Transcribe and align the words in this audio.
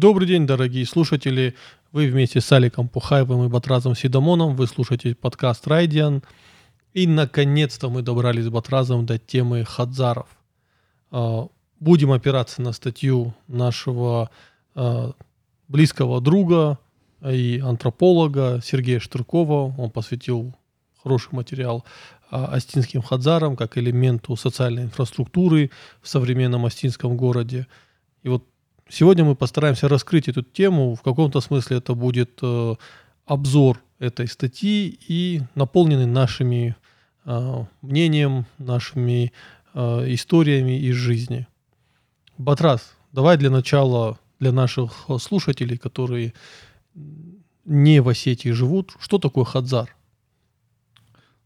Добрый 0.00 0.28
день, 0.28 0.46
дорогие 0.46 0.86
слушатели. 0.86 1.56
Вы 1.90 2.06
вместе 2.06 2.40
с 2.40 2.52
Аликом 2.52 2.88
Пухаевым 2.88 3.44
и 3.44 3.48
Батразом 3.48 3.96
Сидомоном. 3.96 4.54
Вы 4.54 4.68
слушаете 4.68 5.16
подкаст 5.16 5.66
«Райдиан». 5.66 6.22
И, 6.94 7.08
наконец-то, 7.08 7.90
мы 7.90 8.02
добрались 8.02 8.44
с 8.44 8.48
Батразом 8.48 9.06
до 9.06 9.18
темы 9.18 9.64
хадзаров. 9.64 10.28
А, 11.10 11.48
будем 11.80 12.12
опираться 12.12 12.62
на 12.62 12.70
статью 12.70 13.34
нашего 13.48 14.30
а, 14.76 15.14
близкого 15.66 16.20
друга 16.20 16.78
и 17.28 17.60
антрополога 17.60 18.60
Сергея 18.62 19.00
Штыркова. 19.00 19.74
Он 19.76 19.90
посвятил 19.90 20.54
хороший 21.02 21.30
материал 21.32 21.84
астинским 22.30 23.02
хадзарам 23.02 23.56
как 23.56 23.76
элементу 23.76 24.36
социальной 24.36 24.84
инфраструктуры 24.84 25.72
в 26.00 26.08
современном 26.08 26.66
астинском 26.66 27.16
городе. 27.16 27.66
И 28.22 28.28
вот 28.28 28.44
сегодня 28.88 29.24
мы 29.24 29.34
постараемся 29.34 29.88
раскрыть 29.88 30.28
эту 30.28 30.42
тему. 30.42 30.94
В 30.94 31.02
каком-то 31.02 31.40
смысле 31.40 31.78
это 31.78 31.94
будет 31.94 32.38
э, 32.42 32.74
обзор 33.26 33.80
этой 33.98 34.28
статьи 34.28 34.98
и 35.08 35.42
наполненный 35.54 36.06
нашими 36.06 36.76
э, 37.24 37.64
мнением, 37.82 38.46
нашими 38.58 39.32
э, 39.74 40.14
историями 40.14 40.78
из 40.80 40.94
жизни. 40.94 41.46
Батрас, 42.36 42.94
давай 43.12 43.36
для 43.36 43.50
начала 43.50 44.18
для 44.40 44.52
наших 44.52 45.06
слушателей, 45.20 45.76
которые 45.76 46.32
не 47.64 48.00
в 48.00 48.08
Осетии 48.08 48.50
живут, 48.50 48.94
что 49.00 49.18
такое 49.18 49.44
хадзар? 49.44 49.94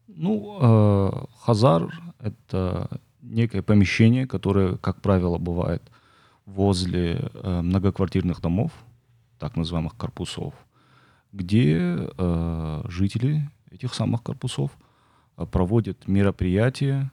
Ну, 0.06 0.59
э, 0.61 1.11
хазар— 1.41 1.91
это 2.19 2.88
некое 3.22 3.62
помещение, 3.62 4.27
которое, 4.27 4.77
как 4.77 5.00
правило, 5.00 5.38
бывает 5.38 5.83
возле 6.53 7.31
э, 7.34 7.61
многоквартирных 7.62 8.41
домов, 8.41 8.72
так 9.39 9.56
называемых 9.56 9.97
корпусов, 9.97 10.55
где 11.33 11.97
э, 11.98 12.83
жители 12.89 13.50
этих 13.70 13.95
самых 13.95 14.22
корпусов 14.22 14.70
э, 15.36 15.47
проводят 15.47 16.06
мероприятия, 16.08 17.11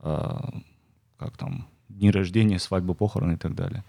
как 0.00 1.36
там, 1.36 1.68
дни 1.88 2.10
рождения, 2.10 2.58
свадьбы, 2.58 2.96
похороны 2.96 3.34
и 3.34 3.36
так 3.36 3.54
далее. 3.54 3.84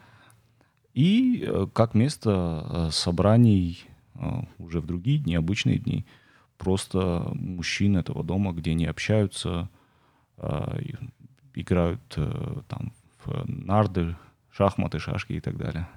И 0.93 1.49
как 1.73 1.95
место 1.95 2.89
собраний 2.91 3.79
уже 4.59 4.79
в 4.79 4.85
другие 4.85 5.17
дни, 5.17 5.33
обычные 5.33 5.79
дни– 5.79 6.05
просто 6.59 7.31
мужчин 7.33 7.97
этого 7.97 8.23
дома, 8.23 8.53
где 8.53 8.71
они 8.71 8.85
общаются, 8.85 9.69
играют 11.55 12.01
там 12.67 12.93
в 13.25 13.43
нарды, 13.45 14.15
шахматы, 14.55 14.99
шашки 14.99 15.33
и 15.33 15.39
так 15.39 15.57
далее. 15.57 15.87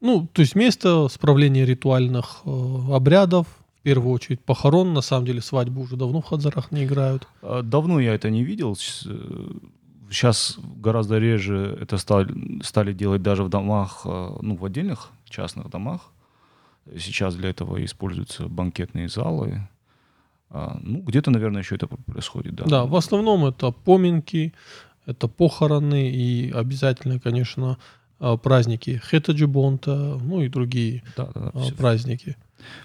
Ну, 0.00 0.28
то 0.32 0.42
есть 0.42 0.54
место 0.54 1.08
справления 1.08 1.64
ритуальных 1.64 2.42
э, 2.44 2.50
обрядов, 2.92 3.46
в 3.80 3.82
первую 3.82 4.12
очередь 4.12 4.40
похорон, 4.40 4.92
на 4.92 5.00
самом 5.00 5.26
деле 5.26 5.40
свадьбу 5.40 5.80
уже 5.80 5.96
давно 5.96 6.20
в 6.20 6.26
Хадзарах 6.26 6.72
не 6.72 6.84
играют. 6.84 7.26
Э, 7.42 7.62
давно 7.64 8.00
я 8.00 8.14
это 8.14 8.28
не 8.28 8.44
видел. 8.44 8.76
Сейчас 8.76 10.58
э, 10.58 10.60
гораздо 10.76 11.18
реже 11.18 11.78
это 11.80 11.96
стали, 11.96 12.62
стали 12.62 12.92
делать 12.92 13.22
даже 13.22 13.44
в 13.44 13.48
домах, 13.48 14.02
ну, 14.04 14.56
в 14.56 14.64
отдельных 14.64 15.10
частных 15.24 15.70
домах. 15.70 16.12
Сейчас 16.98 17.34
для 17.34 17.48
этого 17.48 17.82
используются 17.82 18.46
банкетные 18.46 19.08
залы. 19.08 19.66
А, 20.50 20.78
ну, 20.82 21.00
где-то, 21.00 21.30
наверное, 21.30 21.62
еще 21.62 21.74
это 21.74 21.86
происходит, 21.86 22.54
да. 22.54 22.64
Да, 22.66 22.84
в 22.84 22.94
основном 22.94 23.46
это 23.46 23.70
поминки, 23.72 24.52
это 25.06 25.28
похороны 25.28 26.10
и 26.10 26.50
обязательно, 26.50 27.20
конечно, 27.20 27.78
а, 28.18 28.36
праздники 28.36 29.00
Хетаджибонта, 29.04 30.18
ну 30.22 30.40
и 30.40 30.48
другие 30.48 31.02
да, 31.16 31.28
да, 31.34 31.50
все, 31.60 31.72
а, 31.72 31.76
праздники. 31.76 32.36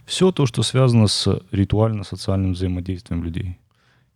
Все 0.06 0.31
то, 0.31 0.46
что 0.46 0.63
связано 0.63 1.08
с 1.08 1.41
ритуально-социальным 1.52 2.53
взаимодействием 2.53 3.24
людей. 3.24 3.58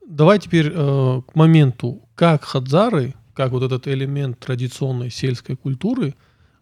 Давай 0.05 0.39
теперь 0.39 0.69
э, 0.73 1.21
к 1.25 1.35
моменту, 1.35 2.01
как 2.15 2.43
хадзары, 2.43 3.15
как 3.33 3.51
вот 3.51 3.63
этот 3.63 3.87
элемент 3.87 4.37
традиционной 4.39 5.09
сельской 5.09 5.55
культуры, 5.55 6.15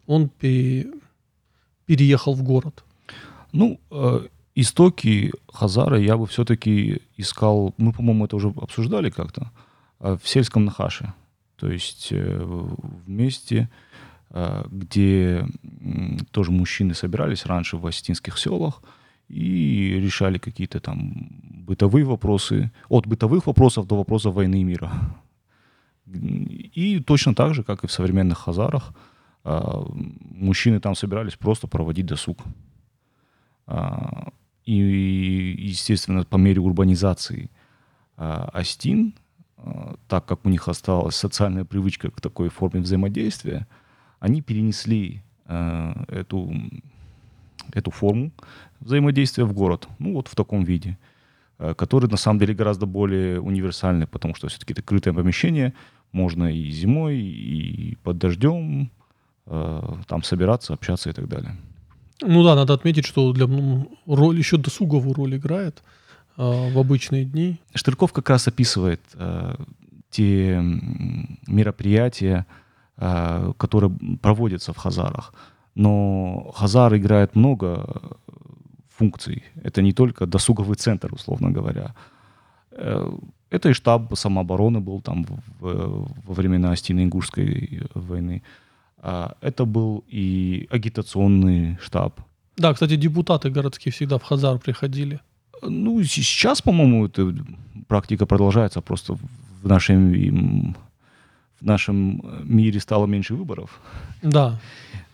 он 0.06 0.28
пере, 0.28 0.92
переехал 1.86 2.34
в 2.34 2.42
город. 2.42 2.84
Ну, 3.52 3.80
э, 3.90 4.26
истоки 4.54 5.32
Хазара 5.52 5.98
я 5.98 6.16
бы 6.16 6.26
все-таки 6.26 7.02
искал, 7.16 7.74
мы, 7.76 7.92
по-моему, 7.92 8.26
это 8.26 8.36
уже 8.36 8.48
обсуждали 8.48 9.10
как-то, 9.10 9.50
э, 10.00 10.16
в 10.22 10.28
сельском 10.28 10.64
Нахаше. 10.64 11.12
То 11.62 11.70
есть 11.70 12.08
э, 12.10 12.42
в 12.42 13.08
месте, 13.08 13.70
э, 14.30 14.64
где 14.68 15.46
тоже 16.32 16.50
мужчины 16.50 16.92
собирались 16.92 17.46
раньше 17.46 17.76
в 17.76 17.86
осетинских 17.86 18.36
селах 18.36 18.82
и 19.28 20.00
решали 20.02 20.38
какие-то 20.38 20.80
там 20.80 21.28
бытовые 21.64 22.04
вопросы, 22.04 22.72
от 22.88 23.06
бытовых 23.06 23.46
вопросов 23.46 23.86
до 23.86 23.96
вопросов 23.96 24.34
войны 24.34 24.60
и 24.60 24.64
мира. 24.64 24.90
И 26.74 27.00
точно 27.06 27.32
так 27.32 27.54
же, 27.54 27.62
как 27.62 27.84
и 27.84 27.86
в 27.86 27.92
современных 27.92 28.38
Хазарах, 28.38 28.92
э, 29.44 29.60
мужчины 30.18 30.80
там 30.80 30.96
собирались 30.96 31.36
просто 31.36 31.68
проводить 31.68 32.06
досуг. 32.06 32.38
А, 33.68 34.32
и, 34.64 34.74
естественно, 35.58 36.24
по 36.24 36.38
мере 36.38 36.60
урбанизации 36.60 37.52
а, 38.16 38.50
Астин, 38.52 39.14
а, 39.14 39.21
так 40.08 40.26
как 40.26 40.44
у 40.44 40.48
них 40.48 40.68
осталась 40.68 41.16
социальная 41.16 41.64
привычка 41.64 42.10
к 42.10 42.20
такой 42.20 42.48
форме 42.48 42.80
взаимодействия, 42.80 43.66
они 44.20 44.42
перенесли 44.42 45.22
эту, 46.08 46.52
эту 47.72 47.90
форму 47.90 48.30
взаимодействия 48.80 49.44
в 49.44 49.52
город, 49.52 49.88
ну 49.98 50.14
вот 50.14 50.28
в 50.28 50.34
таком 50.34 50.64
виде, 50.64 50.98
который 51.58 52.08
на 52.08 52.16
самом 52.16 52.38
деле 52.38 52.54
гораздо 52.54 52.86
более 52.86 53.40
универсальный, 53.40 54.06
потому 54.06 54.34
что 54.34 54.48
все-таки 54.48 54.72
это 54.72 54.82
крытое 54.82 55.14
помещение, 55.14 55.74
можно 56.12 56.52
и 56.52 56.70
зимой, 56.70 57.18
и 57.18 57.96
под 58.02 58.18
дождем 58.18 58.90
там 59.44 60.22
собираться, 60.22 60.72
общаться 60.74 61.10
и 61.10 61.12
так 61.12 61.28
далее. 61.28 61.56
Ну 62.24 62.44
да, 62.44 62.54
надо 62.54 62.74
отметить, 62.74 63.06
что 63.06 63.32
для 63.32 63.46
ну, 63.46 63.98
роль 64.06 64.38
еще 64.38 64.56
досуговую 64.56 65.14
роль 65.14 65.36
играет 65.36 65.78
э, 65.78 66.01
в 66.36 66.78
обычные 66.78 67.24
дни. 67.24 67.60
Штырков 67.74 68.12
как 68.12 68.30
раз 68.30 68.48
описывает 68.48 69.00
э, 69.14 69.54
те 70.10 70.62
мероприятия, 71.46 72.46
э, 72.96 73.52
которые 73.56 73.90
проводятся 74.20 74.72
в 74.72 74.76
Хазарах. 74.76 75.34
Но 75.74 76.52
Хазар 76.54 76.96
играет 76.96 77.34
много 77.34 78.16
функций. 78.90 79.44
Это 79.62 79.82
не 79.82 79.92
только 79.92 80.26
досуговый 80.26 80.76
центр, 80.76 81.12
условно 81.12 81.50
говоря. 81.50 81.94
Э, 82.70 83.10
это 83.50 83.68
и 83.68 83.74
штаб 83.74 84.16
самообороны 84.16 84.80
был 84.80 85.02
там 85.02 85.24
в, 85.24 86.08
во 86.24 86.34
времена 86.34 86.72
Остино-Ингушской 86.72 87.82
войны. 87.94 88.42
А, 88.98 89.36
это 89.40 89.64
был 89.64 90.04
и 90.08 90.68
агитационный 90.70 91.76
штаб. 91.82 92.20
Да, 92.56 92.72
кстати, 92.72 92.96
депутаты 92.96 93.50
городские 93.50 93.92
всегда 93.92 94.18
в 94.18 94.22
Хазар 94.22 94.58
приходили. 94.58 95.20
Ну, 95.62 96.02
сейчас, 96.02 96.60
по-моему, 96.62 97.06
эта 97.06 97.34
практика 97.88 98.26
продолжается, 98.26 98.80
просто 98.80 99.14
в 99.62 99.68
нашем, 99.68 100.74
в 101.60 101.64
нашем 101.64 102.22
мире 102.44 102.80
стало 102.80 103.06
меньше 103.06 103.34
выборов. 103.34 103.80
Да. 104.22 104.60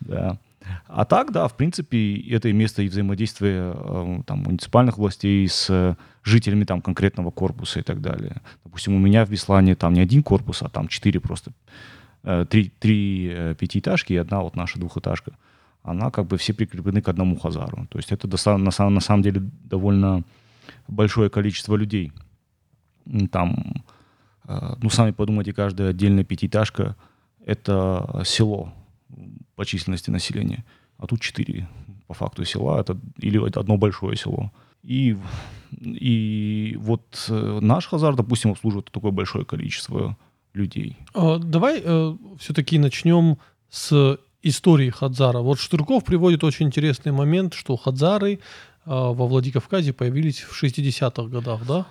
Да. 0.01 0.39
А 0.87 1.05
так, 1.05 1.33
да, 1.33 1.49
в 1.49 1.57
принципе, 1.57 2.17
это 2.31 2.49
и 2.49 2.53
место 2.53 2.83
и 2.83 2.89
взаимодействия 2.89 3.73
э, 3.75 4.21
там, 4.27 4.41
муниципальных 4.41 4.99
властей 4.99 5.49
с 5.49 5.97
жителями 6.23 6.65
там, 6.65 6.83
конкретного 6.83 7.31
корпуса 7.31 7.81
и 7.81 7.83
так 7.83 8.03
далее. 8.03 8.43
Допустим, 8.65 8.95
у 8.95 8.99
меня 8.99 9.25
в 9.25 9.31
Беслане 9.31 9.77
там 9.77 9.95
не 9.95 10.01
один 10.01 10.23
корпус, 10.23 10.63
а 10.63 10.69
там 10.69 10.89
четыре 10.89 11.21
просто 11.21 11.53
Э, 12.25 12.45
три, 12.49 12.71
три 12.79 13.31
э, 13.33 13.55
пятиэтажки 13.55 14.13
и 14.13 14.17
одна 14.17 14.43
вот 14.43 14.57
наша 14.57 14.79
двухэтажка, 14.79 15.33
она 15.83 16.11
как 16.11 16.27
бы 16.27 16.37
все 16.37 16.53
прикреплены 16.53 17.01
к 17.01 17.09
одному 17.09 17.39
хазару. 17.39 17.87
То 17.91 17.99
есть 17.99 18.13
это 18.13 18.29
на 18.59 18.71
самом 18.71 19.23
деле 19.23 19.41
довольно 19.65 20.25
большое 20.89 21.31
количество 21.31 21.77
людей. 21.77 22.13
Там, 23.31 23.85
э, 24.47 24.75
ну, 24.83 24.91
сами 24.91 25.13
подумайте, 25.13 25.53
каждая 25.53 25.91
отдельная 25.91 26.25
пятиэтажка— 26.25 26.97
это 27.45 28.23
село 28.25 28.73
по 29.55 29.65
численности 29.65 30.11
населения. 30.11 30.65
А 30.99 31.07
тут 31.07 31.21
четыре 31.21 31.69
по 32.07 32.15
факту 32.15 32.45
села, 32.45 32.81
это 32.81 32.99
или 33.19 33.39
одно 33.59 33.77
большое 33.77 34.17
село. 34.17 34.51
И, 34.83 35.17
и 35.81 36.77
вот 36.79 37.27
наш 37.29 37.87
Хазар, 37.87 38.17
допустим, 38.17 38.53
обслуживает 38.53 38.91
такое 38.91 39.13
большое 39.13 39.45
количество 39.45 40.17
людей. 40.55 40.97
А, 41.15 41.39
давай 41.39 41.81
э, 41.85 42.17
все-таки 42.39 42.79
начнем 42.79 43.39
с 43.71 44.19
истории 44.43 44.91
Хадзара. 44.91 45.41
Вот 45.41 45.59
Штырков 45.59 46.05
приводит 46.05 46.45
очень 46.45 46.67
интересный 46.67 47.13
момент, 47.13 47.55
что 47.55 47.77
Хадзары 47.77 48.33
э, 48.33 48.39
во 48.89 49.27
Владикавказе 49.27 49.93
появились 49.93 50.41
в 50.41 50.63
60-х 50.63 51.29
годах, 51.29 51.67
да? 51.67 51.87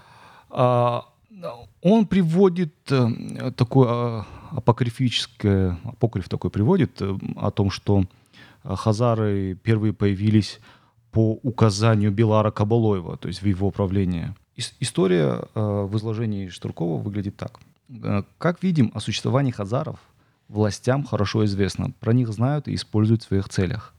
А, 0.49 1.05
он 1.81 2.07
приводит 2.07 2.73
э, 2.89 3.51
такое 3.55 3.87
э, 3.89 4.23
апокрифическое, 4.51 5.77
апокриф 5.83 6.29
такой 6.29 6.49
приводит 6.49 7.01
э, 7.01 7.17
о 7.35 7.51
том, 7.51 7.69
что 7.69 8.05
хазары 8.63 9.55
первые 9.61 9.93
появились 9.93 10.59
по 11.11 11.33
указанию 11.43 12.11
Белара 12.11 12.51
Кабалоева, 12.51 13.17
то 13.17 13.27
есть 13.27 13.41
в 13.41 13.45
его 13.45 13.71
правлении. 13.71 14.33
История 14.79 15.47
в 15.53 15.95
изложении 15.95 16.49
Штуркова 16.49 16.99
выглядит 16.99 17.37
так. 17.37 17.59
Как 18.39 18.63
видим, 18.63 18.91
о 18.95 18.99
существовании 18.99 19.51
хазаров 19.51 19.99
властям 20.49 21.05
хорошо 21.05 21.45
известно. 21.45 21.91
Про 21.99 22.13
них 22.13 22.29
знают 22.29 22.67
и 22.67 22.73
используют 22.73 23.23
в 23.23 23.27
своих 23.27 23.49
целях. 23.49 23.93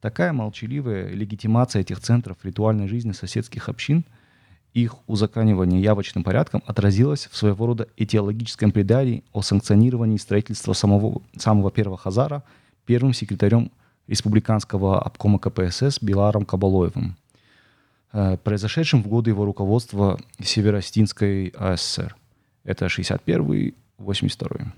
Такая 0.00 0.32
молчаливая 0.32 1.08
легитимация 1.08 1.80
этих 1.80 2.00
центров 2.00 2.38
ритуальной 2.44 2.86
жизни 2.86 3.12
соседских 3.12 3.68
общин, 3.68 4.04
их 4.72 4.94
узаканивание 5.08 5.82
явочным 5.82 6.22
порядком 6.22 6.62
отразилось 6.66 7.26
в 7.30 7.36
своего 7.36 7.66
рода 7.66 7.88
этиологическом 7.96 8.70
предании 8.70 9.24
о 9.32 9.42
санкционировании 9.42 10.18
строительства 10.18 10.72
самого, 10.72 11.22
самого 11.36 11.70
первого 11.72 11.98
Хазара 11.98 12.44
первым 12.86 13.12
секретарем 13.12 13.72
республиканского 14.06 15.02
обкома 15.02 15.38
КПСС 15.38 16.00
Беларом 16.00 16.44
Кабалоевым, 16.44 17.16
э, 18.12 18.36
произошедшим 18.38 19.02
в 19.02 19.08
годы 19.08 19.30
его 19.30 19.44
руководства 19.44 20.18
Северостинской 20.40 21.48
АССР. 21.48 22.16
Это 22.64 22.86
61-82. 22.86 24.72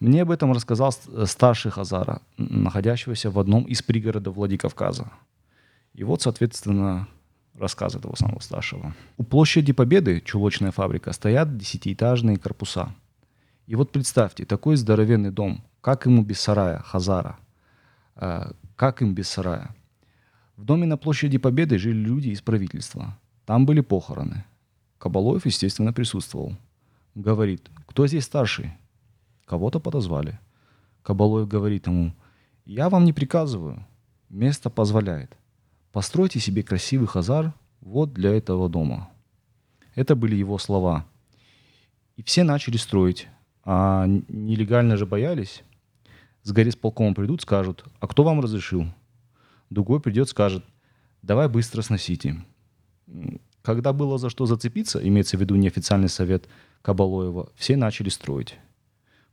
Мне 0.00 0.22
об 0.22 0.30
этом 0.30 0.52
рассказал 0.52 0.92
старший 1.24 1.70
Хазара, 1.70 2.20
находящегося 2.36 3.30
в 3.30 3.38
одном 3.38 3.64
из 3.64 3.82
пригородов 3.82 4.34
Владикавказа. 4.34 5.10
И 5.94 6.04
вот, 6.04 6.22
соответственно, 6.22 7.08
рассказ 7.54 7.94
этого 7.94 8.16
самого 8.16 8.40
старшего. 8.40 8.94
У 9.16 9.22
площади 9.22 9.72
Победы, 9.72 10.20
чулочная 10.20 10.72
фабрика, 10.72 11.12
стоят 11.12 11.56
десятиэтажные 11.56 12.36
корпуса. 12.36 12.94
И 13.66 13.76
вот 13.76 13.92
представьте, 13.92 14.44
такой 14.44 14.76
здоровенный 14.76 15.30
дом, 15.30 15.64
как 15.80 16.06
ему 16.06 16.22
без 16.22 16.40
сарая, 16.40 16.80
Хазара? 16.80 17.38
Э, 18.16 18.52
как 18.76 19.02
им 19.02 19.14
без 19.14 19.28
сарая? 19.28 19.74
В 20.56 20.64
доме 20.64 20.86
на 20.86 20.96
площади 20.96 21.38
Победы 21.38 21.78
жили 21.78 21.96
люди 21.96 22.28
из 22.28 22.40
правительства. 22.40 23.18
Там 23.46 23.66
были 23.66 23.80
похороны. 23.80 24.44
Кабалоев, 24.98 25.46
естественно, 25.46 25.92
присутствовал. 25.92 26.56
Говорит, 27.14 27.70
кто 27.86 28.06
здесь 28.06 28.24
старший? 28.24 28.72
Кого-то 29.44 29.78
подозвали. 29.78 30.38
Кабалоев 31.02 31.46
говорит 31.46 31.86
ему, 31.86 32.14
я 32.64 32.88
вам 32.88 33.04
не 33.04 33.12
приказываю, 33.12 33.86
место 34.30 34.70
позволяет. 34.70 35.36
Постройте 35.92 36.40
себе 36.40 36.62
красивый 36.62 37.06
хазар 37.06 37.52
вот 37.80 38.14
для 38.14 38.34
этого 38.34 38.68
дома. 38.70 39.10
Это 39.94 40.16
были 40.16 40.34
его 40.34 40.58
слова. 40.58 41.06
И 42.16 42.22
все 42.22 42.42
начали 42.42 42.78
строить. 42.78 43.28
А 43.64 44.06
нелегально 44.06 44.96
же 44.96 45.06
боялись. 45.06 45.62
С 46.42 46.52
горисполкомом 46.52 47.14
придут, 47.14 47.42
скажут, 47.42 47.84
а 48.00 48.06
кто 48.06 48.24
вам 48.24 48.40
разрешил? 48.40 48.86
Другой 49.70 50.00
придет, 50.00 50.28
скажет, 50.28 50.64
давай 51.22 51.48
быстро 51.48 51.82
сносите. 51.82 52.44
Когда 53.62 53.92
было 53.92 54.18
за 54.18 54.30
что 54.30 54.46
зацепиться, 54.46 55.06
имеется 55.06 55.36
в 55.36 55.40
виду 55.40 55.54
неофициальный 55.54 56.08
совет 56.08 56.48
Кабалоева, 56.82 57.50
все 57.56 57.76
начали 57.76 58.08
строить 58.08 58.58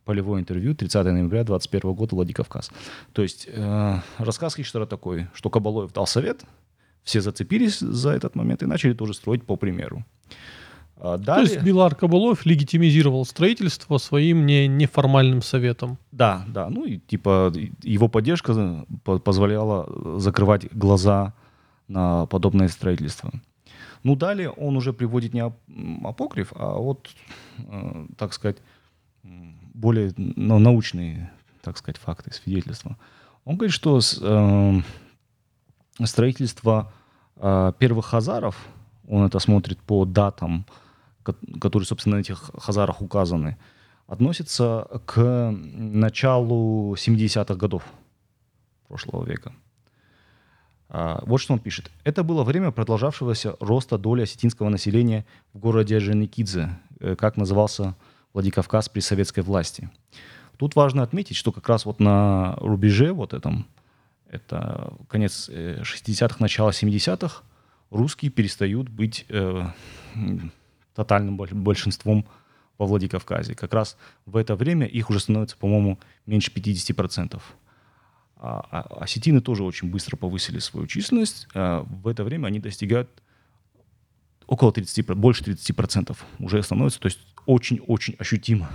полевое 0.06 0.42
интервью 0.42 0.76
30 0.76 1.06
ноября 1.06 1.44
2021 1.44 1.94
года 1.94 2.16
Владикавказ. 2.16 2.72
То 3.14 3.22
есть 3.22 3.48
э, 3.48 4.00
рассказ 4.18 4.56
Хиштера 4.56 4.86
такой, 4.86 5.28
что 5.34 5.50
Кабалоев 5.50 5.94
дал 5.94 6.08
совет, 6.08 6.44
все 7.04 7.22
зацепились 7.22 7.80
за 7.80 8.12
этот 8.12 8.36
момент 8.36 8.64
и 8.64 8.66
начали 8.66 8.94
тоже 8.94 9.14
строить 9.14 9.44
по 9.44 9.56
примеру. 9.56 10.06
А 10.98 11.18
далее... 11.18 11.48
То 11.48 11.54
есть 11.54 11.66
Билар 11.66 11.96
Кабалоев 11.96 12.46
легитимизировал 12.46 13.26
строительство 13.26 13.98
своим 13.98 14.46
не, 14.46 14.68
неформальным 14.68 15.42
советом. 15.42 15.98
Да, 16.12 16.46
да. 16.48 16.70
Ну 16.70 16.86
и 16.86 17.00
типа 17.00 17.52
его 17.82 18.08
поддержка 18.08 18.86
позволяла 19.04 20.20
закрывать 20.20 20.72
глаза 20.74 21.34
на 21.88 22.28
подобное 22.28 22.68
строительство. 22.68 23.32
Ну 24.04 24.16
далее 24.16 24.50
он 24.50 24.78
уже 24.78 24.94
приводит 24.94 25.34
не 25.34 25.44
апокриф, 26.04 26.54
а 26.56 26.74
вот, 26.78 27.10
э, 27.60 28.06
так 28.18 28.34
сказать, 28.34 28.58
более 29.74 30.14
ну, 30.18 30.60
научные, 30.60 31.32
так 31.62 31.78
сказать, 31.78 31.98
факты, 31.98 32.34
свидетельства. 32.34 32.98
Он 33.46 33.56
говорит, 33.56 33.74
что 33.74 34.00
э, 34.00 34.82
строительство 36.04 36.92
э, 37.38 37.74
первых 37.80 38.06
хазаров, 38.06 38.58
он 39.08 39.26
это 39.26 39.40
смотрит 39.40 39.80
по 39.80 40.06
датам, 40.06 40.66
которые, 41.60 41.86
собственно, 41.86 42.18
на 42.18 42.22
этих 42.22 42.52
хазарах 42.58 43.02
указаны, 43.02 43.58
относится 44.08 44.88
к 45.06 45.52
началу 45.52 46.96
70-х 46.96 47.56
годов 47.56 47.84
прошлого 48.88 49.26
века. 49.26 49.54
А, 50.90 51.24
вот 51.26 51.40
что 51.40 51.54
он 51.54 51.60
пишет. 51.60 51.90
Это 52.04 52.24
было 52.24 52.44
время 52.44 52.72
продолжавшегося 52.72 53.56
роста 53.62 53.98
доли 53.98 54.24
осетинского 54.24 54.68
населения 54.68 55.26
в 55.54 55.60
городе 55.60 56.00
Женикидзе, 56.02 56.78
э, 57.00 57.16
как 57.16 57.38
назывался 57.38 57.96
Владикавказ 58.34 58.90
при 58.90 59.00
советской 59.00 59.42
власти. 59.42 59.90
Тут 60.58 60.76
важно 60.76 61.04
отметить, 61.04 61.36
что 61.36 61.52
как 61.52 61.68
раз 61.68 61.86
вот 61.86 62.00
на 62.00 62.56
рубеже 62.58 63.14
вот 63.14 63.34
этом, 63.34 63.68
это 64.30 64.94
конец 65.10 65.50
60-х, 65.50 66.36
э, 66.36 66.42
начало 66.42 66.70
70-х, 66.70 67.44
русские 67.90 68.32
перестают 68.32 68.90
быть 68.90 69.26
э, 69.30 69.64
тотальным 70.96 71.38
большинством 71.38 72.26
во 72.78 72.86
Владикавказе. 72.86 73.56
Как 73.56 73.74
раз 73.74 73.98
в 74.26 74.38
это 74.38 74.56
время 74.56 74.88
их 74.88 75.10
уже 75.10 75.20
становится, 75.20 75.58
по-моему, 75.58 76.00
меньше 76.26 76.52
50%. 76.52 77.42
А, 78.38 78.66
а 78.72 79.04
осетины 79.04 79.40
тоже 79.40 79.64
очень 79.64 79.90
быстро 79.90 80.18
повысили 80.18 80.60
свою 80.60 80.88
численность. 80.88 81.48
А 81.54 81.84
в 81.84 82.08
это 82.08 82.24
время 82.24 82.48
они 82.48 82.60
достигают 82.60 83.10
около 84.48 84.74
30, 84.74 85.06
больше 85.16 85.44
30% 85.44 86.18
уже 86.40 86.64
становится, 86.64 87.00
то 87.00 87.06
есть 87.06 87.20
очень-очень 87.46 88.16
ощутимо. 88.20 88.70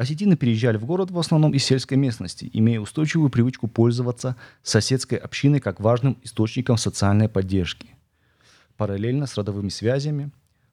Осетины 0.00 0.34
переезжали 0.34 0.78
в 0.78 0.86
город 0.86 1.10
в 1.10 1.18
основном 1.18 1.52
из 1.52 1.62
сельской 1.62 1.98
местности, 1.98 2.48
имея 2.54 2.80
устойчивую 2.80 3.28
привычку 3.28 3.68
пользоваться 3.68 4.34
соседской 4.62 5.18
общиной 5.18 5.60
как 5.60 5.78
важным 5.78 6.16
источником 6.22 6.78
социальной 6.78 7.28
поддержки. 7.28 7.90
Параллельно 8.78 9.26
с 9.26 9.36
родовыми 9.36 9.68
связями, 9.68 10.30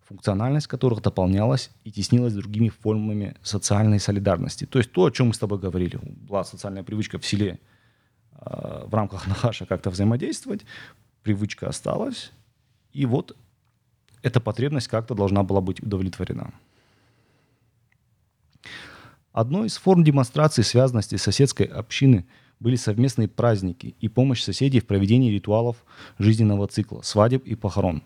функциональность 0.08 0.68
которых 0.68 1.02
дополнялась 1.02 1.72
и 1.84 1.92
теснилась 1.92 2.34
другими 2.34 2.70
формами 2.70 3.36
социальной 3.44 4.00
солидарности. 4.00 4.66
То 4.66 4.80
есть 4.80 4.94
то, 4.94 5.04
о 5.04 5.12
чем 5.12 5.28
мы 5.28 5.34
с 5.34 5.40
тобой 5.40 5.60
говорили, 5.60 6.00
была 6.02 6.46
социальная 6.46 6.84
привычка 6.84 7.20
в 7.20 7.26
селе 7.26 7.60
э, 8.32 8.86
в 8.86 8.96
рамках 8.96 9.28
Нахаша 9.28 9.66
как-то 9.66 9.90
взаимодействовать, 9.90 10.62
привычка 11.24 11.68
осталась, 11.68 12.32
и 12.94 13.06
вот 13.06 13.36
эта 14.22 14.40
потребность 14.40 14.88
как-то 14.88 15.16
должна 15.16 15.44
была 15.44 15.62
быть 15.62 15.82
удовлетворена. 15.82 16.54
Одной 19.32 19.68
из 19.68 19.78
форм 19.78 20.04
демонстрации 20.04 20.64
связанности 20.64 21.16
соседской 21.16 21.68
общины 21.68 22.26
были 22.60 22.76
совместные 22.76 23.28
праздники 23.28 23.96
и 24.00 24.10
помощь 24.10 24.42
соседей 24.42 24.80
в 24.80 24.88
проведении 24.88 25.32
ритуалов 25.32 25.78
жизненного 26.18 26.68
цикла, 26.68 27.02
свадеб 27.02 27.46
и 27.46 27.54
похорон. 27.56 28.02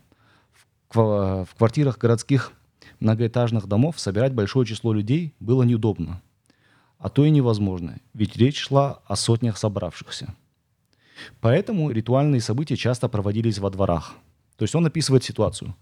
В, 0.90 1.48
квартирах 1.56 1.96
городских 1.96 2.52
многоэтажных 3.00 3.66
домов 3.66 3.98
собирать 3.98 4.34
большое 4.34 4.66
число 4.66 4.92
людей 4.92 5.34
было 5.40 5.62
неудобно, 5.62 6.20
а 6.98 7.08
то 7.08 7.24
и 7.24 7.30
невозможно, 7.30 7.98
ведь 8.12 8.36
речь 8.36 8.58
шла 8.58 9.00
о 9.06 9.16
сотнях 9.16 9.56
собравшихся. 9.56 10.34
Поэтому 11.40 11.90
ритуальные 11.90 12.42
события 12.42 12.76
часто 12.76 13.08
проводились 13.08 13.58
во 13.58 13.70
дворах. 13.70 14.14
То 14.56 14.64
есть 14.64 14.74
он 14.74 14.84
описывает 14.84 15.24
ситуацию. 15.24 15.74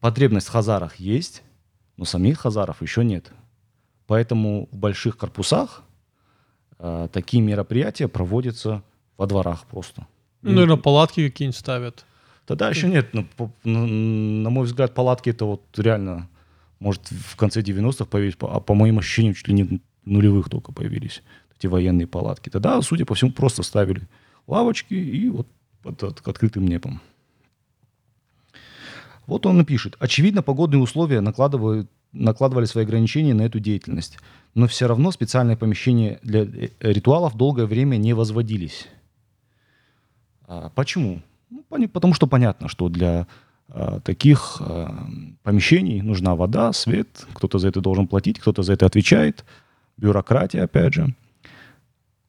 Потребность 0.00 0.48
в 0.48 0.50
хазарах 0.50 0.96
есть, 0.96 1.42
но 1.96 2.04
самих 2.04 2.40
хазаров 2.40 2.82
еще 2.82 3.04
нет. 3.04 3.32
Поэтому 4.06 4.68
в 4.70 4.76
больших 4.76 5.16
корпусах 5.16 5.82
э, 6.78 7.08
такие 7.12 7.42
мероприятия 7.42 8.08
проводятся 8.08 8.82
во 9.16 9.26
дворах 9.26 9.66
просто. 9.66 10.06
Ну, 10.42 10.52
наверное, 10.52 10.76
палатки 10.76 11.28
какие-нибудь 11.28 11.58
ставят. 11.58 12.04
Тогда 12.46 12.68
еще 12.68 12.88
нет. 12.88 13.12
Но, 13.12 13.24
по, 13.36 13.50
на, 13.64 13.86
на 13.86 14.50
мой 14.50 14.66
взгляд, 14.66 14.94
палатки 14.94 15.30
это 15.30 15.44
вот 15.44 15.62
реально, 15.76 16.28
может, 16.78 17.02
в 17.10 17.36
конце 17.36 17.62
90-х 17.62 18.04
появились, 18.04 18.36
а 18.40 18.60
по 18.60 18.74
моим 18.74 18.98
ощущениям, 18.98 19.34
чуть 19.34 19.48
ли 19.48 19.54
не 19.54 19.80
нулевых 20.04 20.48
только 20.48 20.72
появились 20.72 21.22
эти 21.58 21.66
военные 21.66 22.06
палатки. 22.06 22.48
Тогда, 22.48 22.80
судя 22.82 23.04
по 23.04 23.14
всему, 23.14 23.32
просто 23.32 23.62
ставили 23.62 24.02
лавочки 24.46 24.94
и 24.94 25.28
вот 25.28 25.48
под, 25.82 25.98
под 25.98 26.28
открытым 26.28 26.66
небом. 26.66 27.00
Вот 29.26 29.46
он 29.46 29.56
напишет. 29.56 29.96
Очевидно, 29.98 30.42
погодные 30.42 30.80
условия 30.80 31.20
накладывают, 31.20 31.90
накладывали 32.12 32.64
свои 32.64 32.84
ограничения 32.84 33.34
на 33.34 33.42
эту 33.42 33.60
деятельность. 33.60 34.18
Но 34.54 34.66
все 34.66 34.86
равно 34.86 35.10
специальные 35.10 35.56
помещения 35.56 36.18
для 36.22 36.42
э, 36.42 36.68
ритуалов 36.80 37.36
долгое 37.36 37.66
время 37.66 37.96
не 37.96 38.12
возводились. 38.12 38.86
А 40.46 40.70
почему? 40.74 41.22
Ну, 41.50 41.88
потому 41.88 42.14
что 42.14 42.26
понятно, 42.26 42.68
что 42.68 42.88
для 42.88 43.26
а, 43.68 44.00
таких 44.00 44.58
а, 44.60 45.06
помещений 45.42 46.00
нужна 46.00 46.36
вода, 46.36 46.72
свет, 46.72 47.26
кто-то 47.34 47.58
за 47.58 47.68
это 47.68 47.80
должен 47.80 48.06
платить, 48.06 48.38
кто-то 48.38 48.62
за 48.62 48.72
это 48.72 48.86
отвечает, 48.86 49.44
бюрократия, 49.96 50.62
опять 50.62 50.94
же. 50.94 51.14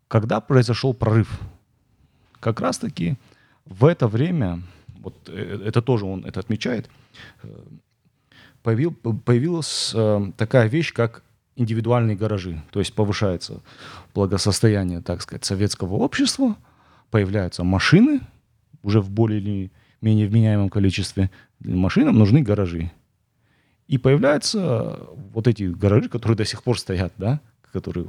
когда 0.08 0.40
произошел 0.40 0.94
прорыв? 0.94 1.40
Как 2.40 2.62
раз-таки 2.62 3.18
в 3.66 3.86
это 3.86 4.08
время, 4.08 4.62
вот 5.00 5.30
э, 5.30 5.62
это 5.66 5.82
тоже 5.82 6.06
он 6.06 6.26
это 6.26 6.40
отмечает, 6.40 6.90
э, 7.44 7.48
появил, 8.64 8.94
появилась 8.94 9.92
э, 9.96 10.32
такая 10.38 10.68
вещь, 10.68 10.94
как 10.94 11.24
индивидуальные 11.56 12.16
гаражи. 12.16 12.62
То 12.72 12.80
есть 12.80 12.94
повышается 12.94 13.62
благосостояние, 14.14 15.02
так 15.02 15.22
сказать, 15.22 15.46
советского 15.46 15.96
общества, 15.96 16.56
появляются 17.10 17.64
машины 17.64 18.22
уже 18.84 19.02
в 19.02 19.10
более 19.10 19.40
или 19.40 19.72
менее 20.02 20.28
вменяемом 20.28 20.70
количестве. 20.70 21.32
Машинам 21.60 22.18
нужны 22.18 22.42
гаражи. 22.42 22.92
И 23.88 23.98
появляются 23.98 25.00
вот 25.34 25.48
эти 25.48 25.64
гаражи, 25.64 26.10
которые 26.10 26.38
до 26.38 26.46
сих 26.46 26.62
пор 26.62 26.78
стоят, 26.78 27.14
да, 27.18 27.40
которые 27.72 28.06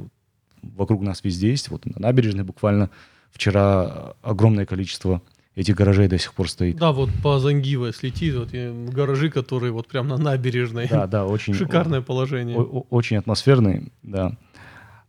вокруг 0.63 1.03
нас 1.03 1.23
везде 1.25 1.51
есть. 1.51 1.69
Вот 1.71 1.87
на 1.87 2.01
набережной 2.01 2.45
буквально 2.45 2.91
вчера 3.31 4.15
огромное 4.23 4.67
количество 4.67 5.23
этих 5.59 5.75
гаражей 5.75 6.07
до 6.07 6.19
сих 6.19 6.35
пор 6.35 6.49
стоит. 6.49 6.77
Да, 6.77 6.93
вот 6.93 7.11
по 7.23 7.41
Зангиво 7.41 7.93
слетит, 7.93 8.35
вот 8.37 8.51
гаражи, 8.95 9.29
которые 9.29 9.73
вот 9.73 9.89
прям 9.89 10.07
на 10.07 10.17
набережной. 10.17 10.87
Да, 10.89 11.07
да, 11.07 11.27
очень... 11.27 11.55
Шикарное 11.55 12.01
положение. 12.01 12.57
очень 12.57 13.17
атмосферный, 13.17 13.93
да. 14.03 14.33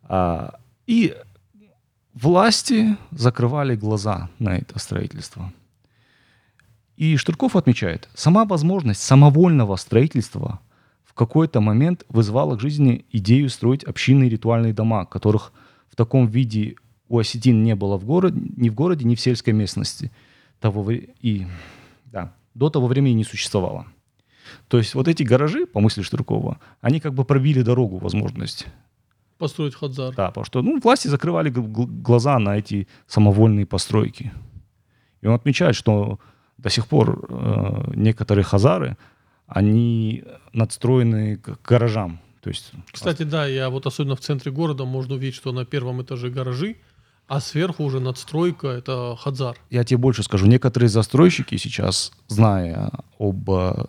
А, 0.04 0.56
и 0.88 1.16
власти 2.16 2.98
закрывали 3.12 3.76
глаза 3.76 4.30
на 4.40 4.58
это 4.58 4.80
строительство. 4.80 5.54
И 6.98 7.16
Штырков 7.16 7.56
отмечает, 7.56 8.10
сама 8.16 8.44
возможность 8.44 9.02
самовольного 9.02 9.76
строительства 9.76 10.60
в 11.06 11.14
какой-то 11.14 11.62
момент 11.62 12.06
вызвала 12.10 12.58
к 12.58 12.60
жизни 12.60 13.06
идею 13.12 13.50
строить 13.50 13.84
общинные 13.84 14.30
ритуальные 14.30 14.74
дома, 14.74 15.06
которых 15.06 15.54
в 15.90 15.96
таком 15.96 16.26
виде 16.26 16.76
у 17.08 17.20
осетин 17.20 17.64
не 17.64 17.76
было 17.76 17.98
в 17.98 18.06
городе, 18.06 18.42
ни 18.58 18.70
в 18.70 18.74
городе, 18.74 19.06
ни 19.06 19.14
в 19.14 19.22
сельской 19.22 19.54
местности. 19.54 20.12
Того, 20.60 20.92
и, 20.92 21.46
да, 22.06 22.34
до 22.54 22.70
того 22.70 22.88
времени 22.88 23.14
не 23.14 23.24
существовало. 23.24 23.86
То 24.68 24.78
есть 24.78 24.96
вот 24.96 25.08
эти 25.08 25.24
гаражи, 25.24 25.66
по 25.66 25.80
мысли 25.80 26.02
Штыркова, 26.02 26.60
они 26.82 27.00
как 27.00 27.14
бы 27.14 27.24
пробили 27.24 27.62
дорогу, 27.62 27.98
возможность 27.98 28.68
построить 29.40 29.74
Хадзар. 29.74 30.14
Да, 30.14 30.28
потому 30.28 30.46
что 30.46 30.62
ну, 30.62 30.80
власти 30.80 31.08
закрывали 31.08 31.50
глаза 31.50 32.38
на 32.40 32.58
эти 32.58 32.88
самовольные 33.08 33.66
постройки. 33.66 34.32
И 35.22 35.28
он 35.28 35.34
отмечает, 35.34 35.76
что 35.76 36.20
до 36.58 36.70
сих 36.70 36.88
пор 36.88 37.26
э, 37.30 37.92
некоторые 37.96 38.44
хазары, 38.44 38.98
они 39.48 40.24
надстроены 40.54 41.38
к 41.38 41.58
гаражам. 41.64 42.20
То 42.42 42.50
есть, 42.50 42.72
Кстати, 42.92 43.24
да, 43.24 43.48
я 43.48 43.70
вот 43.70 43.86
особенно 43.88 44.16
в 44.16 44.20
центре 44.20 44.52
города 44.52 44.86
можно 44.86 45.16
увидеть, 45.16 45.36
что 45.36 45.52
на 45.52 45.66
первом 45.66 46.02
этаже 46.02 46.30
гаражи, 46.30 46.76
а 47.30 47.40
сверху 47.40 47.84
уже 47.84 48.00
надстройка, 48.00 48.68
это 48.68 49.16
Хадзар. 49.16 49.56
Я 49.70 49.84
тебе 49.84 50.00
больше 50.00 50.24
скажу, 50.24 50.48
некоторые 50.48 50.90
застройщики 50.90 51.58
сейчас, 51.58 52.12
зная 52.28 52.90
об, 53.20 53.50
э, 53.52 53.86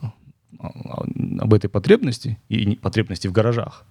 об 0.59 1.54
этой 1.54 1.68
потребности 1.68 2.38
и 2.50 2.76
потребности 2.76 3.28
в 3.28 3.32
гаражах, 3.32 3.87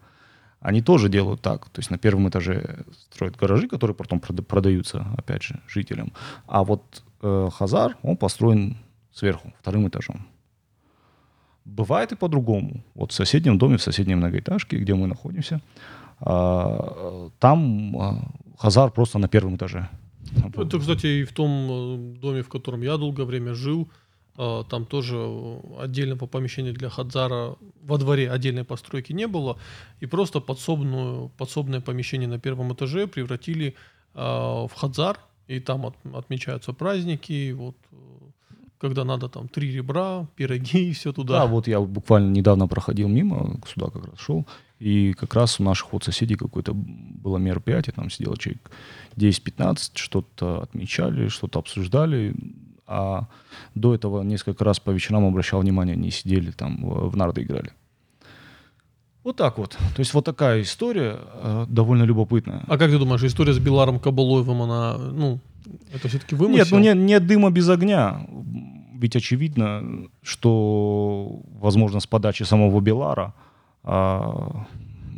они 0.61 0.83
тоже 0.83 1.09
делают 1.09 1.41
так. 1.41 1.67
То 1.69 1.79
есть 1.79 1.89
на 1.89 1.97
первом 1.97 2.29
этаже 2.29 2.85
строят 3.11 3.37
гаражи, 3.37 3.67
которые 3.67 3.95
потом 3.95 4.19
продаются, 4.19 5.07
опять 5.17 5.41
же, 5.41 5.59
жителям. 5.67 6.13
А 6.45 6.63
вот 6.63 7.03
э, 7.23 7.49
Хазар, 7.51 7.97
он 8.03 8.17
построен 8.17 8.77
сверху, 9.11 9.51
вторым 9.59 9.87
этажом. 9.87 10.27
Бывает 11.65 12.11
и 12.11 12.15
по-другому. 12.15 12.83
Вот 12.93 13.13
в 13.13 13.15
соседнем 13.15 13.57
доме, 13.57 13.77
в 13.77 13.81
соседней 13.81 14.15
многоэтажке, 14.15 14.77
где 14.77 14.93
мы 14.93 15.07
находимся, 15.07 15.59
э, 16.19 17.29
там 17.39 17.97
э, 17.97 18.11
Хазар 18.59 18.91
просто 18.91 19.19
на 19.19 19.27
первом 19.27 19.55
этаже. 19.55 19.89
Это, 20.57 20.79
кстати, 20.79 21.07
и 21.07 21.23
в 21.23 21.31
том 21.31 21.49
э, 21.51 22.19
доме, 22.19 22.41
в 22.41 22.49
котором 22.49 22.81
я 22.81 22.97
долгое 22.97 23.23
время 23.23 23.53
жил, 23.53 23.89
а, 24.37 24.63
там 24.63 24.85
тоже 24.85 25.17
отдельного 25.79 26.27
помещения 26.27 26.73
для 26.73 26.89
Хадзара 26.89 27.55
во 27.81 27.97
дворе 27.97 28.29
отдельной 28.29 28.63
постройки 28.63 29.13
не 29.13 29.27
было. 29.27 29.57
И 30.01 30.07
просто 30.07 30.41
подсобную, 30.41 31.29
подсобное 31.37 31.79
помещение 31.79 32.27
на 32.27 32.39
первом 32.39 32.73
этаже 32.73 33.07
превратили 33.07 33.75
в 34.13 34.71
Хадзар. 34.75 35.19
И 35.47 35.59
там 35.59 35.85
от, 35.85 35.95
отмечаются 36.13 36.73
праздники. 36.73 37.53
Вот 37.53 37.75
когда 38.79 39.03
надо 39.03 39.27
там 39.29 39.47
три 39.47 39.71
ребра, 39.71 40.25
пироги 40.35 40.89
и 40.89 40.93
все 40.93 41.11
туда. 41.11 41.39
Да, 41.39 41.45
вот 41.45 41.67
я 41.67 41.79
буквально 41.81 42.31
недавно 42.31 42.67
проходил 42.67 43.09
мимо, 43.09 43.59
сюда 43.67 43.89
как 43.89 44.05
раз 44.05 44.19
шел, 44.19 44.47
и 44.79 45.13
как 45.13 45.33
раз 45.33 45.59
у 45.59 45.63
наших 45.63 45.91
вот 45.93 46.03
соседей 46.03 46.35
какое-то 46.35 46.73
было 46.73 47.37
мероприятие, 47.37 47.93
там 47.93 48.09
сидело 48.09 48.37
человек 48.37 48.71
10-15, 49.17 49.91
что-то 49.95 50.61
отмечали, 50.61 51.27
что-то 51.27 51.59
обсуждали, 51.59 52.33
а 52.87 53.27
до 53.75 53.93
этого 53.93 54.23
несколько 54.23 54.63
раз 54.63 54.79
по 54.79 54.91
вечерам 54.91 55.25
обращал 55.25 55.61
внимание, 55.61 55.93
они 55.93 56.11
сидели 56.11 56.51
там, 56.51 57.09
в 57.09 57.15
нарды 57.15 57.43
играли. 57.43 57.71
Вот 59.23 59.35
так 59.35 59.57
вот. 59.57 59.71
То 59.71 59.99
есть 59.99 60.13
вот 60.13 60.25
такая 60.25 60.61
история 60.61 61.19
э, 61.33 61.65
довольно 61.67 62.03
любопытная. 62.03 62.63
А 62.67 62.77
как 62.77 62.89
ты 62.89 62.97
думаешь, 62.97 63.23
история 63.23 63.53
с 63.53 63.59
Беларом 63.59 63.99
Кабалоевым, 63.99 64.61
она, 64.61 64.97
ну, 64.97 65.39
это 65.93 66.07
все-таки 66.07 66.35
вымысел? 66.35 66.57
Нет, 66.57 66.71
ну 66.71 66.79
нет, 66.79 66.97
нет 66.97 67.27
дыма 67.27 67.51
без 67.51 67.69
огня. 67.69 68.25
Ведь 68.93 69.15
очевидно, 69.15 70.07
что, 70.23 71.41
возможно, 71.59 71.99
с 71.99 72.07
подачи 72.07 72.43
самого 72.43 72.79
Белара 72.79 73.33
а, 73.83 74.65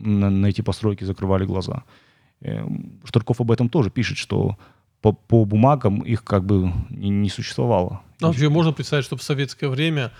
на, 0.03 0.29
на 0.29 0.47
эти 0.47 0.61
постройки 0.61 1.03
закрывали 1.03 1.45
глаза. 1.45 1.83
Э, 2.41 2.65
Штырков 3.03 3.41
об 3.41 3.51
этом 3.51 3.69
тоже 3.69 3.89
пишет, 3.89 4.17
что 4.17 4.57
по, 5.01 5.13
по 5.13 5.45
бумагам 5.45 5.99
их 6.01 6.23
как 6.23 6.45
бы 6.45 6.71
не, 6.89 7.09
не 7.09 7.29
существовало. 7.29 8.01
А 8.21 8.27
вообще 8.27 8.49
можно 8.49 8.71
представить, 8.71 9.05
что 9.05 9.17
в 9.17 9.23
советское 9.23 9.67
время 9.67 10.11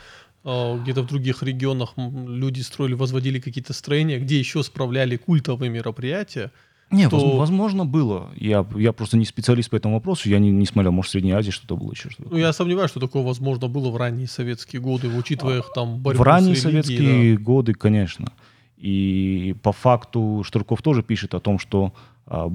э, 0.43 0.79
где-то 0.81 1.03
в 1.03 1.07
других 1.07 1.43
регионах 1.43 1.93
люди 1.97 2.61
строили, 2.61 2.93
возводили 2.93 3.39
какие-то 3.39 3.73
строения, 3.73 4.19
где 4.19 4.39
еще 4.39 4.63
справляли 4.63 5.17
культовые 5.17 5.69
мероприятия. 5.69 6.51
Не, 6.91 7.09
то... 7.09 7.37
возможно, 7.37 7.85
было. 7.85 8.29
Я, 8.35 8.65
я 8.75 8.91
просто 8.91 9.17
не 9.17 9.25
специалист 9.25 9.69
по 9.69 9.77
этому 9.77 9.95
вопросу, 9.95 10.29
я 10.29 10.39
не, 10.39 10.51
не 10.51 10.65
смотрел, 10.65 10.91
может, 10.91 11.09
в 11.09 11.11
Средней 11.13 11.31
Азии 11.31 11.51
что-то 11.51 11.77
было 11.77 11.91
еще. 11.91 12.09
Что-то. 12.09 12.29
Ну, 12.29 12.37
я 12.37 12.51
сомневаюсь, 12.51 12.91
что 12.91 12.99
такое 12.99 13.23
возможно 13.23 13.67
было 13.67 13.89
в 13.89 13.97
ранние 13.97 14.27
советские 14.27 14.81
годы, 14.81 15.07
учитывая 15.07 15.59
их 15.59 15.71
там 15.73 15.99
борьбу 15.99 16.21
В 16.21 16.25
ранние 16.25 16.55
с 16.55 16.61
советские 16.61 17.37
да. 17.37 17.43
годы, 17.43 17.73
конечно. 17.73 18.33
И 18.77 19.55
по 19.61 19.71
факту 19.71 20.43
Штырков 20.45 20.81
тоже 20.81 21.03
пишет 21.03 21.33
о 21.33 21.39
том, 21.39 21.59
что 21.59 21.93
а, 22.25 22.49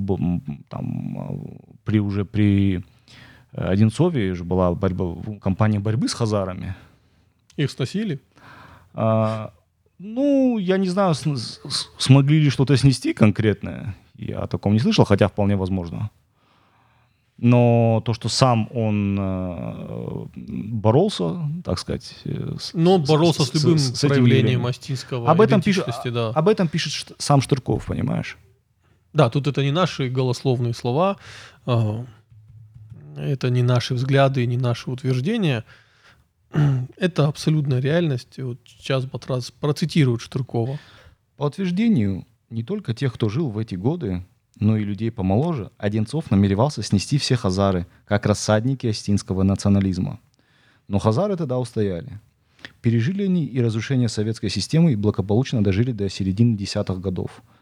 там, 0.69 1.19
а, 1.19 1.78
при 1.85 2.00
уже 2.00 2.25
при 2.25 2.83
э, 3.52 3.69
Одинцове 3.69 4.33
уже 4.33 4.45
была 4.45 4.75
борьба, 4.75 5.16
кампания 5.40 5.78
борьбы 5.78 6.09
с 6.09 6.14
хазарами. 6.14 6.75
Их 7.57 7.71
сносили? 7.71 8.21
А, 8.93 9.52
ну, 9.99 10.59
я 10.59 10.78
не 10.78 10.88
знаю, 10.88 11.14
смогли 11.14 12.40
ли 12.40 12.50
что-то 12.50 12.76
снести 12.76 13.12
конкретное. 13.14 13.95
Я 14.19 14.41
о 14.41 14.47
таком 14.47 14.73
не 14.73 14.79
слышал, 14.79 15.05
хотя 15.05 15.29
вполне 15.29 15.57
возможно. 15.57 16.11
Но 17.39 18.03
то, 18.07 18.15
что 18.15 18.31
сам 18.31 18.69
он 18.73 19.17
э, 19.19 20.27
боролся, 20.35 21.51
так 21.65 21.79
сказать... 21.79 22.17
Э, 22.25 22.57
Но 22.73 22.95
он 22.95 23.05
боролся 23.05 23.43
с, 23.43 23.51
с 23.51 23.55
любым 23.55 23.79
с, 23.79 23.95
с 23.95 24.07
проявлением 24.07 24.65
астинского 24.65 25.31
об 25.31 25.43
этом 25.43 25.61
пишет, 25.61 25.87
да. 26.07 26.31
Об 26.31 26.49
этом 26.49 26.69
пишет 26.69 27.13
сам 27.19 27.43
Штырков, 27.43 27.87
понимаешь? 27.87 28.39
Да, 29.13 29.29
тут 29.29 29.47
это 29.47 29.63
не 29.63 29.71
наши 29.71 30.09
голословные 30.09 30.73
слова, 30.73 31.19
а, 31.67 32.07
это 33.17 33.51
не 33.51 33.63
наши 33.63 33.95
взгляды, 33.95 34.47
не 34.47 34.57
наши 34.57 34.91
утверждения. 34.91 35.65
Это 36.97 37.27
абсолютная 37.27 37.81
реальность. 37.81 38.39
Вот 38.39 38.59
сейчас 38.67 39.05
Батрас 39.05 39.51
процитирует 39.51 40.21
Штыркова. 40.21 40.79
По 41.37 41.45
утверждению 41.45 42.25
не 42.50 42.62
только 42.62 42.95
тех, 42.95 43.15
кто 43.15 43.29
жил 43.29 43.50
в 43.50 43.59
эти 43.59 43.75
годы, 43.75 44.25
но 44.59 44.76
и 44.76 44.85
людей 44.85 45.11
помоложе, 45.11 45.71
Одинцов 45.79 46.31
намеревался 46.31 46.83
снести 46.83 47.19
все 47.19 47.37
хазары, 47.37 47.87
как 48.07 48.26
рассадники 48.26 48.87
остинского 48.87 49.43
национализма. 49.43 50.21
Но 50.88 50.99
хазары 50.99 51.37
тогда 51.37 51.59
устояли. 51.59 52.21
Пережили 52.81 53.25
они 53.25 53.45
и 53.45 53.61
разрушение 53.61 54.09
советской 54.09 54.49
системы 54.49 54.93
и 54.93 54.97
благополучно 54.97 55.62
дожили 55.62 55.93
до 55.93 56.09
середины 56.09 56.57
десятых 56.57 57.00
годов– 57.00 57.43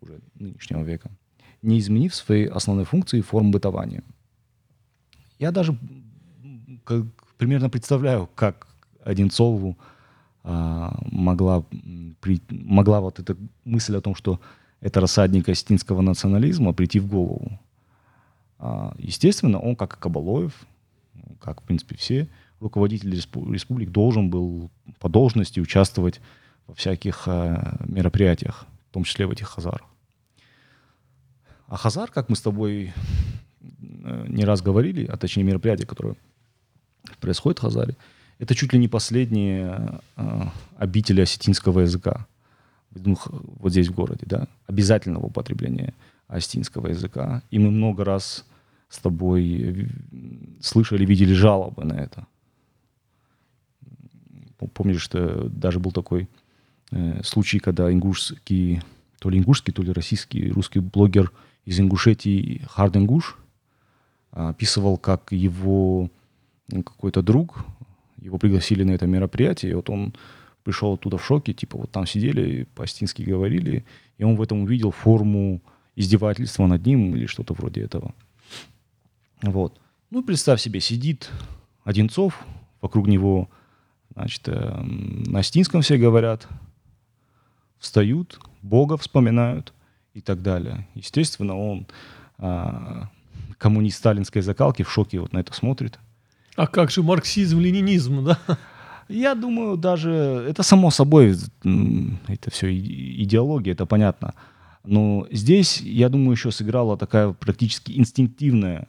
уже 0.00 0.20
нынешнего 0.34 0.82
века, 0.82 1.10
не 1.62 1.78
изменив 1.78 2.14
свои 2.14 2.46
основные 2.46 2.84
функции 2.84 3.18
и 3.18 3.22
форм 3.22 3.50
бытования. 3.50 4.02
Я 5.38 5.50
даже 5.50 5.78
как, 6.84 7.04
примерно 7.36 7.70
представляю, 7.70 8.28
как 8.34 8.66
Одинцову 9.02 9.76
могла, 10.48 11.64
при, 12.20 12.40
могла 12.50 13.00
вот 13.00 13.18
эта 13.18 13.36
мысль 13.64 13.96
о 13.96 14.00
том, 14.00 14.14
что 14.14 14.40
это 14.80 15.00
рассадник 15.00 15.48
остинского 15.48 16.00
национализма, 16.00 16.72
прийти 16.72 17.00
в 17.00 17.08
голову. 17.08 17.58
А, 18.58 18.94
естественно, 18.98 19.58
он, 19.58 19.76
как 19.76 19.96
и 19.96 20.00
Кабалоев, 20.00 20.52
как, 21.40 21.60
в 21.60 21.64
принципе, 21.64 21.96
все 21.96 22.28
руководители 22.60 23.14
республик, 23.14 23.90
должен 23.90 24.30
был 24.30 24.70
по 24.98 25.08
должности 25.08 25.60
участвовать 25.60 26.20
во 26.66 26.74
всяких 26.74 27.24
а, 27.26 27.76
мероприятиях, 27.86 28.66
в 28.90 28.94
том 28.94 29.04
числе 29.04 29.26
в 29.26 29.30
этих 29.30 29.48
хазарах. 29.48 29.86
А 31.66 31.76
Хазар, 31.76 32.10
как 32.10 32.30
мы 32.30 32.36
с 32.36 32.40
тобой 32.40 32.94
э, 33.60 34.24
не 34.28 34.44
раз 34.44 34.62
говорили, 34.62 35.04
а 35.04 35.18
точнее 35.18 35.42
мероприятие, 35.42 35.86
которое 35.86 36.16
происходит 37.20 37.58
в 37.58 37.62
Хазаре, 37.62 37.94
это 38.38 38.54
чуть 38.54 38.72
ли 38.72 38.78
не 38.78 38.88
последние 38.88 40.00
э, 40.16 40.42
обители 40.76 41.20
осетинского 41.20 41.80
языка. 41.80 42.26
Вот 42.90 43.72
здесь 43.72 43.88
в 43.88 43.94
городе, 43.94 44.24
да, 44.26 44.48
обязательного 44.66 45.26
употребления 45.26 45.94
осетинского 46.26 46.88
языка. 46.88 47.42
И 47.50 47.58
мы 47.58 47.70
много 47.70 48.04
раз 48.04 48.44
с 48.88 48.98
тобой 48.98 49.88
слышали, 50.60 51.04
видели 51.04 51.34
жалобы 51.34 51.84
на 51.84 51.94
это. 51.94 52.26
Помнишь, 54.74 55.02
что 55.02 55.48
даже 55.48 55.78
был 55.78 55.92
такой 55.92 56.28
э, 56.90 57.22
случай, 57.22 57.58
когда 57.58 57.92
ингушский, 57.92 58.82
то 59.18 59.30
ли 59.30 59.38
ингушский, 59.38 59.72
то 59.72 59.82
ли 59.82 59.92
российский, 59.92 60.50
русский 60.50 60.80
блогер 60.80 61.32
из 61.64 61.78
Ингушетии 61.78 62.62
Хард 62.68 62.96
Ингуш 62.96 63.36
описывал, 64.30 64.96
как 64.96 65.32
его 65.32 66.10
какой-то 66.70 67.22
друг, 67.22 67.64
его 68.20 68.38
пригласили 68.38 68.84
на 68.84 68.92
это 68.92 69.06
мероприятие, 69.06 69.72
и 69.72 69.74
вот 69.74 69.90
он 69.90 70.14
пришел 70.64 70.94
оттуда 70.94 71.18
в 71.18 71.24
шоке, 71.24 71.52
типа 71.52 71.78
вот 71.78 71.90
там 71.90 72.06
сидели, 72.06 72.66
по-астински 72.74 73.22
говорили, 73.22 73.84
и 74.18 74.24
он 74.24 74.36
в 74.36 74.42
этом 74.42 74.62
увидел 74.62 74.90
форму 74.90 75.62
издевательства 75.96 76.66
над 76.66 76.84
ним 76.86 77.16
или 77.16 77.26
что-то 77.26 77.54
вроде 77.54 77.82
этого. 77.82 78.14
Вот. 79.42 79.80
Ну, 80.10 80.22
представь 80.22 80.60
себе, 80.60 80.80
сидит 80.80 81.30
Одинцов, 81.84 82.44
вокруг 82.80 83.06
него, 83.06 83.48
значит, 84.14 84.48
э, 84.48 84.80
на 84.82 85.40
астинском 85.40 85.82
все 85.82 85.96
говорят, 85.96 86.48
встают, 87.78 88.40
Бога 88.62 88.96
вспоминают 88.96 89.72
и 90.14 90.20
так 90.20 90.42
далее. 90.42 90.86
Естественно, 90.94 91.56
он 91.56 91.86
э, 92.38 93.02
коммунист 93.58 93.98
сталинской 93.98 94.42
закалки 94.42 94.82
в 94.82 94.90
шоке 94.90 95.20
вот 95.20 95.32
на 95.32 95.38
это 95.38 95.52
смотрит. 95.52 95.98
А 96.58 96.66
как 96.66 96.90
же 96.90 97.04
марксизм, 97.04 97.60
ленинизм, 97.60 98.24
да? 98.24 98.36
Я 99.08 99.36
думаю, 99.36 99.76
даже 99.76 100.10
это 100.48 100.64
само 100.64 100.90
собой, 100.90 101.36
это 102.26 102.50
все 102.50 102.76
идеология, 102.76 103.74
это 103.74 103.86
понятно. 103.86 104.34
Но 104.84 105.28
здесь, 105.30 105.80
я 105.80 106.08
думаю, 106.08 106.32
еще 106.32 106.50
сыграла 106.50 106.96
такая 106.96 107.32
практически 107.32 107.92
инстинктивная, 107.96 108.88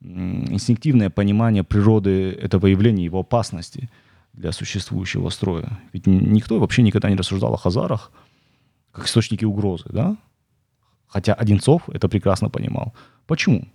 инстинктивное 0.00 1.10
понимание 1.10 1.64
природы 1.64 2.30
этого 2.30 2.68
явления, 2.68 3.06
его 3.06 3.18
опасности 3.18 3.90
для 4.32 4.52
существующего 4.52 5.30
строя. 5.30 5.80
Ведь 5.92 6.06
никто 6.06 6.60
вообще 6.60 6.82
никогда 6.82 7.10
не 7.10 7.16
рассуждал 7.16 7.52
о 7.52 7.58
хазарах 7.58 8.12
как 8.92 9.06
источнике 9.06 9.46
угрозы, 9.46 9.86
да? 9.90 10.16
Хотя 11.08 11.34
Одинцов 11.34 11.82
это 11.88 12.08
прекрасно 12.08 12.50
понимал. 12.50 12.94
Почему? 13.26 13.66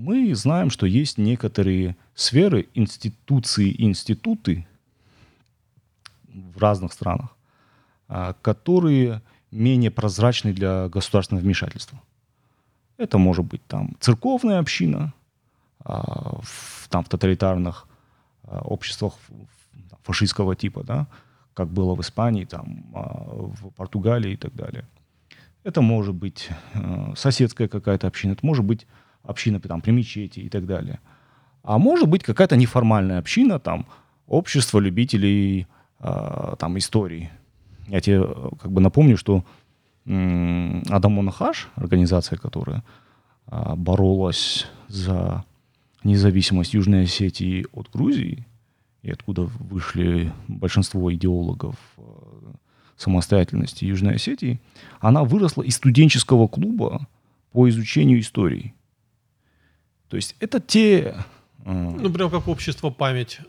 Мы 0.00 0.34
знаем, 0.34 0.70
что 0.70 0.86
есть 0.86 1.18
некоторые 1.18 1.96
сферы, 2.14 2.68
институции 2.74 3.74
институты 3.82 4.66
в 6.24 6.58
разных 6.58 6.92
странах, 6.92 7.36
а, 8.08 8.34
которые 8.40 9.20
менее 9.50 9.90
прозрачны 9.90 10.52
для 10.52 10.88
государственного 10.88 11.44
вмешательства. 11.44 12.00
Это 12.96 13.18
может 13.18 13.44
быть 13.44 13.64
там 13.66 13.96
церковная 14.00 14.58
община, 14.58 15.12
а, 15.84 16.38
в, 16.42 16.88
там 16.88 17.04
в 17.04 17.08
тоталитарных 17.08 17.86
а, 18.44 18.60
обществах 18.60 19.14
фашистского 20.02 20.56
типа, 20.56 20.82
да, 20.82 21.06
как 21.52 21.68
было 21.68 21.94
в 21.94 22.00
Испании, 22.00 22.44
там, 22.46 22.86
в 22.92 23.70
Португалии 23.72 24.32
и 24.32 24.36
так 24.36 24.54
далее. 24.54 24.86
Это 25.62 25.82
может 25.82 26.14
быть 26.14 26.48
соседская 27.16 27.68
какая-то 27.68 28.06
община, 28.06 28.32
это 28.32 28.46
может 28.46 28.64
быть 28.64 28.86
община 29.30 29.60
там, 29.60 29.80
при 29.80 29.92
мечети 29.92 30.40
и 30.40 30.48
так 30.48 30.66
далее. 30.66 31.00
А 31.62 31.78
может 31.78 32.08
быть 32.08 32.22
какая-то 32.22 32.56
неформальная 32.56 33.18
община, 33.18 33.58
там, 33.58 33.86
общество 34.26 34.78
любителей 34.78 35.66
э, 36.00 36.54
там, 36.58 36.78
истории. 36.78 37.30
Я 37.88 38.00
тебе 38.00 38.22
э, 38.22 38.48
как 38.60 38.70
бы 38.70 38.80
напомню, 38.80 39.16
что 39.16 39.44
э, 40.06 41.30
Хаш, 41.32 41.68
организация, 41.74 42.38
которая 42.38 42.82
э, 43.46 43.74
боролась 43.76 44.66
за 44.88 45.44
независимость 46.04 46.74
Южной 46.74 47.04
Осетии 47.04 47.66
от 47.72 47.90
Грузии, 47.92 48.46
и 49.02 49.10
откуда 49.10 49.42
вышли 49.42 50.32
большинство 50.48 51.12
идеологов 51.12 51.76
э, 51.96 52.02
самостоятельности 52.96 53.84
Южной 53.84 54.14
Осетии, 54.14 54.60
она 55.00 55.24
выросла 55.24 55.62
из 55.62 55.76
студенческого 55.76 56.48
клуба 56.48 57.06
по 57.52 57.68
изучению 57.68 58.20
истории. 58.20 58.74
То 60.10 60.16
есть 60.16 60.34
это 60.40 60.60
те... 60.60 61.14
Э, 61.64 61.72
ну, 61.72 62.12
прям 62.12 62.30
как 62.30 62.48
общество 62.48 62.90
память, 62.90 63.40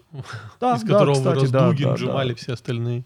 да, 0.59 0.75
из 0.75 0.81
которого 0.81 1.15
да, 1.15 1.33
кстати, 1.33 1.35
вырос 1.35 1.49
да, 1.49 1.67
Дугин, 1.67 1.89
да, 1.89 1.95
Джемали, 1.95 2.29
да. 2.29 2.35
все 2.35 2.53
остальные. 2.53 3.03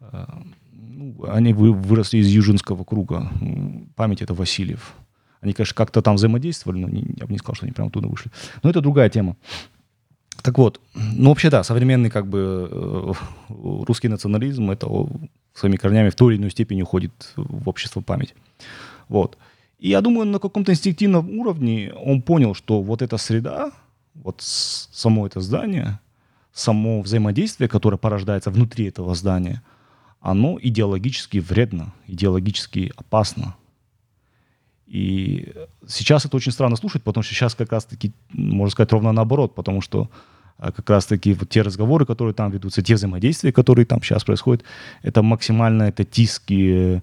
Э, 0.00 0.26
ну, 0.70 1.16
они 1.28 1.52
выросли 1.52 2.18
из 2.18 2.28
Южинского 2.28 2.84
круга. 2.84 3.28
Память— 3.96 4.22
это 4.22 4.34
Васильев. 4.34 4.94
Они, 5.40 5.52
конечно, 5.52 5.74
как-то 5.74 6.00
там 6.00 6.14
взаимодействовали, 6.14 6.78
но 6.78 6.88
я 6.88 7.26
бы 7.26 7.32
не 7.32 7.38
сказал, 7.38 7.56
что 7.56 7.66
они 7.66 7.72
прямо 7.72 7.88
оттуда 7.88 8.06
вышли. 8.06 8.30
Но 8.62 8.70
это 8.70 8.80
другая 8.80 9.10
тема. 9.10 9.36
Так 10.42 10.56
вот, 10.58 10.80
ну 10.94 11.30
вообще 11.30 11.50
да, 11.50 11.64
современный 11.64 12.10
как 12.10 12.28
бы 12.28 12.68
э, 12.70 13.12
русский 13.48 14.08
национализм 14.08 14.70
это 14.70 14.88
своими 15.54 15.76
корнями 15.76 16.10
в 16.10 16.14
той 16.14 16.34
или 16.34 16.40
иной 16.40 16.50
степени 16.52 16.82
уходит 16.82 17.32
в 17.34 17.68
общество 17.68 18.00
память. 18.00 18.34
Вот. 19.08 19.36
И 19.82 19.88
я 19.88 20.00
думаю, 20.00 20.28
на 20.28 20.38
каком-то 20.38 20.70
инстинктивном 20.70 21.40
уровне 21.40 21.92
он 21.92 22.22
понял, 22.22 22.54
что 22.54 22.82
вот 22.82 23.02
эта 23.02 23.16
среда, 23.16 23.72
вот 24.14 24.36
само 24.40 25.26
это 25.26 25.40
здание, 25.40 25.98
само 26.52 27.02
взаимодействие, 27.02 27.68
которое 27.68 27.96
порождается 27.96 28.52
внутри 28.52 28.86
этого 28.86 29.12
здания, 29.16 29.60
оно 30.20 30.56
идеологически 30.62 31.38
вредно, 31.38 31.92
идеологически 32.06 32.92
опасно. 32.94 33.56
И 34.86 35.52
сейчас 35.88 36.26
это 36.26 36.36
очень 36.36 36.52
странно 36.52 36.76
слушать, 36.76 37.02
потому 37.02 37.24
что 37.24 37.34
сейчас 37.34 37.56
как 37.56 37.72
раз-таки, 37.72 38.12
можно 38.30 38.70
сказать, 38.70 38.92
ровно 38.92 39.10
наоборот, 39.10 39.56
потому 39.56 39.80
что 39.80 40.08
а, 40.58 40.70
как 40.70 40.88
раз-таки 40.90 41.34
вот 41.34 41.48
те 41.48 41.62
разговоры, 41.62 42.06
которые 42.06 42.34
там 42.34 42.52
ведутся, 42.52 42.82
те 42.82 42.94
взаимодействия, 42.94 43.52
которые 43.52 43.84
там 43.84 44.00
сейчас 44.00 44.22
происходят, 44.22 44.62
это 45.02 45.24
максимально 45.24 45.82
это 45.82 46.04
тиски 46.04 47.02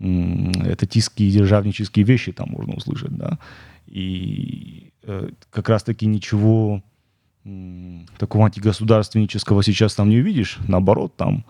это 0.00 0.86
тиские 0.86 1.30
державнические 1.30 2.04
вещи 2.04 2.32
там 2.32 2.48
можно 2.50 2.74
услышать, 2.74 3.14
да, 3.16 3.38
и 3.86 4.92
э, 5.02 5.30
как 5.50 5.68
раз-таки 5.68 6.06
ничего 6.06 6.82
такого 8.18 8.44
антигосударственнического 8.44 9.62
сейчас 9.62 9.94
там 9.94 10.08
не 10.08 10.18
увидишь, 10.18 10.58
наоборот, 10.68 11.16
там, 11.16 11.44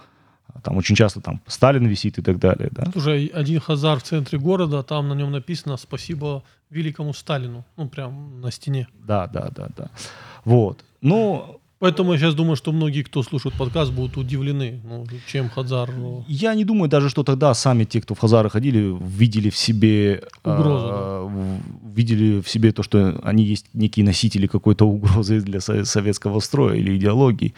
там 0.62 0.76
очень 0.76 0.96
часто 0.96 1.20
там 1.20 1.40
Сталин 1.46 1.86
висит 1.86 2.18
и 2.18 2.22
так 2.22 2.38
далее, 2.38 2.68
да. 2.72 2.84
Уже 2.94 3.30
один 3.32 3.60
хазар 3.60 3.98
в 3.98 4.02
центре 4.02 4.38
города, 4.38 4.82
там 4.82 5.08
на 5.08 5.14
нем 5.14 5.32
написано 5.32 5.76
«Спасибо 5.76 6.42
великому 6.70 7.12
Сталину», 7.12 7.64
ну, 7.76 7.88
прям 7.88 8.40
на 8.40 8.50
стене. 8.50 8.88
Да, 9.06 9.26
да, 9.26 9.50
да, 9.54 9.68
да. 9.76 9.90
Вот. 10.44 10.84
Но 11.00 11.59
Поэтому 11.80 12.12
я 12.12 12.18
сейчас 12.18 12.34
думаю, 12.34 12.56
что 12.56 12.72
многие, 12.72 13.02
кто 13.02 13.22
слушает 13.22 13.54
подкаст, 13.56 13.90
будут 13.90 14.18
удивлены, 14.18 14.80
ну, 14.84 15.06
чем 15.26 15.48
Хазар. 15.48 15.90
Ну... 15.96 16.26
Я 16.28 16.54
не 16.54 16.66
думаю 16.66 16.90
даже, 16.90 17.08
что 17.08 17.22
тогда 17.22 17.54
сами 17.54 17.84
те, 17.84 18.02
кто 18.02 18.14
в 18.14 18.18
Хазары 18.18 18.50
ходили, 18.50 18.94
видели 19.00 19.48
в 19.48 19.56
себе 19.56 20.22
угрозу, 20.44 20.86
э, 20.90 21.30
да. 21.32 21.90
видели 21.96 22.42
в 22.42 22.48
себе 22.50 22.72
то, 22.72 22.82
что 22.82 23.18
они 23.24 23.44
есть 23.44 23.64
некие 23.72 24.04
носители 24.04 24.46
какой-то 24.46 24.86
угрозы 24.86 25.40
для 25.40 25.60
советского 25.60 26.40
строя 26.40 26.76
или 26.76 26.98
идеологии. 26.98 27.54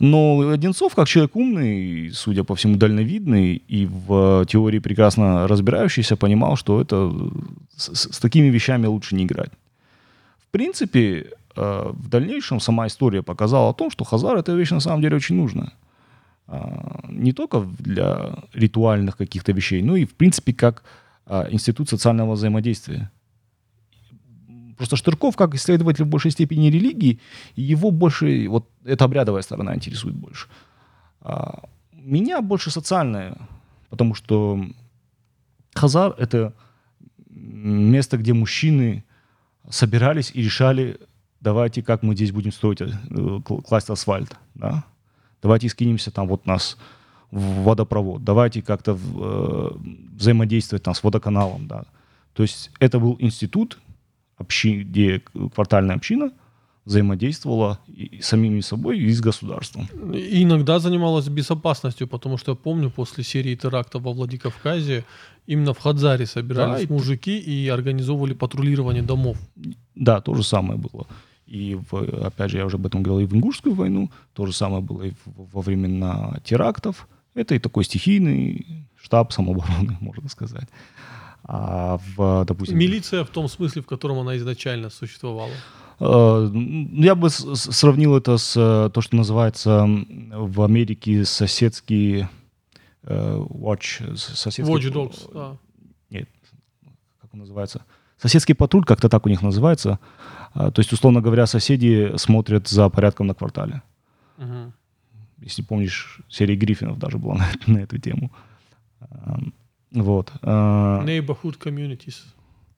Но 0.00 0.50
Одинцов, 0.50 0.96
как 0.96 1.06
человек 1.06 1.36
умный, 1.36 2.10
судя 2.12 2.42
по 2.42 2.56
всему, 2.56 2.76
дальновидный 2.76 3.62
и 3.68 3.86
в 3.86 4.44
теории 4.46 4.80
прекрасно 4.80 5.46
разбирающийся, 5.46 6.16
понимал, 6.16 6.56
что 6.56 6.80
это 6.80 7.12
с, 7.76 8.10
с 8.12 8.18
такими 8.18 8.48
вещами 8.48 8.86
лучше 8.86 9.14
не 9.14 9.22
играть. 9.22 9.52
В 10.48 10.50
принципе, 10.50 11.26
в 11.56 12.08
дальнейшем 12.08 12.60
сама 12.60 12.86
история 12.86 13.22
показала 13.22 13.70
о 13.70 13.74
том, 13.74 13.90
что 13.90 14.04
хазар 14.04 14.36
эта 14.36 14.52
вещь 14.52 14.70
на 14.70 14.80
самом 14.80 15.02
деле 15.02 15.16
очень 15.16 15.36
нужна. 15.36 15.72
А, 16.48 17.04
не 17.08 17.32
только 17.32 17.60
для 17.60 18.36
ритуальных 18.52 19.16
каких-то 19.16 19.52
вещей, 19.52 19.82
но 19.82 19.96
и, 19.96 20.04
в 20.04 20.14
принципе, 20.14 20.52
как 20.52 20.84
а, 21.26 21.48
институт 21.50 21.88
социального 21.88 22.32
взаимодействия. 22.32 23.10
Просто 24.76 24.96
Штырков, 24.96 25.36
как 25.36 25.54
исследователь 25.54 26.04
в 26.04 26.08
большей 26.08 26.30
степени 26.30 26.66
религии, 26.66 27.18
его 27.56 27.90
больше, 27.90 28.46
вот 28.48 28.68
эта 28.84 29.04
обрядовая 29.04 29.42
сторона 29.42 29.74
интересует 29.74 30.14
больше. 30.14 30.46
А, 31.20 31.64
меня 31.92 32.42
больше 32.42 32.70
социальная, 32.70 33.38
потому 33.90 34.14
что 34.14 34.64
Хазар— 35.74 36.14
это 36.18 36.52
место, 37.28 38.18
где 38.18 38.32
мужчины 38.32 39.04
собирались 39.68 40.30
и 40.32 40.42
решали 40.42 41.00
давайте 41.40 41.82
как 41.82 42.02
мы 42.02 42.14
здесь 42.14 42.32
будем 42.32 42.52
строить, 42.52 42.80
э, 42.80 43.40
класть 43.66 43.90
асфальт, 43.90 44.36
да? 44.54 44.84
Давайте 45.42 45.68
скинемся 45.68 46.10
там 46.10 46.28
вот 46.28 46.46
нас 46.46 46.76
в 47.30 47.62
водопровод, 47.64 48.24
давайте 48.24 48.62
как-то 48.62 48.92
э, 48.96 49.70
взаимодействовать 50.16 50.82
там 50.82 50.94
с 50.94 51.02
водоканалом, 51.02 51.66
да. 51.68 51.84
То 52.34 52.42
есть 52.42 52.70
это 52.80 52.98
был 52.98 53.16
институт, 53.20 53.78
общи, 54.38 54.82
где 54.82 55.22
квартальная 55.54 55.96
община 55.96 56.30
взаимодействовала 56.84 57.80
и 57.88 58.20
с 58.22 58.26
самими 58.28 58.60
собой, 58.60 58.98
и 59.00 59.10
с 59.10 59.20
государством. 59.20 59.88
И 60.14 60.44
иногда 60.44 60.78
занималась 60.78 61.28
безопасностью, 61.28 62.06
потому 62.06 62.38
что 62.38 62.52
я 62.52 62.56
помню, 62.56 62.90
после 62.90 63.24
серии 63.24 63.56
терактов 63.56 64.02
во 64.02 64.12
Владикавказе 64.12 65.04
именно 65.48 65.74
в 65.74 65.78
Хадзаре 65.78 66.26
собирались 66.26 66.86
Да, 66.86 66.94
и- 66.94 66.96
мужики 66.98 67.38
и 67.38 67.68
организовывали 67.68 68.34
патрулирование 68.34 69.02
домов. 69.02 69.36
Да, 69.96 70.20
то 70.20 70.34
же 70.34 70.44
самое 70.44 70.78
было. 70.78 71.06
И, 71.46 71.78
в, 71.90 72.24
опять 72.24 72.50
же, 72.50 72.58
я 72.58 72.66
уже 72.66 72.76
об 72.76 72.86
этом 72.86 73.02
говорил 73.02 73.26
и 73.26 73.30
в 73.30 73.34
Ингушскую 73.34 73.74
войну, 73.74 74.10
то 74.32 74.46
же 74.46 74.52
самое 74.52 74.82
было 74.82 75.04
и 75.04 75.12
во 75.24 75.60
времена 75.60 76.38
терактов. 76.44 77.08
Это 77.34 77.54
и 77.54 77.58
такой 77.58 77.84
стихийный 77.84 78.86
штаб 79.00 79.32
самообороны, 79.32 79.96
можно 80.00 80.28
сказать. 80.28 80.68
А 81.44 82.00
в, 82.16 82.44
допустим... 82.44 82.76
Милиция 82.76 83.24
в 83.24 83.28
том 83.28 83.48
смысле, 83.48 83.82
в 83.82 83.86
котором 83.86 84.18
она 84.18 84.36
изначально 84.36 84.90
существовала. 84.90 85.52
Э, 86.00 86.48
ну, 86.52 87.02
Я 87.02 87.14
бы 87.14 87.30
сравнил 87.30 88.16
это 88.16 88.36
с 88.36 88.56
э, 88.56 88.90
то, 88.92 89.00
что 89.00 89.16
называется 89.16 89.86
в 89.86 90.62
Америке 90.62 91.24
соседский 91.24 92.26
э, 93.04 93.36
watch, 93.48 94.16
соседский... 94.16 94.64
Watch 94.64 94.92
Dogs, 94.92 95.32
да. 95.32 95.56
Нет, 96.10 96.28
как 97.20 97.32
он 97.32 97.40
называется? 97.40 97.84
Соседский 98.18 98.54
патруль, 98.54 98.84
как-то 98.84 99.08
так 99.08 99.26
у 99.26 99.28
них 99.28 99.42
называется. 99.42 99.98
А, 100.54 100.70
То 100.70 100.80
есть, 100.80 100.92
условно 100.92 101.20
говоря, 101.20 101.46
соседи 101.46 102.12
смотрят 102.16 102.66
за 102.68 102.88
порядком 102.88 103.26
на 103.26 103.34
квартале. 103.34 103.82
Мгм. 104.38 104.72
Если 105.38 105.62
помнишь, 105.62 106.20
серия 106.28 106.56
Гриффинов 106.56 106.98
даже 106.98 107.18
была 107.18 107.34
на, 107.66 107.74
на 107.74 107.78
эту 107.78 107.98
тему. 107.98 108.30
Вот. 109.92 110.32
А, 110.42 111.02
Neighborhood 111.04 111.58
communities. 111.58 112.16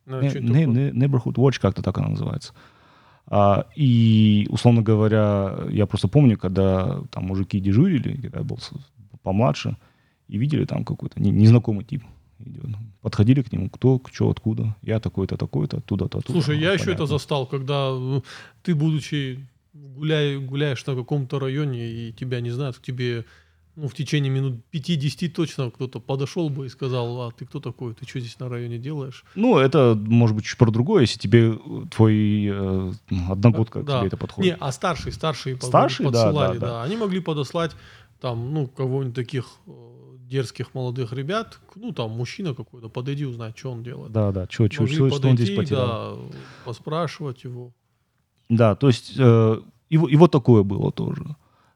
Что-то 0.06 0.22
не- 0.22 0.30
такое. 0.30 0.66
не- 0.66 0.90
Neighborhood 0.90 1.34
Watch, 1.34 1.60
как-то 1.60 1.82
так 1.82 1.98
она 1.98 2.08
называется. 2.08 2.52
А, 3.26 3.66
и, 3.76 4.46
условно 4.50 4.82
говоря, 4.82 5.54
я 5.70 5.86
просто 5.86 6.08
помню, 6.08 6.38
когда 6.38 7.00
там 7.10 7.24
мужики 7.26 7.60
дежурили, 7.60 8.20
когда 8.22 8.38
я 8.38 8.44
был 8.44 8.58
помладше, 9.22 9.76
и 10.28 10.38
видели 10.38 10.64
там 10.64 10.84
какой-то 10.84 11.20
не- 11.20 11.30
незнакомый 11.30 11.84
тип. 11.84 12.02
Подходили 13.02 13.42
к 13.42 13.52
нему, 13.52 13.68
кто, 13.70 14.00
что, 14.12 14.30
откуда. 14.30 14.76
Я 14.82 15.00
такой-то, 15.00 15.36
такой-то, 15.36 15.78
оттуда-то, 15.78 16.18
оттуда. 16.18 16.40
Слушай, 16.40 16.58
я 16.60 16.68
Ага, 16.68 16.74
еще 16.74 16.82
это 16.84 16.98
понятно. 16.98 17.06
застал, 17.06 17.46
когда 17.46 17.88
э, 17.92 18.20
ты, 18.62 18.74
будучи 18.74 19.38
гуляй, 19.74 20.38
гуляешь 20.38 20.84
на 20.86 20.94
каком-то 20.94 21.38
районе 21.38 21.88
и 21.90 22.12
тебя 22.12 22.40
не 22.40 22.50
знают, 22.50 22.76
к 22.78 22.82
тебе 22.82 23.24
ну, 23.76 23.86
в 23.86 23.94
течение 23.94 24.30
минут 24.30 24.60
5-10 24.72 25.28
точно 25.28 25.70
кто-то 25.70 26.00
подошел 26.00 26.48
бы 26.50 26.66
и 26.66 26.68
сказал, 26.68 27.22
а 27.22 27.30
ты 27.30 27.46
кто 27.46 27.60
такой, 27.60 27.94
ты 27.94 28.06
что 28.08 28.18
здесь 28.18 28.36
на 28.40 28.48
районе 28.48 28.78
делаешь? 28.78 29.24
Ну, 29.36 29.56
это, 29.58 29.96
может 29.96 30.34
быть, 30.34 30.44
чуть 30.46 30.58
про 30.58 30.70
другое, 30.72 31.02
если 31.02 31.18
тебе 31.18 31.52
э, 31.52 31.84
твой 31.90 32.46
э, 32.46 32.92
одногодка 33.28 33.82
к 33.82 33.84
Да. 33.84 33.98
тебе 33.98 34.08
это 34.08 34.16
подходит. 34.16 34.52
Не, 34.54 34.56
а 34.60 34.72
старшие, 34.72 35.12
старшие 35.12 35.54
под- 35.56 35.68
Старшие, 35.68 36.10
да, 36.10 36.24
подсылали, 36.24 36.58
да, 36.58 36.66
да. 36.66 36.82
Они 36.82 36.96
могли 36.96 37.20
подослать 37.20 37.72
там, 38.20 38.52
ну, 38.52 38.66
кого-нибудь 38.66 39.14
таких 39.14 39.46
э, 39.68 39.70
дерзких 40.28 40.74
молодых 40.74 41.12
ребят, 41.12 41.58
ну, 41.74 41.92
там, 41.92 42.10
мужчина 42.10 42.54
какой-то, 42.54 42.88
подойди, 42.88 43.24
узнай, 43.24 43.52
что 43.56 43.72
он 43.72 43.82
делает. 43.82 44.12
Да, 44.12 44.30
да, 44.30 44.46
что, 44.50 44.66
что, 44.70 44.86
что, 44.86 45.28
он 45.28 45.36
здесь 45.36 45.56
потерял. 45.56 46.16
да, 46.16 46.38
поспрашивать 46.64 47.44
его. 47.44 47.72
Да, 48.48 48.74
то 48.74 48.88
есть 48.88 49.14
э, 49.18 49.60
и 49.88 49.96
вот 50.16 50.30
такое 50.30 50.62
было 50.62 50.92
тоже. 50.92 51.24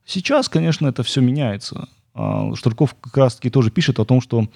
Сейчас, 0.05 0.49
конечно, 0.49 0.87
это 0.87 1.03
все 1.03 1.21
меняется. 1.21 1.89
А, 2.15 2.55
Штырков 2.55 2.95
как 3.01 3.17
раз-таки 3.17 3.49
тоже 3.51 3.71
пишет 3.71 3.99
о 4.01 4.05
том, 4.05 4.21
что 4.21 4.47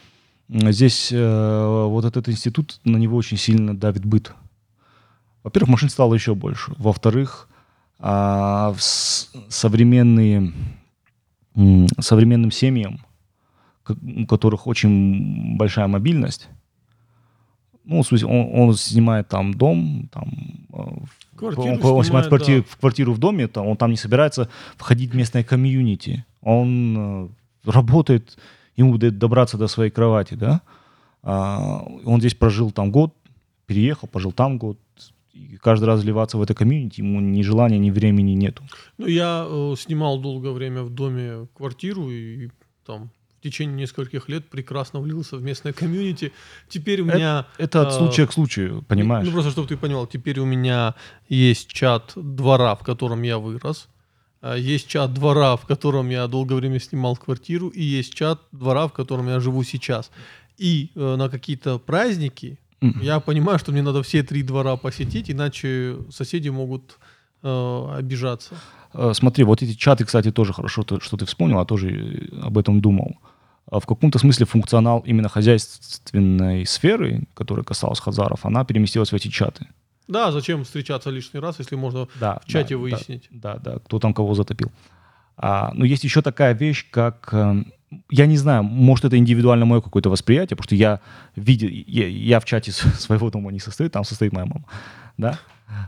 здесь 0.48 1.10
э, 1.12 1.84
вот 1.88 2.04
этот 2.04 2.28
институт, 2.28 2.80
на 2.84 2.96
него 2.98 3.16
очень 3.16 3.36
сильно 3.38 3.76
давит 3.76 4.04
быт. 4.04 4.32
Во-первых, 5.42 5.70
машин 5.70 5.88
стало 5.88 6.14
еще 6.14 6.34
больше. 6.34 6.74
Во-вторых, 6.76 7.48
с- 7.98 9.30
современные, 9.48 10.52
м, 11.54 11.86
современным 11.98 12.50
семьям, 12.50 13.05
у 13.90 14.26
которых 14.26 14.66
очень 14.66 15.56
большая 15.56 15.86
мобильность, 15.86 16.48
ну, 17.86 18.02
в 18.02 18.06
смысле, 18.06 18.26
он, 18.26 18.68
он 18.68 18.74
снимает 18.74 19.28
там 19.28 19.54
дом, 19.54 20.08
там, 20.12 20.32
э, 20.72 21.06
Квартиру 21.36 21.62
он, 21.62 21.72
он 21.72 21.78
снимает 21.78 22.06
снимает, 22.06 22.28
квартиру, 22.28 22.62
да. 22.62 22.68
в 22.68 22.76
квартиру 22.76 23.12
в 23.12 23.18
доме, 23.18 23.46
там, 23.46 23.66
он 23.66 23.76
там 23.76 23.90
не 23.90 23.96
собирается 23.96 24.48
входить 24.76 25.12
в 25.12 25.16
местное 25.16 25.44
комьюнити. 25.44 26.24
Он 26.42 26.96
э, 26.96 27.28
работает, 27.70 28.36
ему 28.76 28.98
д- 28.98 29.10
добраться 29.10 29.56
до 29.56 29.68
своей 29.68 29.90
кровати, 29.90 30.34
да. 30.34 30.62
А, 31.22 31.84
он 32.04 32.20
здесь 32.20 32.34
прожил 32.34 32.70
там 32.72 32.90
год, 32.90 33.14
переехал, 33.66 34.08
пожил 34.08 34.32
там 34.32 34.58
год. 34.58 34.78
И 35.32 35.56
каждый 35.56 35.84
раз 35.84 36.00
вливаться 36.00 36.38
в 36.38 36.42
это 36.42 36.54
комьюнити 36.54 37.00
ему 37.00 37.20
ни 37.20 37.42
желания, 37.42 37.78
ни 37.78 37.90
времени 37.90 38.32
нету. 38.32 38.62
Ну, 38.98 39.06
я 39.06 39.46
э, 39.46 39.74
снимал 39.78 40.18
долгое 40.18 40.52
время 40.52 40.82
в 40.82 40.90
доме 40.90 41.46
квартиру 41.54 42.10
и 42.10 42.48
там 42.86 43.10
в 43.38 43.42
течение 43.42 43.76
нескольких 43.76 44.28
лет 44.28 44.48
прекрасно 44.48 45.00
влился 45.00 45.36
в 45.36 45.42
местное 45.42 45.72
комьюнити. 45.72 46.32
Теперь 46.68 47.02
у 47.02 47.04
меня... 47.04 47.46
Это 47.58 47.82
от 47.82 47.88
э, 47.88 47.98
случая 47.98 48.26
к 48.26 48.32
случаю, 48.32 48.82
понимаешь? 48.88 49.26
Ну, 49.26 49.32
просто, 49.32 49.50
чтобы 49.50 49.68
ты 49.68 49.76
понимал, 49.76 50.06
теперь 50.06 50.40
у 50.40 50.44
меня 50.46 50.94
есть 51.28 51.68
чат 51.68 52.12
двора, 52.16 52.74
в 52.74 52.82
котором 52.82 53.22
я 53.22 53.38
вырос. 53.38 53.88
а, 54.40 54.56
Есть 54.56 54.88
чат 54.88 55.12
двора, 55.14 55.56
в 55.56 55.66
котором 55.66 56.08
я 56.10 56.26
долгое 56.26 56.56
время 56.56 56.80
снимал 56.80 57.16
квартиру, 57.16 57.68
и 57.68 57.82
есть 57.82 58.14
чат 58.14 58.40
двора, 58.52 58.88
в 58.88 58.92
котором 58.92 59.28
я 59.28 59.40
живу 59.40 59.62
сейчас. 59.64 60.10
И 60.58 60.90
э, 60.94 61.16
на 61.16 61.28
какие-то 61.28 61.78
праздники 61.78 62.58
Мгм. 62.80 63.00
я 63.00 63.20
понимаю, 63.20 63.58
что 63.58 63.72
мне 63.72 63.82
надо 63.82 64.02
все 64.02 64.22
три 64.22 64.42
двора 64.42 64.76
посетить, 64.76 65.30
иначе 65.30 65.96
соседи 66.10 66.50
могут 66.50 66.98
э, 67.42 67.86
обижаться. 67.98 68.54
Э, 68.96 69.12
Смотри, 69.14 69.44
вот 69.44 69.62
эти 69.62 69.74
чаты, 69.74 70.04
кстати, 70.04 70.30
тоже 70.30 70.52
хорошо, 70.52 70.82
то, 70.82 71.00
что 71.00 71.16
ты 71.16 71.26
вспомнил, 71.26 71.58
а 71.58 71.64
тоже 71.64 71.90
э, 71.90 72.40
об 72.42 72.58
этом 72.58 72.80
думал. 72.80 73.16
А 73.70 73.80
В 73.80 73.86
каком-то 73.86 74.18
смысле 74.18 74.46
функционал 74.46 75.00
именно 75.00 75.28
хозяйственной 75.28 76.64
сферы, 76.66 77.24
которая 77.34 77.64
касалась 77.64 78.00
Хазаров, 78.00 78.46
она 78.46 78.64
переместилась 78.64 79.10
в 79.10 79.14
эти 79.14 79.28
чаты. 79.28 79.66
Да, 80.08 80.30
зачем 80.30 80.64
встречаться 80.64 81.10
лишний 81.10 81.40
раз, 81.40 81.58
если 81.58 81.74
можно 81.74 82.06
Да, 82.20 82.40
в 82.44 82.48
чате 82.48 82.74
да, 82.74 82.80
выяснить? 82.80 83.26
Да, 83.30 83.54
да, 83.54 83.72
да, 83.72 83.78
кто 83.80 83.98
там 83.98 84.14
кого 84.14 84.34
затопил. 84.34 84.70
А, 85.36 85.72
но 85.74 85.84
есть 85.84 86.04
еще 86.04 86.22
такая 86.22 86.54
вещь, 86.54 86.86
как... 86.90 87.28
э, 87.32 87.64
я 88.10 88.26
не 88.26 88.36
знаю, 88.36 88.62
может, 88.62 89.04
это 89.04 89.18
индивидуально 89.18 89.66
мое 89.66 89.80
какое-то 89.80 90.10
восприятие, 90.10 90.56
потому 90.56 90.64
что 90.64 90.76
я 90.76 91.00
видел... 91.34 91.68
Я, 91.68 92.06
я 92.06 92.40
в 92.40 92.44
чате 92.44 92.72
своего 92.98 93.30
дома 93.30 93.50
не 93.50 93.58
состою, 93.58 93.90
там 93.90 94.04
состоит 94.04 94.32
моя 94.32 94.46
мама. 94.46 94.64
Да? 95.18 95.40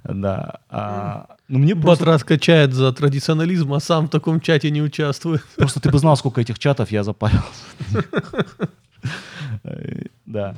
Да. 0.05 0.61
А, 0.69 1.37
но 1.49 1.59
мне 1.59 1.75
просто... 1.75 2.05
Батрас 2.05 2.25
качает 2.25 2.73
за 2.75 2.93
традиционализм, 2.93 3.73
а 3.73 3.81
сам 3.81 4.07
в 4.07 4.11
таком 4.11 4.41
чате 4.41 4.71
не 4.71 4.83
участвует. 4.83 5.43
Просто 5.57 5.81
ты 5.81 5.91
бы 5.91 5.99
знал, 5.99 6.17
сколько 6.17 6.41
этих 6.41 6.59
чатов 6.59 6.91
я 6.91 7.05
запарился. 7.05 7.45
Э, 9.65 10.03
Да. 10.27 10.55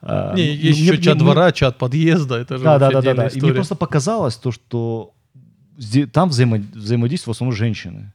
А, 0.00 0.34
Не, 0.34 0.42
ну, 0.44 0.48
есть 0.52 0.78
еще 0.78 0.98
чат 0.98 1.18
двора, 1.18 1.50
чат 1.52 1.76
подъезда, 1.76 2.36
это 2.36 2.56
же 2.58 2.64
Да, 2.64 2.78
да, 2.78 2.90
да, 2.90 3.14
да, 3.14 3.26
И 3.28 3.40
мне 3.40 3.52
просто 3.52 3.74
показалось 3.74 4.36
то, 4.36 4.52
что 4.52 5.12
там 6.12 6.28
взаимо- 6.28 6.64
взаимодействуют 6.74 7.36
в 7.36 7.38
основном 7.38 7.56
женщины. 7.56 8.12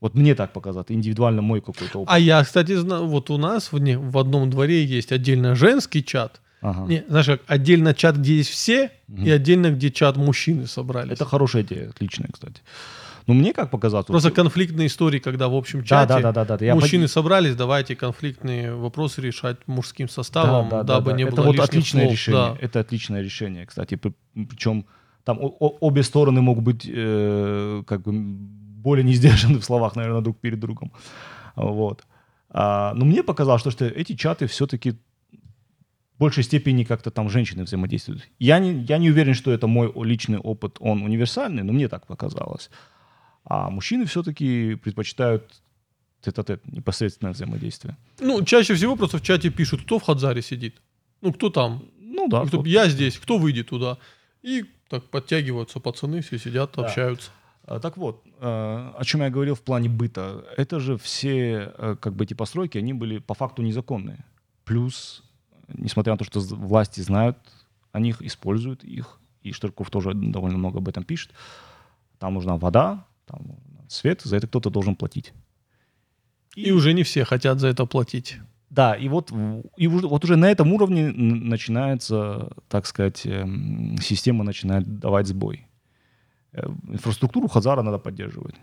Вот 0.00 0.14
мне 0.14 0.34
так 0.34 0.52
показалось, 0.52 0.86
индивидуально 0.88 1.42
мой 1.42 1.60
какой-то 1.60 2.00
опыт. 2.00 2.12
А 2.12 2.18
я, 2.18 2.42
кстати, 2.42 2.74
знаю, 2.74 3.06
вот 3.06 3.30
у 3.30 3.36
нас 3.36 3.70
в, 3.70 3.78
в 3.78 4.18
одном 4.18 4.50
дворе 4.50 4.84
есть 4.84 5.12
отдельно 5.12 5.54
женский 5.54 6.02
чат. 6.02 6.40
Ага. 6.62 6.86
Не, 6.88 7.04
знаешь, 7.08 7.26
как 7.26 7.40
отдельно 7.46 7.94
чат, 7.94 8.16
где 8.16 8.36
есть 8.36 8.50
все, 8.50 8.90
Мгм. 9.08 9.24
и 9.24 9.30
отдельно, 9.30 9.70
где 9.70 9.90
чат 9.90 10.16
мужчины 10.16 10.66
собрались. 10.66 11.12
Это 11.12 11.24
хорошая 11.24 11.62
идея, 11.62 11.88
отличная, 11.90 12.28
кстати. 12.32 12.60
Но 13.26 13.34
мне 13.34 13.52
как 13.52 13.70
показалось... 13.70 14.08
вот- 14.08 14.14
Просто 14.14 14.30
конфликтные 14.30 14.86
истории, 14.88 15.20
когда 15.20 15.48
в 15.48 15.54
общем 15.54 15.80
Да, 15.80 15.86
чате 15.86 16.08
да, 16.14 16.20
да, 16.20 16.32
да, 16.32 16.44
да, 16.44 16.58
да. 16.58 16.64
Я 16.64 16.74
мужчины 16.74 17.04
под- 17.04 17.12
собрались, 17.12 17.54
давайте 17.54 17.94
конфликтные 17.96 18.74
вопросы 18.74 19.20
решать 19.22 19.56
мужским 19.66 20.08
составом, 20.08 20.68
Да, 20.68 20.78
да, 20.78 20.82
да, 20.82 20.94
дабы 20.94 21.10
да. 21.12 21.16
не 21.16 21.22
Это 21.24 21.36
было 21.36 21.46
вот 21.46 21.60
отличное 21.60 22.02
слов. 22.04 22.12
решение. 22.12 22.40
Да. 22.40 22.58
Это 22.60 22.80
отличное 22.80 23.22
решение, 23.22 23.66
кстати. 23.66 23.98
Причем 24.34 24.84
там 25.24 25.38
обе 25.40 26.02
стороны 26.02 26.40
могут 26.40 26.64
быть 26.64 26.90
э, 26.92 27.82
как 27.86 28.02
бы 28.02 28.12
более 28.12 29.04
не 29.04 29.12
сдержаны 29.14 29.58
в 29.60 29.64
словах, 29.64 29.96
наверное, 29.96 30.22
друг 30.22 30.38
перед 30.40 30.58
другом. 30.58 30.90
Вот. 31.56 32.04
А, 32.48 32.94
но 32.94 33.04
мне 33.04 33.22
показалось, 33.22 33.60
что, 33.60 33.70
что 33.70 33.84
эти 33.84 34.14
чаты 34.16 34.46
все-таки 34.46 34.98
большей 36.20 36.44
степени 36.44 36.84
как-то 36.84 37.10
там 37.10 37.28
женщины 37.30 37.64
взаимодействуют. 37.64 38.28
Я 38.38 38.58
не, 38.60 38.84
я 38.84 38.98
не 38.98 39.10
уверен, 39.10 39.34
что 39.34 39.50
это 39.50 39.66
мой 39.66 39.90
личный 40.06 40.38
опыт, 40.38 40.76
он 40.80 41.02
универсальный, 41.02 41.62
но 41.64 41.72
мне 41.72 41.88
так 41.88 42.06
показалось. 42.06 42.70
А 43.44 43.70
мужчины 43.70 44.04
все-таки 44.04 44.76
предпочитают 44.76 45.42
тет-а-тет, 46.20 46.60
непосредственное 46.66 47.32
взаимодействие. 47.32 47.96
Ну, 48.20 48.44
чаще 48.44 48.74
всего 48.74 48.96
просто 48.96 49.16
в 49.18 49.22
чате 49.22 49.50
пишут, 49.50 49.82
кто 49.82 49.98
в 49.98 50.02
Хадзаре 50.02 50.42
сидит. 50.42 50.74
Ну, 51.22 51.32
кто 51.32 51.50
там? 51.50 51.82
Ну 51.98 52.28
да. 52.28 52.44
Кто-. 52.44 52.62
Я 52.66 52.88
здесь, 52.88 53.18
кто 53.18 53.38
выйдет 53.38 53.68
туда? 53.68 53.96
И 54.42 54.64
так 54.88 55.04
подтягиваются 55.04 55.80
пацаны, 55.80 56.20
все 56.20 56.38
сидят, 56.38 56.72
Да. 56.76 56.82
общаются. 56.82 57.30
А, 57.64 57.78
Так 57.80 57.96
вот, 57.96 58.22
э, 58.40 58.92
о 58.98 59.04
чем 59.04 59.22
я 59.22 59.30
говорил 59.30 59.54
в 59.54 59.60
плане 59.62 59.88
быта. 59.88 60.44
Это 60.58 60.80
же 60.80 60.96
все, 60.96 61.72
э, 61.78 61.96
как 62.00 62.12
бы, 62.14 62.24
эти 62.24 62.34
постройки, 62.34 62.78
они 62.78 62.92
были 62.92 63.18
по 63.18 63.34
факту 63.34 63.62
незаконные. 63.62 64.24
Плюс 64.64 65.22
несмотря 65.74 66.14
на 66.14 66.18
то, 66.18 66.24
что 66.24 66.40
власти 66.40 67.00
знают 67.00 67.38
о 67.92 68.00
них, 68.00 68.22
используют 68.22 68.84
их, 68.84 69.20
и 69.42 69.52
Штырков 69.52 69.90
тоже 69.90 70.12
довольно 70.14 70.58
много 70.58 70.78
об 70.78 70.88
этом 70.88 71.04
пишет, 71.04 71.32
там 72.18 72.34
нужна 72.34 72.56
вода, 72.56 73.06
там 73.26 73.56
свет, 73.88 74.22
за 74.22 74.36
это 74.36 74.46
кто-то 74.46 74.70
должен 74.70 74.96
платить. 74.96 75.32
И, 76.54 76.64
и 76.64 76.70
уже 76.72 76.92
не 76.92 77.02
все 77.02 77.24
хотят 77.24 77.60
за 77.60 77.68
это 77.68 77.86
платить. 77.86 78.38
Да, 78.70 78.94
и 78.94 79.08
вот, 79.08 79.32
и 79.76 79.88
вот 79.88 80.24
уже 80.24 80.36
на 80.36 80.48
этом 80.48 80.72
уровне 80.72 81.10
начинается, 81.10 82.52
так 82.68 82.86
сказать, 82.86 83.26
эм, 83.26 83.96
система 84.00 84.44
начинает 84.44 85.00
давать 85.00 85.26
сбой. 85.26 85.66
Э, 86.52 86.68
инфраструктуру 86.88 87.48
Хазара 87.48 87.82
надо 87.82 87.98
поддерживать. 87.98 88.54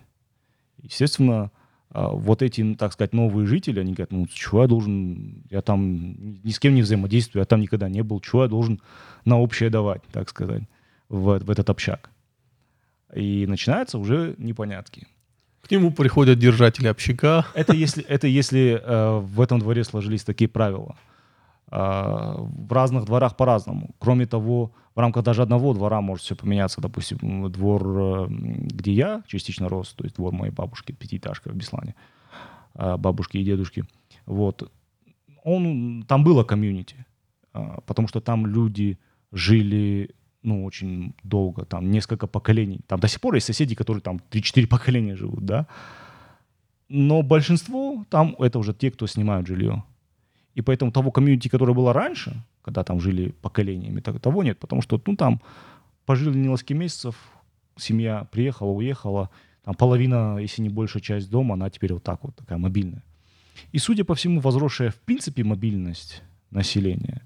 Естественно, 0.81 1.51
вот 1.91 2.41
эти, 2.41 2.75
так 2.75 2.93
сказать, 2.93 3.13
новые 3.13 3.47
жители, 3.47 3.79
они 3.79 3.93
говорят, 3.93 4.11
ну, 4.11 4.27
чего 4.27 4.61
я 4.63 4.67
должен, 4.67 5.43
я 5.49 5.61
там 5.61 6.41
ни 6.43 6.51
с 6.51 6.59
кем 6.59 6.75
не 6.75 6.81
взаимодействую, 6.81 7.41
я 7.41 7.45
там 7.45 7.61
никогда 7.61 7.89
не 7.89 8.03
был, 8.03 8.19
чего 8.19 8.43
я 8.43 8.49
должен 8.49 8.81
на 9.25 9.39
общее 9.39 9.69
давать, 9.69 10.01
так 10.11 10.29
сказать, 10.29 10.63
в, 11.09 11.39
в 11.39 11.49
этот 11.49 11.69
общак. 11.69 12.09
И 13.15 13.45
начинаются 13.47 13.97
уже 13.97 14.35
непонятки. 14.37 15.07
К 15.61 15.71
нему 15.71 15.91
приходят 15.91 16.39
держатели 16.39 16.87
общака. 16.87 17.45
Это 17.53 17.73
если, 17.73 18.03
это 18.03 18.27
если 18.27 18.81
э, 18.81 19.19
в 19.19 19.41
этом 19.41 19.59
дворе 19.59 19.83
сложились 19.83 20.23
такие 20.23 20.49
правила. 20.49 20.95
Э, 21.69 22.35
в 22.37 22.71
разных 22.71 23.05
дворах 23.05 23.35
по-разному. 23.35 23.89
Кроме 23.99 24.25
того, 24.25 24.71
в 24.95 24.99
рамках 24.99 25.23
даже 25.23 25.41
одного 25.41 25.73
двора 25.73 26.01
может 26.01 26.23
все 26.23 26.35
поменяться. 26.35 26.81
Допустим, 26.81 27.51
двор, 27.51 27.83
э, 27.85 28.27
где 28.29 28.93
я 28.93 29.23
частично 29.27 29.67
рос, 29.67 29.93
то 29.93 30.05
есть 30.05 30.15
двор 30.15 30.33
моей 30.33 30.53
бабушки, 30.53 30.93
пятиэтажка 30.93 31.49
в 31.49 31.55
Беслане, 31.55 31.95
э, 32.75 32.97
бабушки 32.97 33.37
и 33.37 33.43
дедушки. 33.43 33.83
Вот. 34.25 34.71
Он, 35.43 36.03
там 36.07 36.23
было 36.23 36.43
комьюнити, 36.43 37.05
потому 37.85 38.07
что 38.09 38.19
там 38.19 38.45
люди 38.45 38.97
жили 39.31 40.09
ну, 40.43 40.65
очень 40.65 41.13
долго, 41.23 41.65
там 41.65 41.91
несколько 41.91 42.27
поколений. 42.27 42.79
Там 42.87 42.99
до 42.99 43.07
сих 43.07 43.21
пор 43.21 43.35
есть 43.35 43.47
соседи, 43.47 43.75
которые 43.75 44.01
там 44.01 44.19
3-4 44.31 44.67
поколения 44.67 45.15
живут, 45.15 45.45
да. 45.45 45.67
Но 46.89 47.21
большинство 47.21 48.05
там 48.09 48.35
это 48.39 48.59
уже 48.59 48.73
те, 48.73 48.91
кто 48.91 49.07
снимают 49.07 49.47
жилье. 49.47 49.83
И 50.57 50.61
поэтому 50.61 50.91
того 50.91 51.11
комьюнити, 51.11 51.49
которое 51.49 51.73
было 51.73 51.93
раньше, 51.93 52.35
когда 52.63 52.83
там 52.83 52.99
жили 52.99 53.29
поколениями, 53.43 53.99
того 53.99 54.43
нет, 54.43 54.57
потому 54.57 54.81
что, 54.81 54.99
ну, 55.05 55.15
там 55.15 55.39
пожили 56.07 56.35
несколько 56.35 56.73
месяцев, 56.73 57.15
семья 57.75 58.27
приехала, 58.31 58.71
уехала, 58.71 59.29
там 59.63 59.75
половина, 59.75 60.39
если 60.39 60.63
не 60.63 60.69
большая 60.69 61.03
часть 61.03 61.29
дома, 61.29 61.53
она 61.53 61.69
теперь 61.69 61.93
вот 61.93 62.01
так 62.01 62.23
вот, 62.23 62.35
такая 62.35 62.57
мобильная. 62.57 63.03
И, 63.71 63.77
судя 63.77 64.03
по 64.03 64.15
всему, 64.15 64.39
возросшая 64.41 64.89
в 64.89 64.95
принципе 64.95 65.43
мобильность 65.43 66.23
населения, 66.49 67.21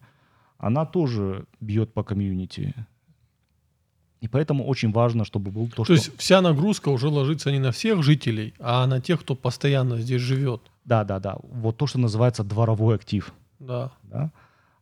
она 0.58 0.86
тоже 0.86 1.46
бьет 1.62 1.94
по 1.94 2.04
комьюнити. 2.04 2.74
И 4.20 4.28
поэтому 4.28 4.66
очень 4.66 4.92
важно, 4.92 5.24
чтобы 5.24 5.52
был 5.52 5.70
то, 5.70 5.76
то 5.76 5.84
что... 5.86 5.94
То 5.94 5.94
есть 5.94 6.18
вся 6.18 6.42
нагрузка 6.42 6.90
уже 6.90 7.08
ложится 7.08 7.50
не 7.50 7.60
на 7.60 7.72
всех 7.72 8.04
жителей, 8.04 8.54
а 8.60 8.86
на 8.88 9.00
тех, 9.00 9.22
кто 9.22 9.36
постоянно 9.36 10.02
здесь 10.02 10.22
живет. 10.22 10.71
Да, 10.86 11.04
да, 11.04 11.20
да. 11.20 11.38
Вот 11.44 11.78
то, 11.78 11.88
что 11.88 12.00
называется 12.00 12.44
дворовой 12.44 12.96
актив. 12.96 13.34
Да. 13.60 13.92
да? 14.04 14.32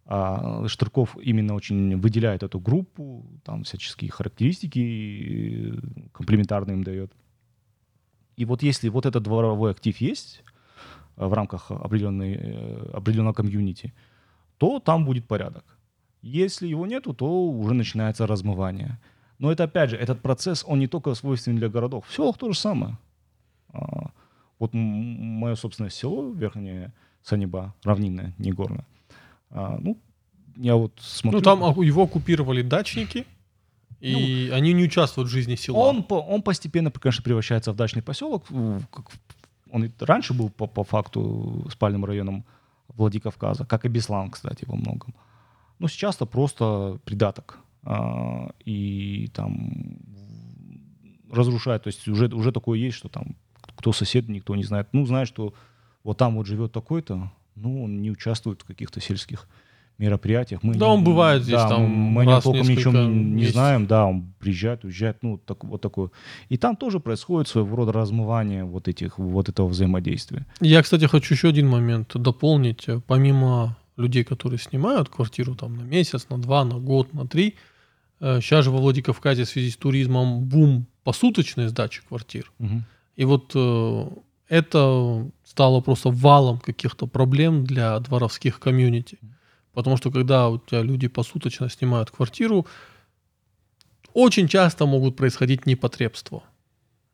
А 0.06 0.68
Штырков 0.68 1.18
именно 1.22 1.54
очень 1.54 1.98
выделяет 2.00 2.42
эту 2.42 2.60
группу, 2.60 3.26
там 3.44 3.64
всяческие 3.64 4.10
характеристики 4.10 5.80
комплементарные 6.14 6.76
им 6.76 6.84
дает. 6.84 7.12
И 8.36 8.46
вот 8.46 8.64
если 8.64 8.90
вот 8.90 9.06
этот 9.06 9.24
дворовой 9.24 9.72
актив 9.72 9.96
есть 10.02 10.44
э, 11.18 11.26
в 11.28 11.34
рамках 11.34 11.70
определенной, 11.72 12.38
э, 12.40 12.92
определенного 12.94 13.34
комьюнити, 13.34 13.94
то 14.58 14.80
там 14.80 15.06
будет 15.06 15.28
порядок. 15.28 15.78
Если 16.22 16.68
его 16.68 16.88
нету, 16.88 17.14
то 17.14 17.50
уже 17.50 17.74
начинается 17.74 18.26
размывание. 18.26 19.00
Но 19.38 19.52
это 19.52 19.66
опять 19.66 19.90
же, 19.90 19.98
этот 19.98 20.22
процесс, 20.22 20.64
он 20.68 20.80
не 20.80 20.88
только 20.88 21.14
свойственен 21.14 21.58
для 21.58 21.70
городов. 21.70 22.06
В 22.08 22.14
селах 22.14 22.38
то 22.38 22.52
же 22.52 22.58
самое. 22.58 22.98
Вот 24.60 24.74
мое 24.74 25.56
собственное 25.56 25.90
село, 25.90 26.32
Верхнее 26.32 26.94
Саниба, 27.24 27.74
равнинное, 27.84 28.34
не 28.38 28.52
горное. 28.52 28.86
А, 29.50 29.78
ну, 29.80 29.98
я 30.58 30.76
вот 30.76 30.94
смотрю... 31.00 31.40
Ну, 31.40 31.44
там 31.44 31.82
его 31.82 32.04
оккупировали 32.04 32.62
дачники, 32.62 33.26
и 34.02 34.48
ну, 34.50 34.56
они 34.56 34.74
не 34.74 34.84
участвуют 34.84 35.30
в 35.30 35.32
жизни 35.32 35.56
села. 35.56 35.78
Он, 35.78 36.06
он 36.10 36.42
постепенно, 36.42 36.92
конечно, 36.92 37.24
превращается 37.24 37.72
в 37.72 37.76
дачный 37.76 38.02
поселок. 38.02 38.46
Он 38.52 39.92
раньше 40.00 40.34
был 40.34 40.50
по, 40.50 40.68
по 40.68 40.84
факту 40.84 41.68
спальным 41.72 42.06
районом 42.06 42.46
Владикавказа, 42.88 43.66
как 43.66 43.86
и 43.86 43.90
Беслан, 43.90 44.32
кстати, 44.32 44.66
во 44.66 44.76
многом. 44.76 45.14
Но 45.80 45.88
сейчас 45.88 46.16
это 46.16 46.26
просто 46.26 47.00
придаток. 47.06 47.60
А, 47.84 48.52
и 48.66 49.30
там 49.34 50.00
разрушает. 51.32 51.84
То 51.84 51.88
есть 51.88 52.08
уже, 52.08 52.28
уже 52.28 52.52
такое 52.52 52.80
есть, 52.80 52.98
что 52.98 53.10
там 53.10 53.36
кто 53.76 53.92
сосед, 53.92 54.28
никто 54.30 54.56
не 54.56 54.64
знает. 54.64 54.88
Ну, 54.92 55.06
знает, 55.06 55.28
что 55.28 55.54
вот 56.04 56.18
там 56.18 56.36
вот 56.36 56.48
живет 56.48 56.72
такой-то, 56.72 57.32
ну, 57.56 57.84
он 57.84 58.02
не 58.02 58.12
участвует 58.12 58.62
в 58.62 58.66
каких-то 58.66 59.02
сельских 59.02 59.48
мероприятиях. 59.98 60.64
Мы 60.64 60.74
да, 60.76 60.86
не, 60.86 60.92
он 60.94 61.04
бывает 61.04 61.44
здесь 61.44 61.58
да, 61.58 61.68
там 61.68 61.84
Мы 61.84 62.24
раз 62.24 62.44
толком 62.44 62.68
ничего 62.68 62.94
не, 62.94 63.08
не 63.08 63.48
знаем, 63.48 63.86
да, 63.86 64.06
он 64.06 64.34
приезжает, 64.40 64.86
уезжает, 64.86 65.18
ну, 65.22 65.38
так, 65.38 65.64
вот 65.66 65.82
такое. 65.82 66.10
И 66.48 66.58
там 66.58 66.78
тоже 66.78 67.00
происходит 67.02 67.50
своего 67.50 67.76
рода 67.76 67.92
размывание 67.92 68.64
вот 68.64 68.88
этих, 68.88 69.20
вот 69.20 69.50
этого 69.50 69.68
взаимодействия. 69.68 70.46
Я, 70.62 70.82
кстати, 70.82 71.06
хочу 71.06 71.34
еще 71.34 71.50
один 71.50 71.68
момент 71.68 72.12
дополнить. 72.16 72.88
Помимо 73.08 73.78
людей, 73.98 74.24
которые 74.24 74.58
снимают 74.58 75.10
квартиру 75.10 75.56
там 75.56 75.76
на 75.76 75.82
месяц, 75.82 76.28
на 76.30 76.38
два, 76.38 76.64
на 76.64 76.80
год, 76.80 77.14
на 77.14 77.28
три, 77.28 77.56
сейчас 78.22 78.64
же 78.64 78.72
во 78.72 78.78
Владикавказе 78.78 79.44
в 79.44 79.50
связи 79.50 79.70
с 79.70 79.76
туризмом 79.76 80.46
бум 80.46 80.88
посуточной 81.04 81.68
сдачи 81.68 82.02
квартир. 82.08 82.52
Угу. 82.60 82.84
И 83.20 83.26
вот 83.26 83.52
э, 83.54 84.08
это 84.48 85.30
стало 85.44 85.82
просто 85.82 86.10
валом 86.10 86.60
каких-то 86.60 87.06
проблем 87.06 87.66
для 87.66 88.00
дворовских 88.00 88.60
комьюнити. 88.62 89.20
Потому 89.74 89.98
что 89.98 90.10
когда 90.10 90.48
у 90.48 90.58
тебя 90.58 90.84
люди 90.84 91.10
посуточно 91.10 91.70
снимают 91.70 92.12
квартиру, 92.12 92.66
очень 94.14 94.48
часто 94.48 94.86
могут 94.86 95.18
происходить 95.18 95.66
непотребства. 95.66 96.44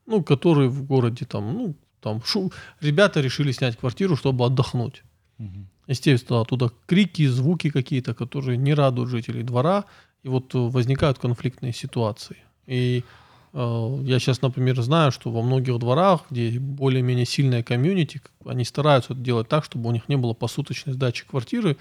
Ну, 0.06 0.24
которые 0.24 0.70
в 0.70 0.84
городе 0.84 1.26
там, 1.26 1.54
ну, 1.54 1.76
там 2.02 2.22
шу... 2.24 2.52
ребята 2.82 3.22
решили 3.22 3.52
снять 3.52 3.76
квартиру, 3.76 4.16
чтобы 4.16 4.46
отдохнуть. 4.46 5.04
Угу. 5.40 5.66
Естественно, 5.88 6.42
оттуда 6.42 6.72
крики, 6.86 7.26
звуки 7.28 7.72
какие-то, 7.72 8.14
которые 8.14 8.58
не 8.58 8.76
радуют 8.76 9.10
жителей 9.10 9.42
двора, 9.42 9.86
и 10.22 10.30
вот 10.30 10.54
возникают 10.54 11.18
конфликтные 11.18 11.74
ситуации. 11.74 12.38
И 12.68 13.00
Э, 13.00 13.25
я 13.56 14.20
сейчас, 14.20 14.42
например, 14.42 14.82
знаю, 14.82 15.14
что 15.14 15.32
во 15.32 15.42
многих 15.42 15.80
дворах, 15.80 16.26
где 16.30 16.60
более-менее 16.60 17.26
сильная 17.26 17.64
комьюнити, 17.64 18.22
они 18.46 18.66
стараются 18.66 19.14
делать 19.14 19.48
так, 19.48 19.64
чтобы 19.64 19.88
у 19.88 19.94
них 19.94 20.10
не 20.10 20.18
было 20.18 20.34
посуточной 20.34 20.92
сдачи 20.92 21.26
квартиры, 21.26 21.78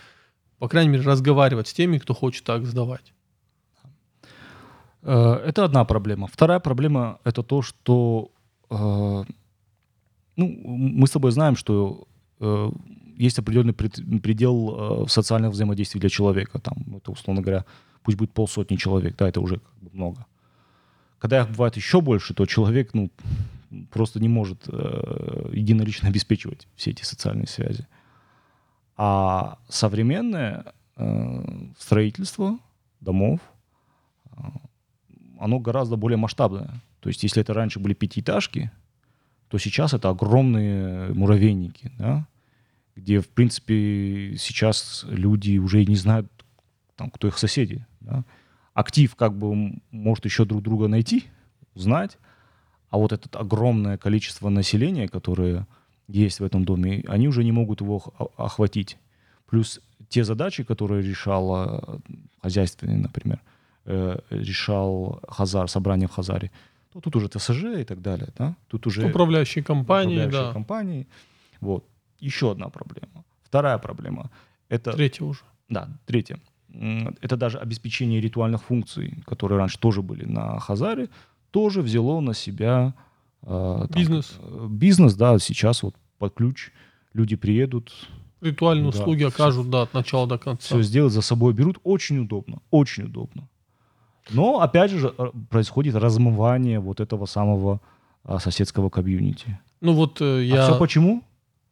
по 0.59 0.69
крайней 0.69 0.91
мере, 0.91 1.03
разговаривать 1.03 1.67
с 1.67 1.73
теми, 1.73 1.99
кто 1.99 2.15
хочет 2.15 2.45
так 2.45 2.65
сдавать. 2.65 3.13
Э, 5.03 5.33
это 5.45 5.65
одна 5.65 5.85
проблема. 5.85 6.29
Вторая 6.29 6.61
проблема– 6.61 7.19
это 7.25 7.43
то, 7.43 7.61
что 7.63 8.31
э, 8.71 8.75
ну, 8.77 9.27
мы 10.37 11.07
с 11.09 11.11
тобой 11.11 11.33
знаем, 11.33 11.57
что 11.57 12.07
есть 13.17 13.39
определенный 13.39 13.75
предел 13.75 15.07
социального 15.09 15.53
взаимодействия 15.53 16.01
для 16.01 16.11
человека. 16.11 16.59
Там, 16.59 16.97
это, 16.97 17.13
условно 17.13 17.43
говоря, 17.43 17.65
пусть 18.03 18.19
будет 18.19 18.33
полсотни 18.33 18.77
человек, 18.77 19.17
да, 19.17 19.29
это 19.29 19.41
уже 19.41 19.57
как 19.59 19.79
бы 19.81 19.91
много. 19.93 20.27
Когда 21.19 21.43
их 21.43 21.49
бывает 21.49 21.77
еще 21.77 22.01
больше, 22.01 22.35
то 22.35 22.47
человек 22.47 22.93
ну, 22.93 23.11
просто 23.91 24.21
не 24.21 24.29
может 24.29 24.65
э, 24.69 25.51
единолично 25.53 26.09
обеспечивать 26.09 26.69
все 26.77 26.91
эти 26.91 27.03
социальные 27.03 27.47
связи. 27.47 27.87
А 28.97 29.59
современное 29.69 30.73
э, 30.97 31.69
строительство 31.79 32.59
домов, 33.01 33.41
э, 34.27 34.43
оно 35.41 35.59
гораздо 35.59 35.97
более 35.97 36.17
масштабное. 36.17 36.71
То 37.01 37.09
есть 37.09 37.23
если 37.23 37.43
это 37.43 37.55
раньше 37.55 37.81
были 37.81 37.95
пятиэтажки, 37.95 38.71
то 39.49 39.59
сейчас 39.59 39.95
это 39.95 40.09
огромные 40.11 41.13
муравейники, 41.13 41.93
да, 41.99 42.27
где, 42.97 43.21
в 43.21 43.29
принципе, 43.29 44.37
сейчас 44.39 45.05
люди 45.09 45.59
уже 45.59 45.85
не 45.85 45.97
знают, 45.97 46.31
там, 46.97 47.11
кто 47.11 47.29
их 47.29 47.39
соседи. 47.39 47.85
Да 48.01 48.25
актив 48.75 49.15
как 49.17 49.37
бы 49.37 49.81
может 49.91 50.25
еще 50.25 50.45
друг 50.45 50.63
друга 50.63 50.89
найти, 50.89 51.25
узнать, 51.75 52.19
а 52.91 52.99
вот 52.99 53.13
это 53.13 53.39
огромное 53.39 53.97
количество 53.97 54.51
населения, 54.51 55.09
которое 55.09 55.67
есть 56.07 56.41
в 56.41 56.45
этом 56.45 56.65
доме, 56.65 57.03
они 57.09 57.29
уже 57.29 57.43
не 57.45 57.53
могут 57.53 57.81
его 57.81 58.03
охватить. 58.37 58.99
Плюс 59.47 59.81
те 60.09 60.25
задачи, 60.25 60.65
которые 60.65 61.03
решал 61.03 62.01
хозяйственный, 62.43 62.99
например, 62.99 63.41
э, 63.87 64.19
решал 64.31 65.21
Хазар, 65.29 65.69
собрание 65.69 66.09
в 66.09 66.13
Хазаре, 66.13 66.51
то 66.93 67.01
тут 67.01 67.17
уже 67.17 67.29
ТСЖ 67.29 67.65
и 67.81 67.85
так 67.85 68.01
далее, 68.01 68.29
да? 68.39 68.55
Тут 68.69 68.87
уже 68.87 69.07
управляющие 69.07 69.65
компании, 69.65 70.17
управляющие 70.17 70.49
да. 70.49 70.53
компании. 70.53 71.07
Вот. 71.61 71.85
Еще 72.21 72.53
одна 72.53 72.69
проблема. 72.69 73.25
Вторая 73.43 73.79
проблема. 73.79 74.31
Это... 74.69 74.93
Третья 74.93 75.25
уже. 75.25 75.41
Да, 75.69 75.89
третье. 76.07 76.39
Это 77.21 77.37
даже 77.37 77.59
обеспечение 77.59 78.21
ритуальных 78.21 78.65
функций, 78.65 79.23
которые 79.27 79.59
раньше 79.59 79.79
тоже 79.79 80.03
были 80.03 80.25
на 80.25 80.59
Хазаре, 80.59 81.09
тоже 81.51 81.83
взяло 81.83 82.21
на 82.21 82.35
себя 82.35 82.95
э, 83.43 83.47
там, 83.47 83.89
Бизнес. 84.01 84.39
э, 84.41 84.67
бизнес, 84.69 85.15
да, 85.15 85.39
сейчас 85.39 85.83
вот 85.83 85.95
под 86.19 86.35
ключ 86.35 86.71
люди 87.13 87.37
приедут, 87.37 87.93
Ритуальные 88.41 88.93
Да, 88.93 88.99
услуги 88.99 89.23
окажут, 89.23 89.71
да, 89.71 89.83
от 89.83 89.95
начала 89.95 90.27
до 90.27 90.37
конца. 90.37 90.67
все 90.67 90.83
сделать 90.83 91.15
за 91.15 91.23
собой 91.23 91.55
берут, 91.55 91.79
очень 91.83 92.19
удобно, 92.19 92.59
очень 92.71 93.05
удобно. 93.05 93.49
Но 94.31 94.61
опять 94.61 94.91
же 94.91 95.15
э, 95.17 95.31
происходит 95.49 95.95
размывание 95.95 96.79
вот 96.81 97.01
этого 97.01 97.25
самого 97.27 97.81
а, 98.23 98.39
соседского 98.39 98.91
комьюнити. 98.91 99.59
Ну 99.81 99.93
вот 99.93 100.21
А 100.21 100.41
я... 100.41 100.65
все 100.65 100.79
почему? 100.79 101.23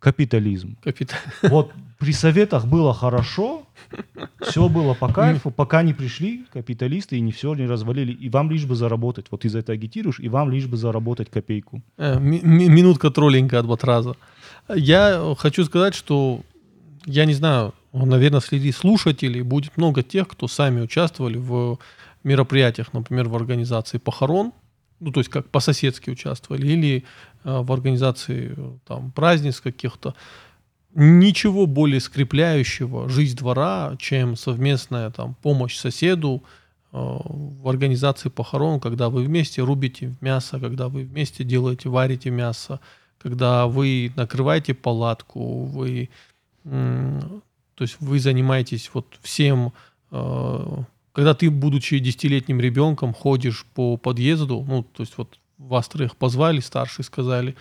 Капитализм. 0.03 0.77
Капитан. 0.83 1.19
Вот 1.43 1.71
при 1.99 2.13
советах 2.13 2.67
было 2.67 2.93
хорошо, 2.93 3.63
все 4.41 4.69
было 4.69 4.95
по 4.95 5.09
кайфу, 5.13 5.51
пока 5.53 5.83
не 5.85 5.93
пришли 5.95 6.45
капиталисты 6.53 7.17
и 7.17 7.21
не 7.21 7.31
все 7.31 7.55
не 7.55 7.67
развалили. 7.67 8.13
И 8.13 8.29
вам 8.29 8.51
лишь 8.51 8.65
бы 8.65 8.75
заработать. 8.75 9.27
Вот 9.31 9.43
ты 9.43 9.49
за 9.49 9.59
это 9.61 9.73
агитируешь, 9.73 10.19
и 10.19 10.29
вам 10.29 10.51
лишь 10.51 10.67
бы 10.67 10.77
заработать 10.77 11.31
копейку. 11.31 11.81
Э, 11.99 12.19
ми- 12.21 12.41
ми- 12.43 12.69
Минутка 12.69 13.11
троллинга 13.11 13.61
от 13.61 13.67
Батраза. 13.67 14.15
Я 14.75 15.35
хочу 15.39 15.65
сказать, 15.65 15.95
что 15.95 16.41
я 17.07 17.25
не 17.25 17.35
знаю, 17.35 17.73
наверное, 17.93 18.41
среди 18.41 18.73
слушателей 18.73 19.43
будет 19.43 19.77
много 19.77 20.03
тех, 20.03 20.27
кто 20.27 20.49
сами 20.49 20.81
участвовали 20.81 21.39
в 21.39 21.79
мероприятиях, 22.25 22.93
например, 22.93 23.29
в 23.29 23.37
организации 23.37 23.99
похорон, 23.99 24.53
ну, 25.03 25.11
то 25.11 25.21
есть 25.21 25.31
как 25.31 25.49
по-соседски 25.49 26.11
участвовали, 26.11 26.67
или 26.67 27.05
э, 27.45 27.61
в 27.61 27.73
организации 27.73 28.55
э, 28.57 28.71
там 28.87 29.11
праздниц 29.11 29.61
каких-то. 29.61 30.15
Ничего 30.95 31.67
более 31.67 32.01
скрепляющего 32.01 33.09
жизнь 33.09 33.37
двора, 33.37 33.97
чем 33.99 34.37
совместная 34.37 35.11
там 35.11 35.35
помощь 35.43 35.77
соседу 35.77 36.45
э, 36.93 36.97
в 36.97 37.69
организации 37.69 38.29
похорон, 38.29 38.79
когда 38.79 39.09
вы 39.09 39.25
вместе 39.25 39.63
рубите 39.63 40.15
мясо, 40.21 40.61
когда 40.61 40.89
вы 40.89 41.03
вместе 41.03 41.43
делаете, 41.43 41.89
варите 41.89 42.31
мясо, 42.31 42.79
когда 43.19 43.67
вы 43.67 44.13
накрываете 44.15 44.75
палатку, 44.75 45.65
вы, 45.65 46.11
то 46.65 47.41
есть 47.81 47.97
вы 48.01 48.21
занимаетесь 48.21 48.91
вот 48.95 49.07
всем, 49.21 49.73
э, 50.13 50.77
когда 51.13 51.35
ты, 51.35 51.51
будучи 51.51 51.99
десятилетним 51.99 52.61
ребенком, 52.61 53.13
ходишь 53.13 53.67
по 53.75 53.97
подъезду, 53.97 54.65
ну, 54.67 54.83
то 54.83 55.03
есть 55.03 55.17
вот 55.19 55.39
вас 55.59 55.89
троих 55.89 56.17
позвали, 56.17 56.61
старшие 56.61 57.05
сказали, 57.05 57.55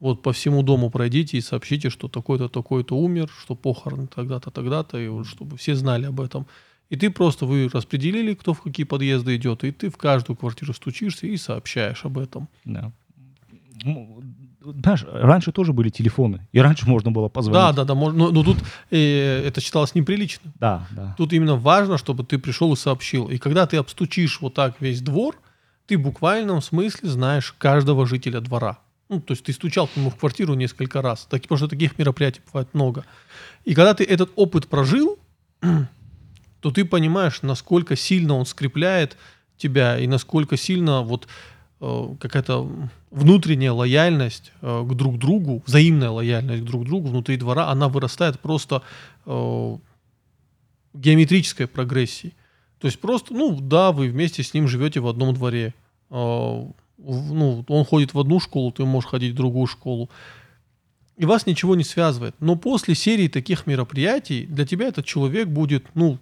вот 0.00 0.22
по 0.22 0.32
всему 0.32 0.62
дому 0.62 0.90
пройдите 0.90 1.38
и 1.38 1.40
сообщите, 1.40 1.90
что 1.90 2.08
такой-то, 2.08 2.48
такой-то 2.48 2.96
умер, 2.96 3.30
что 3.40 3.54
похороны 3.54 4.06
тогда-то, 4.06 4.50
тогда-то, 4.50 4.98
и 4.98 5.08
вот 5.08 5.26
чтобы 5.26 5.56
все 5.56 5.74
знали 5.74 6.06
об 6.06 6.20
этом. 6.20 6.46
И 6.90 6.96
ты 6.96 7.10
просто, 7.10 7.46
вы 7.46 7.68
распределили, 7.72 8.34
кто 8.34 8.52
в 8.52 8.60
какие 8.60 8.84
подъезды 8.84 9.36
идет, 9.36 9.64
и 9.64 9.72
ты 9.72 9.90
в 9.90 9.96
каждую 9.96 10.36
квартиру 10.36 10.74
стучишься 10.74 11.26
и 11.26 11.36
сообщаешь 11.36 12.04
об 12.04 12.18
этом. 12.18 12.48
Да. 12.64 12.92
Знаешь, 14.64 15.04
раньше 15.10 15.52
тоже 15.52 15.72
были 15.72 15.90
телефоны, 15.90 16.46
и 16.52 16.60
раньше 16.60 16.86
можно 16.86 17.10
было 17.10 17.28
позвонить. 17.28 17.60
Да, 17.60 17.72
да, 17.72 17.84
да, 17.84 17.94
можно, 17.94 18.18
но, 18.18 18.30
но 18.30 18.42
тут 18.42 18.58
э, 18.90 19.42
это 19.46 19.60
считалось 19.60 19.94
неприличным. 19.94 20.52
Да, 20.58 20.86
да. 20.90 21.14
Тут 21.18 21.32
именно 21.32 21.56
важно, 21.56 21.98
чтобы 21.98 22.24
ты 22.24 22.38
пришел 22.38 22.72
и 22.72 22.76
сообщил. 22.76 23.28
И 23.28 23.38
когда 23.38 23.66
ты 23.66 23.76
обстучишь 23.76 24.40
вот 24.40 24.54
так 24.54 24.76
весь 24.80 25.00
двор, 25.00 25.38
ты 25.86 25.98
в 25.98 26.02
буквальном 26.02 26.62
смысле 26.62 27.10
знаешь 27.10 27.54
каждого 27.58 28.06
жителя 28.06 28.40
двора. 28.40 28.78
Ну, 29.08 29.20
то 29.20 29.32
есть 29.32 29.44
ты 29.44 29.52
стучал 29.52 29.86
к 29.86 29.96
нему 29.96 30.10
в 30.10 30.16
квартиру 30.16 30.54
несколько 30.54 31.02
раз, 31.02 31.26
так, 31.28 31.42
потому 31.42 31.58
что 31.58 31.68
таких 31.68 31.98
мероприятий 31.98 32.40
бывает 32.46 32.68
много. 32.72 33.04
И 33.64 33.74
когда 33.74 33.94
ты 33.94 34.04
этот 34.04 34.30
опыт 34.36 34.66
прожил, 34.68 35.18
то 36.60 36.70
ты 36.70 36.84
понимаешь, 36.84 37.42
насколько 37.42 37.96
сильно 37.96 38.34
он 38.34 38.46
скрепляет 38.46 39.18
тебя 39.58 39.98
и 39.98 40.06
насколько 40.06 40.56
сильно 40.56 41.02
вот 41.02 41.28
какая-то 42.20 42.70
внутренняя 43.10 43.72
лояльность 43.72 44.52
э, 44.60 44.84
к 44.88 44.94
друг 44.94 45.18
другу, 45.18 45.62
взаимная 45.66 46.10
лояльность 46.10 46.62
к 46.62 46.66
друг 46.66 46.84
другу 46.84 47.08
внутри 47.08 47.36
двора, 47.36 47.68
она 47.68 47.88
вырастает 47.88 48.40
просто 48.40 48.82
э, 49.26 49.76
геометрической 50.94 51.66
прогрессии. 51.66 52.32
То 52.78 52.86
есть 52.86 53.00
просто, 53.00 53.34
ну 53.34 53.58
да, 53.60 53.92
вы 53.92 54.08
вместе 54.08 54.42
с 54.42 54.54
ним 54.54 54.68
живете 54.68 55.00
в 55.00 55.08
одном 55.08 55.34
дворе. 55.34 55.74
Э, 56.10 56.64
ну, 56.98 57.64
он 57.68 57.84
ходит 57.84 58.14
в 58.14 58.18
одну 58.18 58.40
школу, 58.40 58.72
ты 58.72 58.84
можешь 58.84 59.10
ходить 59.10 59.32
в 59.32 59.36
другую 59.36 59.66
школу. 59.66 60.10
И 61.16 61.24
вас 61.26 61.46
ничего 61.46 61.76
не 61.76 61.84
связывает. 61.84 62.34
Но 62.40 62.56
после 62.56 62.94
серии 62.94 63.28
таких 63.28 63.66
мероприятий 63.66 64.46
для 64.46 64.66
тебя 64.66 64.88
этот 64.88 65.04
человек 65.04 65.48
будет, 65.48 65.86
ну, 65.94 66.18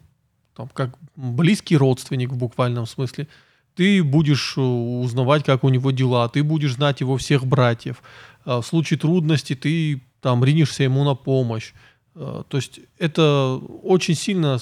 там, 0.55 0.69
как 0.69 0.99
близкий 1.17 1.77
родственник 1.77 2.31
в 2.31 2.37
буквальном 2.37 2.87
смысле. 2.87 3.27
Ты 3.75 4.05
будешь 4.05 4.55
э, 4.57 4.61
узнавать, 4.61 5.45
как 5.45 5.65
у 5.65 5.69
него 5.69 5.91
дела, 5.91 6.29
ты 6.29 6.43
будешь 6.43 6.75
знать 6.75 7.01
его 7.01 7.17
всех 7.17 7.47
братьев. 7.47 8.03
Э, 8.45 8.59
В 8.59 8.63
случае 8.63 8.99
трудности 8.99 9.55
ты 9.55 10.03
там 10.21 10.45
ринешься 10.45 10.83
ему 10.85 11.05
на 11.05 11.15
помощь. 11.15 11.73
Э, 12.15 12.43
То 12.49 12.57
есть 12.57 12.81
это 12.99 13.57
очень 13.83 14.15
сильно 14.15 14.59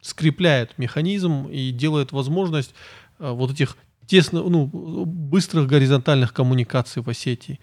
скрепляет 0.00 0.78
механизм 0.78 1.46
и 1.48 1.70
делает 1.70 2.12
возможность 2.12 2.74
э, 3.18 3.30
вот 3.30 3.50
этих 3.50 3.76
тесно, 4.06 4.42
ну, 4.42 4.66
быстрых 5.06 5.68
горизонтальных 5.68 6.32
коммуникаций 6.32 7.02
в 7.02 7.08
Осетии. 7.08 7.60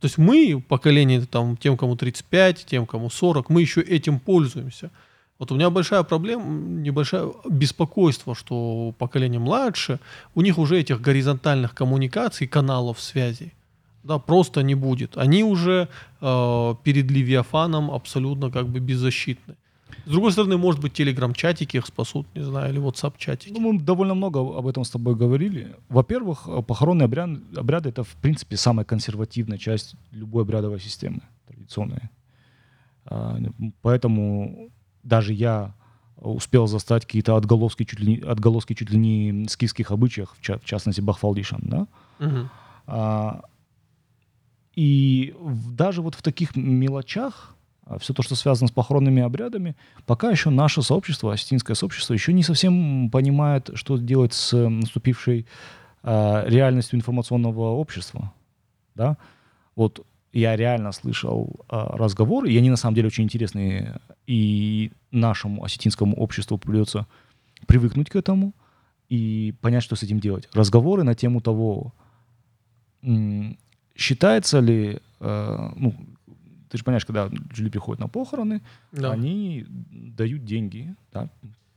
То 0.00 0.06
есть 0.06 0.16
мы, 0.16 0.64
поколение 0.66 1.20
там, 1.26 1.56
тем, 1.58 1.76
кому 1.76 1.94
35, 1.94 2.64
тем, 2.64 2.86
кому 2.86 3.10
40, 3.10 3.50
мы 3.50 3.60
еще 3.60 3.82
этим 3.82 4.18
пользуемся. 4.18 4.90
Вот 5.40 5.50
у 5.50 5.54
меня 5.54 5.70
большая 5.70 6.02
проблема, 6.02 6.44
небольшое 6.44 7.32
беспокойство, 7.48 8.34
что 8.34 8.94
поколение 8.98 9.40
младше, 9.40 9.98
у 10.34 10.42
них 10.42 10.58
уже 10.58 10.78
этих 10.78 11.00
горизонтальных 11.00 11.74
коммуникаций, 11.74 12.46
каналов 12.46 13.00
связи, 13.00 13.54
да, 14.02 14.18
просто 14.18 14.62
не 14.62 14.74
будет. 14.74 15.16
Они 15.16 15.42
уже 15.42 15.88
э, 16.20 16.74
перед 16.84 17.10
Левиафаном 17.10 17.90
абсолютно 17.90 18.50
как 18.50 18.68
бы 18.68 18.80
беззащитны. 18.80 19.56
С 20.04 20.10
другой 20.10 20.32
стороны, 20.32 20.58
может 20.58 20.82
быть, 20.82 20.92
телеграм-чатики 20.92 21.78
их 21.78 21.86
спасут, 21.86 22.26
не 22.34 22.42
знаю, 22.42 22.74
или 22.74 22.80
WhatsApp-чатики. 22.80 23.54
Ну, 23.58 23.60
мы 23.60 23.80
довольно 23.80 24.14
много 24.14 24.40
об 24.40 24.66
этом 24.66 24.84
с 24.84 24.90
тобой 24.90 25.14
говорили. 25.14 25.74
Во-первых, 25.88 26.48
похоронные 26.66 27.06
обряд, 27.06 27.30
обряды 27.56 27.88
это, 27.88 28.04
в 28.04 28.14
принципе, 28.16 28.58
самая 28.58 28.84
консервативная 28.84 29.56
часть 29.56 29.94
любой 30.12 30.42
обрядовой 30.42 30.80
системы, 30.80 31.20
традиционной. 31.46 32.10
А, 33.06 33.38
Поэтому 33.80 34.70
даже 35.10 35.34
я 35.34 35.74
успел 36.16 36.66
застать 36.66 37.04
какие-то 37.04 37.36
отголоски 37.36 37.84
чуть 37.84 38.00
ли, 38.00 38.16
не- 38.16 38.22
отголоски 38.22 38.74
чуть 38.74 38.90
ли 38.90 38.98
не 38.98 39.48
скифских 39.48 39.90
обычаев, 39.90 40.30
в, 40.38 40.40
ча- 40.42 40.58
в 40.58 40.64
частности, 40.64 41.00
Бахфалдишан, 41.00 41.60
да? 41.64 41.86
Мгм. 42.18 42.50
А, 42.86 43.42
и 44.74 45.34
в- 45.38 45.74
даже 45.74 46.02
вот 46.02 46.14
в 46.14 46.22
таких 46.22 46.56
мелочах, 46.56 47.54
все 47.98 48.14
то, 48.14 48.22
что 48.22 48.36
связано 48.36 48.68
с 48.68 48.70
похоронными 48.70 49.22
обрядами, 49.22 49.74
пока 50.06 50.30
еще 50.30 50.50
наше 50.50 50.82
сообщество, 50.82 51.32
осетинское 51.32 51.74
сообщество, 51.74 52.14
еще 52.14 52.32
не 52.32 52.42
совсем 52.44 53.10
понимает, 53.10 53.70
что 53.74 53.96
делать 53.98 54.32
с 54.32 54.52
э, 54.54 54.68
наступившей 54.68 55.46
а, 56.02 56.44
реальностью 56.46 56.98
информационного 56.98 57.70
общества. 57.70 58.32
Да? 58.94 59.16
Вот 59.74 60.06
я 60.32 60.56
реально 60.56 60.92
слышал 60.92 61.60
а, 61.68 61.96
разговоры, 61.96 62.50
и 62.52 62.56
они 62.58 62.70
на 62.70 62.76
самом 62.76 62.94
деле 62.94 63.08
очень 63.08 63.24
интересные, 63.24 64.00
и 64.26 64.92
нашему 65.10 65.64
осетинскому 65.64 66.16
обществу 66.16 66.56
придется 66.58 67.06
привыкнуть 67.66 68.08
к 68.10 68.16
этому 68.16 68.52
и 69.08 69.54
понять, 69.60 69.82
что 69.82 69.96
с 69.96 70.02
этим 70.02 70.20
делать. 70.20 70.48
Разговоры 70.54 71.02
на 71.02 71.14
тему 71.14 71.40
того, 71.40 71.92
считается 73.96 74.60
ли, 74.60 75.00
э, 75.20 75.68
ну, 75.76 75.94
ты 76.68 76.78
же 76.78 76.84
понимаешь, 76.84 77.04
когда 77.04 77.28
люди 77.28 77.70
приходят 77.70 78.00
на 78.00 78.08
похороны, 78.08 78.62
Да. 78.92 79.10
они 79.12 79.66
дают 79.68 80.44
деньги 80.44 80.94
да, 81.12 81.28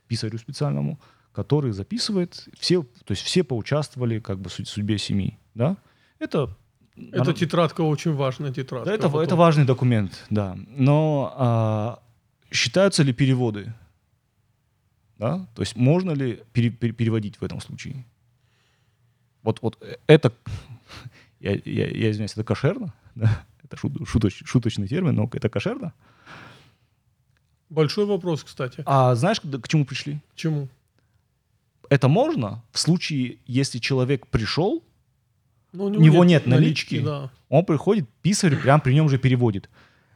писарю 0.07 0.37
специальному, 0.37 0.99
который 1.31 1.71
записывает, 1.71 2.47
все, 2.59 2.83
то 2.83 3.11
есть 3.11 3.23
все 3.23 3.43
поучаствовали 3.43 4.19
как 4.19 4.39
бы 4.39 4.49
в 4.49 4.53
суд- 4.53 4.67
судьбе 4.67 4.97
семьи, 4.99 5.37
да? 5.55 5.77
Это 6.19 6.55
Это 6.95 7.33
тетрадка 7.33 7.81
очень 7.81 8.13
важная 8.13 8.51
тетрадка. 8.53 8.89
да, 8.89 8.93
это, 8.95 9.07
потом. 9.07 9.21
это 9.21 9.35
важный 9.35 9.65
документ, 9.65 10.25
да. 10.29 10.55
Но 10.77 11.33
а, 11.35 11.99
считаются 12.51 13.03
ли 13.03 13.13
переводы? 13.13 13.73
Да? 15.17 15.47
То 15.55 15.61
есть 15.61 15.75
можно 15.75 16.11
ли 16.11 16.43
пере- 16.53 16.69
пере- 16.69 16.93
переводить 16.93 17.37
в 17.41 17.43
этом 17.43 17.61
случае? 17.61 18.05
Вот, 19.41 19.59
вот 19.61 19.77
это, 20.07 20.31
я, 21.39 21.51
я, 21.65 21.87
я 21.87 22.11
извиняюсь, 22.11 22.33
это 22.33 22.43
кошерно? 22.43 22.93
Да? 23.15 23.43
Это 23.63 23.75
шут- 23.75 24.05
шуточ- 24.05 24.45
шуточный 24.45 24.87
термин, 24.87 25.15
но 25.15 25.29
это 25.33 25.49
кошерно. 25.49 25.93
Большой 27.69 28.05
вопрос, 28.05 28.43
кстати. 28.43 28.83
А 28.85 29.15
знаешь, 29.15 29.39
к 29.39 29.67
чему 29.67 29.85
пришли? 29.85 30.19
К 30.33 30.35
чему? 30.35 30.67
Это 31.89 32.07
можно 32.07 32.61
в 32.71 32.79
случае, 32.79 33.37
если 33.47 33.79
человек 33.79 34.27
пришел, 34.27 34.83
Ну, 35.73 35.85
У 35.85 35.89
него 35.89 36.23
нет 36.23 36.45
налички. 36.47 37.01
Да. 37.01 37.31
он 37.49 37.65
приходит, 37.65 38.07
писарь 38.21 38.55
прям 38.55 38.79
при 38.79 38.93
нем 38.93 39.09
же 39.09 39.17
переводит. 39.17 39.69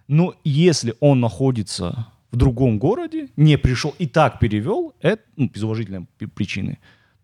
Но 0.08 0.36
если 0.43 0.93
он 0.99 1.20
находится 1.20 2.08
в 2.32 2.38
другом 2.38 2.78
городе, 2.80 3.30
не 3.36 3.58
пришел 3.58 3.93
и 3.99 4.08
так 4.08 4.39
перевел, 4.39 4.93
это, 5.01 5.24
ну, 5.36 5.49
без 5.53 5.64
уважительной 5.64 6.08
причины, 6.36 6.78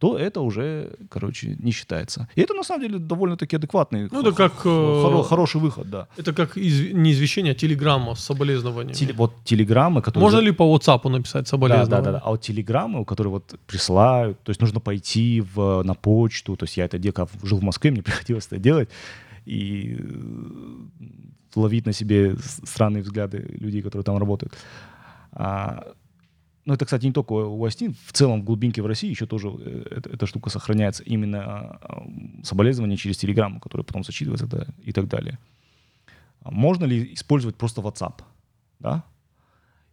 то 0.04 0.18
это 0.18 0.42
уже, 0.42 0.90
короче, 1.10 1.56
не 1.64 1.72
считается. 1.72 2.28
И 2.36 2.42
это, 2.42 2.54
на 2.54 2.64
самом 2.64 2.82
деле, 2.82 3.00
довольно-таки 3.00 3.56
адекватный, 3.56 4.10
ну, 4.12 4.20
это 4.20 4.34
как, 4.34 4.66
хоро- 4.66 5.22
э, 5.22 5.30
хороший 5.30 5.62
выход, 5.62 5.90
да. 5.90 6.08
Это 6.18 6.34
как 6.34 6.58
из, 6.58 6.94
не 6.94 7.12
извещение, 7.12 7.54
а 7.54 7.56
телеграмма 7.56 8.16
с 8.16 8.20
соболезнованием. 8.20 8.94
Теле, 8.94 9.14
вот 9.14 9.32
телеграммы, 9.46 10.02
которые... 10.02 10.22
Можно 10.22 10.42
ли 10.42 10.52
по 10.52 10.64
WhatsApp 10.64 11.10
написать 11.10 11.48
соболезнования? 11.48 11.90
Да, 11.90 12.02
да, 12.02 12.12
да, 12.12 12.12
да. 12.12 12.22
А 12.26 12.32
вот 12.32 12.42
телеграммы, 12.42 13.06
которые 13.06 13.32
вот 13.32 13.56
присылают, 13.66 14.44
то 14.44 14.50
есть 14.50 14.62
нужно 14.62 14.82
пойти 14.82 15.42
в, 15.56 15.84
на 15.84 15.94
почту, 15.94 16.58
то 16.58 16.66
есть 16.66 16.78
я 16.78 16.84
это 16.84 16.98
делал, 16.98 17.30
жил 17.42 17.60
в 17.60 17.64
Москве, 17.64 17.92
мне 17.92 18.02
приходилось 18.04 18.48
это 18.48 18.58
делать, 18.58 18.90
и 19.46 19.96
э, 20.00 21.60
ловить 21.60 21.86
на 21.86 21.94
себе 21.94 22.36
странные 22.66 23.04
взгляды 23.04 23.38
людей, 23.62 23.82
которые 23.82 24.04
там 24.04 24.18
работают. 24.18 24.54
А, 25.32 25.84
ну, 26.66 26.74
это, 26.74 26.86
кстати, 26.86 27.06
не 27.06 27.12
только 27.12 27.34
у 27.34 27.66
Астин, 27.66 27.96
в 28.06 28.14
целом 28.14 28.42
в 28.42 28.46
глубинке 28.46 28.82
в 28.82 28.86
России 28.86 29.10
еще 29.10 29.26
тоже 29.26 29.50
э, 29.60 29.98
эта, 29.98 30.10
эта 30.10 30.26
штука 30.26 30.50
сохраняется. 30.50 31.04
Именно 31.04 31.40
а, 31.42 32.08
соболезнования 32.44 32.96
через 32.96 33.18
Телеграм, 33.18 33.60
которые 33.60 33.86
потом 33.86 34.04
зачитываются 34.04 34.48
да, 34.48 34.68
и 34.82 34.94
так 34.94 35.08
далее. 35.08 35.40
А 36.42 36.52
можно 36.52 36.86
ли 36.86 37.14
использовать 37.14 37.58
просто 37.58 37.82
WhatsApp? 37.82 38.22
Да? 38.80 39.04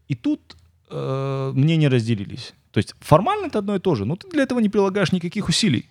И 0.07 0.15
тут 0.15 0.57
э, 0.91 1.53
мнения 1.55 1.89
разделились. 1.89 2.55
То 2.71 2.79
есть 2.79 2.95
формально 3.01 3.47
это 3.47 3.59
одно 3.59 3.75
и 3.75 3.81
то 3.81 3.97
же, 3.97 4.05
но 4.05 4.15
ты 4.15 4.29
для 4.31 4.45
этого 4.45 4.61
не 4.61 4.69
прилагаешь 4.69 5.13
никаких 5.13 5.49
усилий. 5.49 5.89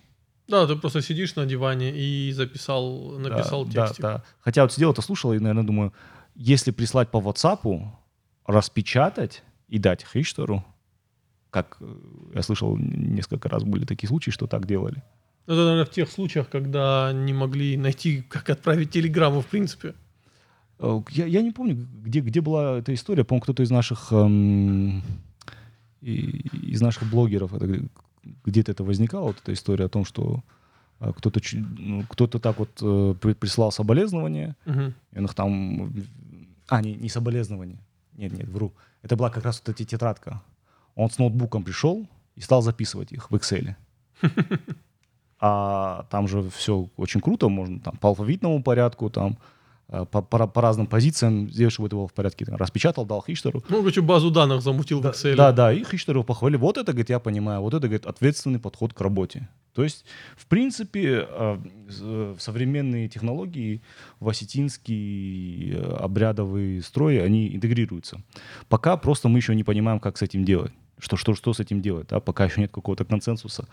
Да, 0.48 0.66
ты 0.66 0.76
просто 0.76 1.02
сидишь 1.02 1.36
на 1.36 1.46
диване 1.46 1.92
и 1.94 2.32
записал, 2.32 3.18
написал 3.18 3.66
да, 3.66 3.86
текстик. 3.86 4.02
Да, 4.02 4.12
да. 4.14 4.24
Хотя 4.40 4.62
вот 4.62 4.72
сидел 4.72 4.92
это 4.92 5.02
слушал 5.02 5.32
и, 5.32 5.38
наверное, 5.38 5.64
думаю, 5.64 5.92
если 6.34 6.70
прислать 6.70 7.10
по 7.10 7.18
WhatsApp, 7.18 7.86
распечатать 8.46 9.42
и 9.70 9.78
дать 9.78 10.04
Хриштеру, 10.04 10.64
как 11.50 11.78
э, 11.80 11.96
я 12.34 12.42
слышал, 12.42 12.76
несколько 12.76 13.48
раз 13.48 13.62
были 13.62 13.84
такие 13.84 14.08
случаи, 14.08 14.30
что 14.30 14.46
так 14.46 14.66
делали. 14.66 15.02
Ну, 15.46 15.54
это, 15.54 15.64
наверное, 15.64 15.84
в 15.84 15.90
тех 15.90 16.10
случаях, 16.10 16.48
когда 16.48 17.12
не 17.12 17.32
могли 17.32 17.76
найти, 17.76 18.22
как 18.22 18.50
отправить 18.50 18.90
телеграмму, 18.90 19.40
в 19.40 19.46
принципе. 19.46 19.94
Э, 20.78 21.00
я, 21.10 21.26
я 21.26 21.42
не 21.42 21.52
помню, 21.52 21.86
где, 22.02 22.20
где 22.20 22.40
была 22.40 22.78
эта 22.78 22.92
история. 22.94 23.24
По-моему, 23.24 23.42
кто-то 23.42 23.62
из 23.62 23.70
наших, 23.70 24.12
эм, 24.12 25.02
из 26.00 26.80
наших 26.80 27.08
блогеров, 27.10 27.54
это, 27.54 27.88
где-то 28.44 28.72
это 28.72 28.84
возникало, 28.84 29.28
вот 29.28 29.38
эта 29.42 29.52
история 29.52 29.86
о 29.86 29.88
том, 29.88 30.04
что 30.04 30.42
э, 31.00 31.12
кто-то, 31.16 31.40
ну, 31.52 32.04
кто-то 32.08 32.38
так 32.38 32.58
вот 32.58 32.70
э, 32.82 33.14
прислал 33.34 33.72
соболезнования, 33.72 34.56
угу. 34.66 34.92
и 35.12 35.18
он 35.18 35.24
их 35.24 35.34
там... 35.34 35.92
А, 36.68 36.82
не, 36.82 36.94
не 36.94 37.08
соболезнования. 37.08 37.80
Нет, 38.16 38.32
нет, 38.32 38.48
вру. 38.48 38.72
Это 39.02 39.16
была 39.16 39.30
как 39.30 39.44
раз 39.44 39.62
вот 39.64 39.74
эта 39.74 39.84
тетрадка. 39.84 40.42
Он 40.94 41.10
с 41.10 41.18
ноутбуком 41.18 41.64
пришел 41.64 42.06
и 42.36 42.40
стал 42.40 42.62
записывать 42.62 43.12
их 43.12 43.30
в 43.30 43.34
Excel. 43.34 43.74
А 45.42 46.04
там 46.10 46.28
же 46.28 46.50
все 46.50 46.90
очень 46.98 47.22
круто, 47.22 47.48
можно 47.48 47.80
там 47.80 47.96
по 47.96 48.10
алфавитному 48.10 48.62
порядку, 48.62 49.08
там 49.08 49.38
Э, 49.92 50.04
по, 50.04 50.22
по, 50.22 50.46
по 50.46 50.62
разным 50.62 50.86
позициям, 50.86 51.50
сделать, 51.50 51.72
чтобы 51.72 51.88
это 51.88 51.96
было 51.96 52.06
в 52.06 52.12
порядке. 52.12 52.44
Там, 52.44 52.56
распечатал, 52.56 53.04
дал 53.04 53.24
Хичтеру. 53.26 53.62
Ну, 53.68 53.78
короче, 53.78 54.00
базу 54.00 54.30
данных 54.30 54.62
замутил 54.62 55.00
да, 55.00 55.10
в 55.10 55.14
Excel. 55.16 55.34
Да, 55.34 55.52
да, 55.52 55.72
и 55.72 55.84
Хичтеру 55.84 56.22
похвалили. 56.22 56.58
Вот 56.58 56.78
это, 56.78 56.92
говорит, 56.92 57.10
я 57.10 57.18
понимаю, 57.18 57.60
вот 57.60 57.74
это, 57.74 57.88
говорит, 57.88 58.06
ответственный 58.06 58.60
подход 58.60 58.94
к 58.94 59.00
работе. 59.00 59.48
То 59.74 59.84
есть, 59.84 60.04
в 60.36 60.46
принципе, 60.46 61.26
э, 61.28 61.58
э, 62.00 62.34
современные 62.38 63.08
технологии 63.08 63.82
в 64.18 64.28
осетинский 64.28 65.76
обрядовый 65.98 66.82
строй, 66.82 67.22
они 67.22 67.54
интегрируются. 67.54 68.22
Пока 68.68 68.96
просто 68.96 69.28
мы 69.28 69.38
еще 69.38 69.54
не 69.54 69.64
понимаем, 69.64 70.00
как 70.00 70.18
с 70.18 70.22
этим 70.22 70.44
делать 70.44 70.72
что, 71.00 71.16
что, 71.16 71.34
что 71.34 71.52
с 71.52 71.60
этим 71.60 71.80
делать, 71.80 72.08
да, 72.08 72.20
пока 72.20 72.44
еще 72.44 72.60
нет 72.60 72.70
какого-то 72.70 73.04
консенсуса. 73.04 73.66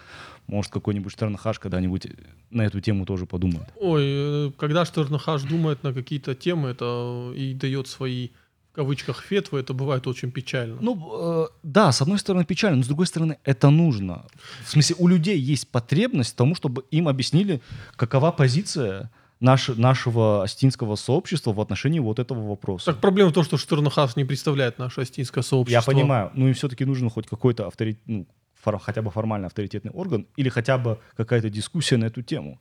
Может, 0.47 0.71
какой-нибудь 0.71 1.11
Штернахаш 1.11 1.59
когда-нибудь 1.59 2.07
на 2.49 2.63
эту 2.63 2.81
тему 2.81 3.05
тоже 3.05 3.25
подумает. 3.25 3.67
Ой, 3.75 4.03
э, 4.05 4.51
когда 4.57 4.85
Штернахаш 4.85 5.43
думает 5.43 5.83
на 5.83 5.93
какие-то 5.93 6.35
темы 6.35 6.69
это 6.69 7.31
и 7.35 7.53
дает 7.53 7.87
свои 7.87 8.29
кавычках 8.78 9.23
фетвы, 9.23 9.59
это 9.59 9.73
бывает 9.73 10.05
очень 10.05 10.32
печально. 10.32 10.78
Ну, 10.82 10.93
э, 11.11 11.47
да, 11.63 11.91
с 11.91 12.01
одной 12.01 12.19
стороны 12.19 12.45
печально, 12.45 12.78
но 12.78 12.84
с 12.84 12.88
другой 12.88 13.07
стороны 13.07 13.39
это 13.43 13.71
нужно. 13.71 14.25
В 14.63 14.69
смысле, 14.69 14.95
у 14.99 15.07
людей 15.07 15.39
есть 15.39 15.67
потребность 15.71 16.36
тому, 16.36 16.53
чтобы 16.53 16.84
им 16.91 17.07
объяснили, 17.07 17.59
какова 17.95 18.32
позиция 18.32 19.09
наш, 19.39 19.69
нашего 19.69 20.43
астинского 20.43 20.95
сообщества 20.95 21.53
в 21.53 21.59
отношении 21.59 21.99
вот 21.99 22.19
этого 22.19 22.47
вопроса. 22.47 22.86
Так 22.86 23.01
проблема 23.01 23.32
в 23.32 23.34
том, 23.34 23.43
что 23.43 23.57
Штернхаус 23.57 24.15
не 24.15 24.25
представляет 24.25 24.78
наше 24.78 25.01
астинское 25.01 25.43
сообщество. 25.43 25.91
Я 25.91 25.97
понимаю, 25.97 26.30
но 26.36 26.47
им 26.47 26.53
все-таки 26.53 26.86
нужен 26.86 27.09
хоть 27.09 27.25
какой-то 27.25 27.65
авторитет, 27.65 28.01
ну, 28.05 28.28
фор, 28.61 28.78
хотя 28.78 29.01
бы 29.01 29.09
формально 29.09 29.47
авторитетный 29.47 29.91
орган 29.91 30.28
или 30.36 30.49
хотя 30.49 30.78
бы 30.78 30.99
какая-то 31.15 31.49
дискуссия 31.49 31.97
на 31.97 32.05
эту 32.05 32.21
тему. 32.21 32.59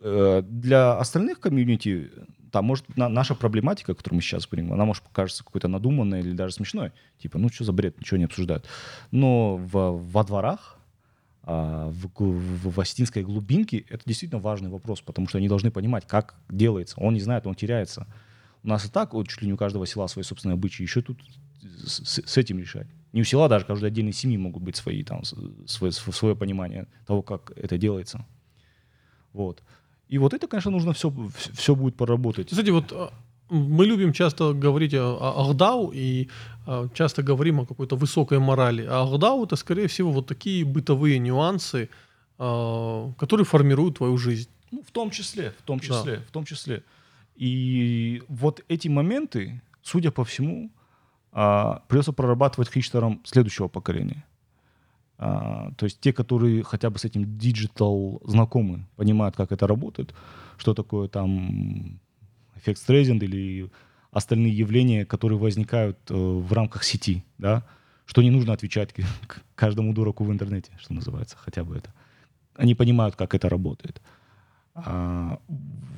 Э, 0.00 0.42
для 0.46 0.96
остальных 0.96 1.40
комьюнити, 1.40 2.10
там, 2.50 2.64
может, 2.64 2.84
наша 2.96 3.34
проблематика, 3.34 3.94
которую 3.94 4.16
мы 4.16 4.22
сейчас 4.22 4.46
говорим, 4.46 4.72
она 4.72 4.84
может 4.84 5.02
покажется 5.02 5.44
какой-то 5.44 5.68
надуманной 5.68 6.20
или 6.20 6.32
даже 6.32 6.54
смешной. 6.54 6.92
Типа, 7.18 7.38
ну 7.38 7.48
что 7.48 7.64
за 7.64 7.72
бред, 7.72 7.98
ничего 7.98 8.18
не 8.18 8.24
обсуждают. 8.24 8.66
Но 9.10 9.56
в, 9.56 9.98
во 9.98 10.24
дворах 10.24 10.78
а, 11.50 11.88
в, 11.88 12.10
в, 12.14 12.70
в 12.70 12.80
Остинской 12.80 13.22
глубинке, 13.22 13.78
это 13.88 14.02
действительно 14.04 14.40
важный 14.40 14.68
вопрос, 14.68 15.00
потому 15.00 15.28
что 15.28 15.38
они 15.38 15.48
должны 15.48 15.70
понимать, 15.70 16.06
как 16.06 16.34
делается. 16.50 17.00
Он 17.00 17.14
не 17.14 17.20
знает, 17.20 17.46
он 17.46 17.54
теряется. 17.54 18.06
У 18.62 18.68
нас 18.68 18.84
и 18.84 18.90
так 18.90 19.14
вот, 19.14 19.28
чуть 19.28 19.40
ли 19.40 19.46
не 19.46 19.54
у 19.54 19.56
каждого 19.56 19.86
села 19.86 20.08
свои 20.08 20.24
собственные 20.24 20.54
обычаи. 20.54 20.82
Еще 20.82 21.00
тут 21.00 21.18
с, 21.62 22.20
с 22.20 22.36
этим 22.36 22.58
решать. 22.58 22.86
Не 23.12 23.22
у 23.22 23.24
села 23.24 23.48
даже, 23.48 23.64
каждой 23.64 23.86
отдельной 23.86 24.12
семьи 24.12 24.36
могут 24.36 24.62
быть 24.62 24.76
свои, 24.76 25.02
там, 25.02 25.22
свое, 25.24 25.92
свое 25.92 26.36
понимание 26.36 26.86
того, 27.06 27.22
как 27.22 27.52
это 27.56 27.78
делается. 27.78 28.26
Вот. 29.32 29.62
И 30.08 30.18
вот 30.18 30.34
это, 30.34 30.46
конечно, 30.46 30.70
нужно 30.70 30.92
все, 30.92 31.12
все 31.52 31.74
будет 31.74 31.96
поработать. 31.96 32.48
Кстати, 32.48 32.70
вот 32.70 32.92
а, 32.92 33.12
мы 33.50 33.86
любим 33.86 34.12
часто 34.12 34.52
говорить 34.52 34.94
о, 34.94 35.18
Ахдау 35.36 35.90
и 35.94 36.28
э, 36.66 36.88
часто 36.94 37.22
говорим 37.22 37.60
о 37.60 37.66
какой-то 37.66 37.96
высокой 37.96 38.38
морали. 38.38 38.86
А 38.88 39.02
Ахдау 39.02 39.44
это, 39.44 39.56
скорее 39.56 39.86
всего, 39.86 40.10
вот 40.10 40.26
такие 40.26 40.64
бытовые 40.64 41.18
нюансы, 41.18 41.90
э, 42.38 43.12
которые 43.18 43.44
формируют 43.44 43.98
твою 43.98 44.16
жизнь. 44.16 44.48
Ну, 44.70 44.82
в 44.82 44.90
том 44.90 45.10
числе, 45.10 45.52
в 45.58 45.62
том 45.62 45.80
числе, 45.80 46.16
да. 46.16 46.22
в 46.26 46.30
том 46.30 46.44
числе. 46.44 46.82
И 47.36 48.22
вот 48.28 48.64
эти 48.68 48.88
моменты, 48.88 49.62
судя 49.82 50.10
по 50.10 50.24
всему, 50.24 50.70
придется 51.30 52.12
прорабатывать 52.12 52.70
хистерам 52.70 53.20
следующего 53.24 53.68
поколения. 53.68 54.24
Э, 55.18 55.74
то 55.74 55.84
есть 55.84 56.00
те, 56.00 56.12
которые 56.12 56.62
хотя 56.62 56.90
бы 56.90 56.98
с 57.00 57.04
этим 57.04 57.38
digital 57.38 58.22
знакомы, 58.24 58.86
понимают, 58.94 59.34
как 59.34 59.50
это 59.50 59.66
работает, 59.66 60.14
что 60.58 60.74
такое 60.74 61.08
там 61.08 61.98
эффект 62.54 62.78
Стрейзенд 62.78 63.22
или 63.24 63.68
остальные 64.12 64.56
явления, 64.56 65.04
которые 65.04 65.38
возникают 65.38 65.98
э, 66.10 66.14
в 66.14 66.52
рамках 66.52 66.84
сети, 66.84 67.24
да, 67.38 67.64
что 68.04 68.22
не 68.22 68.30
нужно 68.30 68.52
отвечать 68.52 68.92
к 68.92 69.42
каждому 69.54 69.92
дураку 69.92 70.24
в 70.24 70.32
интернете, 70.32 70.70
что 70.78 70.94
называется, 70.94 71.36
хотя 71.38 71.64
бы 71.64 71.76
это. 71.76 71.92
Они 72.54 72.74
понимают, 72.74 73.16
как 73.16 73.34
это 73.34 73.48
работает. 73.48 74.00
А 74.86 75.38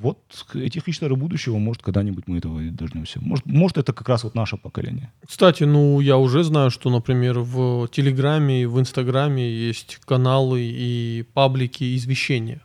вот 0.01 0.19
этих 0.55 0.85
хищнеров 0.85 1.19
будущего, 1.19 1.59
может, 1.59 1.83
когда-нибудь 1.83 2.25
мы 2.27 2.39
этого 2.39 2.61
и 2.61 2.71
дождемся. 2.71 3.21
Может, 3.21 3.47
может, 3.47 3.79
это 3.79 3.93
как 3.93 4.09
раз 4.09 4.25
вот 4.25 4.35
наше 4.35 4.57
поколение. 4.57 5.13
Кстати, 5.27 5.65
ну, 5.65 6.01
я 6.01 6.17
уже 6.17 6.43
знаю, 6.43 6.71
что, 6.71 6.91
например, 6.91 7.41
в 7.41 7.89
Телеграме, 7.89 8.67
в 8.67 8.81
Инстаграме 8.81 9.51
есть 9.51 9.99
каналы 10.05 10.63
и 10.63 11.25
паблики 11.35 11.97
извещения 11.97 12.63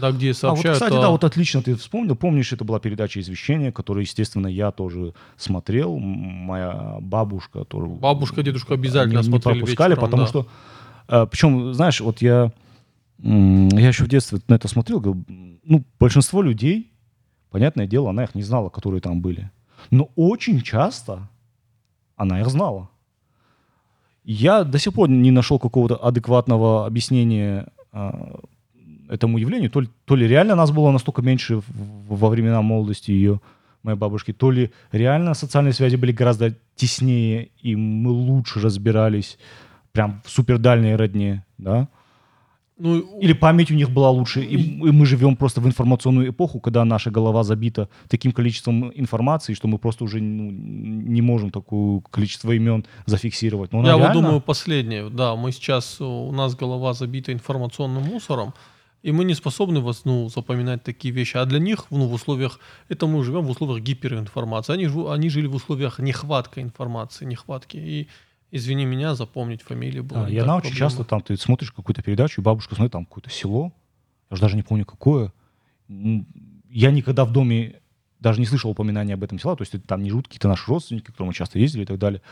да, 0.00 0.12
где 0.12 0.34
сообщают. 0.34 0.64
А 0.64 0.68
вот, 0.68 0.74
кстати, 0.74 0.98
о... 0.98 1.02
да, 1.02 1.10
вот 1.10 1.24
отлично 1.24 1.62
ты 1.62 1.76
вспомнил. 1.76 2.16
Помнишь, 2.16 2.52
это 2.52 2.64
была 2.64 2.80
передача 2.80 3.20
«Извещение», 3.20 3.72
которую, 3.72 4.04
естественно, 4.04 4.46
я 4.46 4.70
тоже 4.70 5.14
смотрел. 5.36 5.98
Моя 5.98 6.96
бабушка 7.00 7.64
тоже... 7.64 7.86
Бабушка, 7.86 8.42
дедушка 8.42 8.74
обязательно 8.74 9.18
не, 9.18 9.24
смотрели 9.24 9.56
не 9.56 9.60
пропускали, 9.62 9.92
вечером, 9.92 10.04
потому 10.04 10.22
да. 10.22 10.28
что... 10.28 10.46
А, 11.06 11.26
причем, 11.26 11.74
знаешь, 11.74 12.00
вот 12.00 12.22
я... 12.22 12.52
Я 13.24 13.88
еще 13.88 14.04
в 14.04 14.08
детстве 14.08 14.38
на 14.48 14.54
это 14.54 14.68
смотрел. 14.68 15.00
Говорю, 15.00 15.24
ну, 15.64 15.82
большинство 15.98 16.42
людей, 16.42 16.92
понятное 17.50 17.86
дело, 17.86 18.10
она 18.10 18.24
их 18.24 18.34
не 18.34 18.42
знала, 18.42 18.68
которые 18.68 19.00
там 19.00 19.22
были. 19.22 19.50
Но 19.90 20.10
очень 20.14 20.60
часто 20.60 21.28
она 22.16 22.40
их 22.40 22.48
знала. 22.48 22.90
Я 24.24 24.64
до 24.64 24.78
сих 24.78 24.92
пор 24.92 25.08
не 25.08 25.30
нашел 25.30 25.58
какого-то 25.58 25.96
адекватного 25.96 26.86
объяснения 26.86 27.68
а, 27.92 28.40
этому 29.08 29.38
явлению. 29.38 29.70
То 29.70 29.80
ли, 29.80 29.88
то 30.04 30.16
ли 30.16 30.28
реально 30.28 30.54
нас 30.54 30.70
было 30.70 30.90
настолько 30.90 31.22
меньше 31.22 31.62
во 32.08 32.28
времена 32.28 32.60
молодости 32.60 33.10
ее, 33.10 33.40
моей 33.82 33.98
бабушки, 33.98 34.32
то 34.32 34.50
ли 34.50 34.70
реально 34.92 35.34
социальные 35.34 35.72
связи 35.72 35.96
были 35.96 36.12
гораздо 36.12 36.54
теснее, 36.74 37.48
и 37.62 37.76
мы 37.76 38.10
лучше 38.10 38.60
разбирались 38.60 39.38
прям 39.92 40.22
в 40.24 40.30
супер 40.30 40.58
дальней 40.58 40.96
родне, 40.96 41.44
да. 41.58 41.88
Ну, 42.76 43.20
Или 43.20 43.34
память 43.34 43.70
у 43.70 43.74
них 43.74 43.90
была 43.90 44.10
лучше, 44.10 44.42
и, 44.42 44.56
и 44.56 44.90
мы 44.90 45.06
живем 45.06 45.36
просто 45.36 45.60
в 45.60 45.66
информационную 45.66 46.30
эпоху, 46.30 46.58
когда 46.58 46.84
наша 46.84 47.10
голова 47.10 47.44
забита 47.44 47.88
таким 48.08 48.32
количеством 48.32 48.90
информации, 48.94 49.54
что 49.54 49.68
мы 49.68 49.78
просто 49.78 50.04
уже 50.04 50.20
ну, 50.20 50.50
не 50.50 51.22
можем 51.22 51.50
такое 51.50 52.02
количество 52.10 52.50
имен 52.50 52.84
зафиксировать. 53.06 53.72
Но 53.72 53.86
Я 53.86 53.96
вот 53.96 54.12
думаю, 54.12 54.40
последнее, 54.40 55.08
да, 55.08 55.36
мы 55.36 55.52
сейчас, 55.52 56.00
у 56.00 56.32
нас 56.32 56.56
голова 56.56 56.94
забита 56.94 57.32
информационным 57.32 58.02
мусором, 58.02 58.54
и 59.04 59.12
мы 59.12 59.24
не 59.24 59.34
способны 59.34 59.80
вас, 59.80 60.04
ну, 60.04 60.28
запоминать 60.28 60.82
такие 60.82 61.14
вещи. 61.14 61.36
А 61.36 61.44
для 61.44 61.60
них, 61.60 61.84
ну, 61.90 62.08
в 62.08 62.12
условиях, 62.14 62.58
это 62.88 63.06
мы 63.06 63.22
живем 63.22 63.42
в 63.42 63.50
условиях 63.50 63.84
гиперинформации. 63.84 64.72
Они, 64.72 64.88
они 65.08 65.28
жили 65.28 65.46
в 65.46 65.54
условиях 65.54 65.98
нехватка 65.98 66.60
информации, 66.60 67.26
нехватки. 67.26 67.76
И 67.76 68.08
извини 68.54 68.86
меня, 68.86 69.16
запомнить 69.16 69.62
фамилию 69.62 70.04
было. 70.04 70.22
Да, 70.22 70.28
я 70.28 70.44
на 70.44 70.56
очень 70.56 70.74
часто 70.74 71.02
там, 71.02 71.20
ты 71.20 71.36
смотришь 71.36 71.72
какую-то 71.72 72.02
передачу, 72.02 72.40
и 72.40 72.44
бабушка 72.44 72.76
смотрит 72.76 72.92
там 72.92 73.04
какое-то 73.04 73.28
село, 73.28 73.72
я 74.30 74.34
уже 74.34 74.42
даже 74.42 74.56
не 74.56 74.62
помню 74.62 74.86
какое. 74.86 75.32
Я 75.88 76.92
никогда 76.92 77.24
в 77.24 77.32
доме 77.32 77.80
даже 78.20 78.38
не 78.38 78.46
слышал 78.46 78.70
упоминания 78.70 79.14
об 79.14 79.24
этом 79.24 79.40
села, 79.40 79.56
то 79.56 79.62
есть 79.62 79.74
это 79.74 79.86
там 79.88 80.02
не 80.02 80.10
живут 80.10 80.28
какие-то 80.28 80.48
наши 80.48 80.70
родственники, 80.70 81.06
к 81.06 81.06
которым 81.08 81.28
мы 81.28 81.34
часто 81.34 81.58
ездили 81.58 81.82
и 81.82 81.86
так 81.86 81.98
далее. 81.98 82.22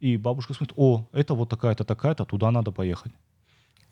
И 0.00 0.16
бабушка 0.16 0.52
смотрит, 0.52 0.76
о, 0.76 1.06
это 1.12 1.34
вот 1.34 1.48
такая-то, 1.48 1.84
такая-то, 1.84 2.24
туда 2.24 2.50
надо 2.50 2.72
поехать. 2.72 3.12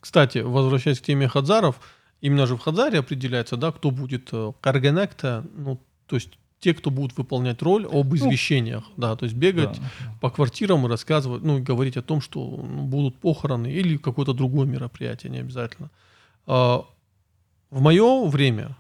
Кстати, 0.01 0.39
возвращаясь 0.39 1.01
к 1.01 1.05
теме 1.05 1.29
Хадзаров, 1.29 1.81
именно 2.21 2.47
же 2.47 2.57
в 2.57 2.61
Хадзаре 2.61 2.99
определяется, 2.99 3.57
да, 3.57 3.71
кто 3.71 3.91
будет 3.91 4.29
э, 4.33 4.53
каргенекта, 4.61 5.47
ну, 5.57 5.81
то 6.07 6.17
есть 6.17 6.39
те, 6.61 6.73
кто 6.73 6.91
будут 6.91 7.17
выполнять 7.19 7.61
роль 7.63 7.85
об 7.87 8.09
ну, 8.09 8.17
извещениях, 8.17 8.85
ну, 8.97 9.03
да, 9.03 9.17
то 9.17 9.25
есть 9.25 9.37
бегать 9.37 9.79
да. 9.79 10.17
по 10.21 10.31
квартирам 10.31 10.87
и 10.87 10.89
рассказывать, 10.89 11.43
ну, 11.43 11.59
и 11.59 11.61
говорить 11.61 11.97
о 11.97 12.03
том, 12.03 12.21
что 12.21 12.41
ну, 12.41 12.85
будут 12.85 13.19
похороны 13.19 13.67
или 13.67 13.99
какое-то 13.99 14.33
другое 14.33 14.67
мероприятие, 14.67 15.31
не 15.31 15.39
обязательно. 15.39 15.91
А, 16.47 16.85
в 17.71 17.81
мое 17.81 18.27
время, 18.29 18.77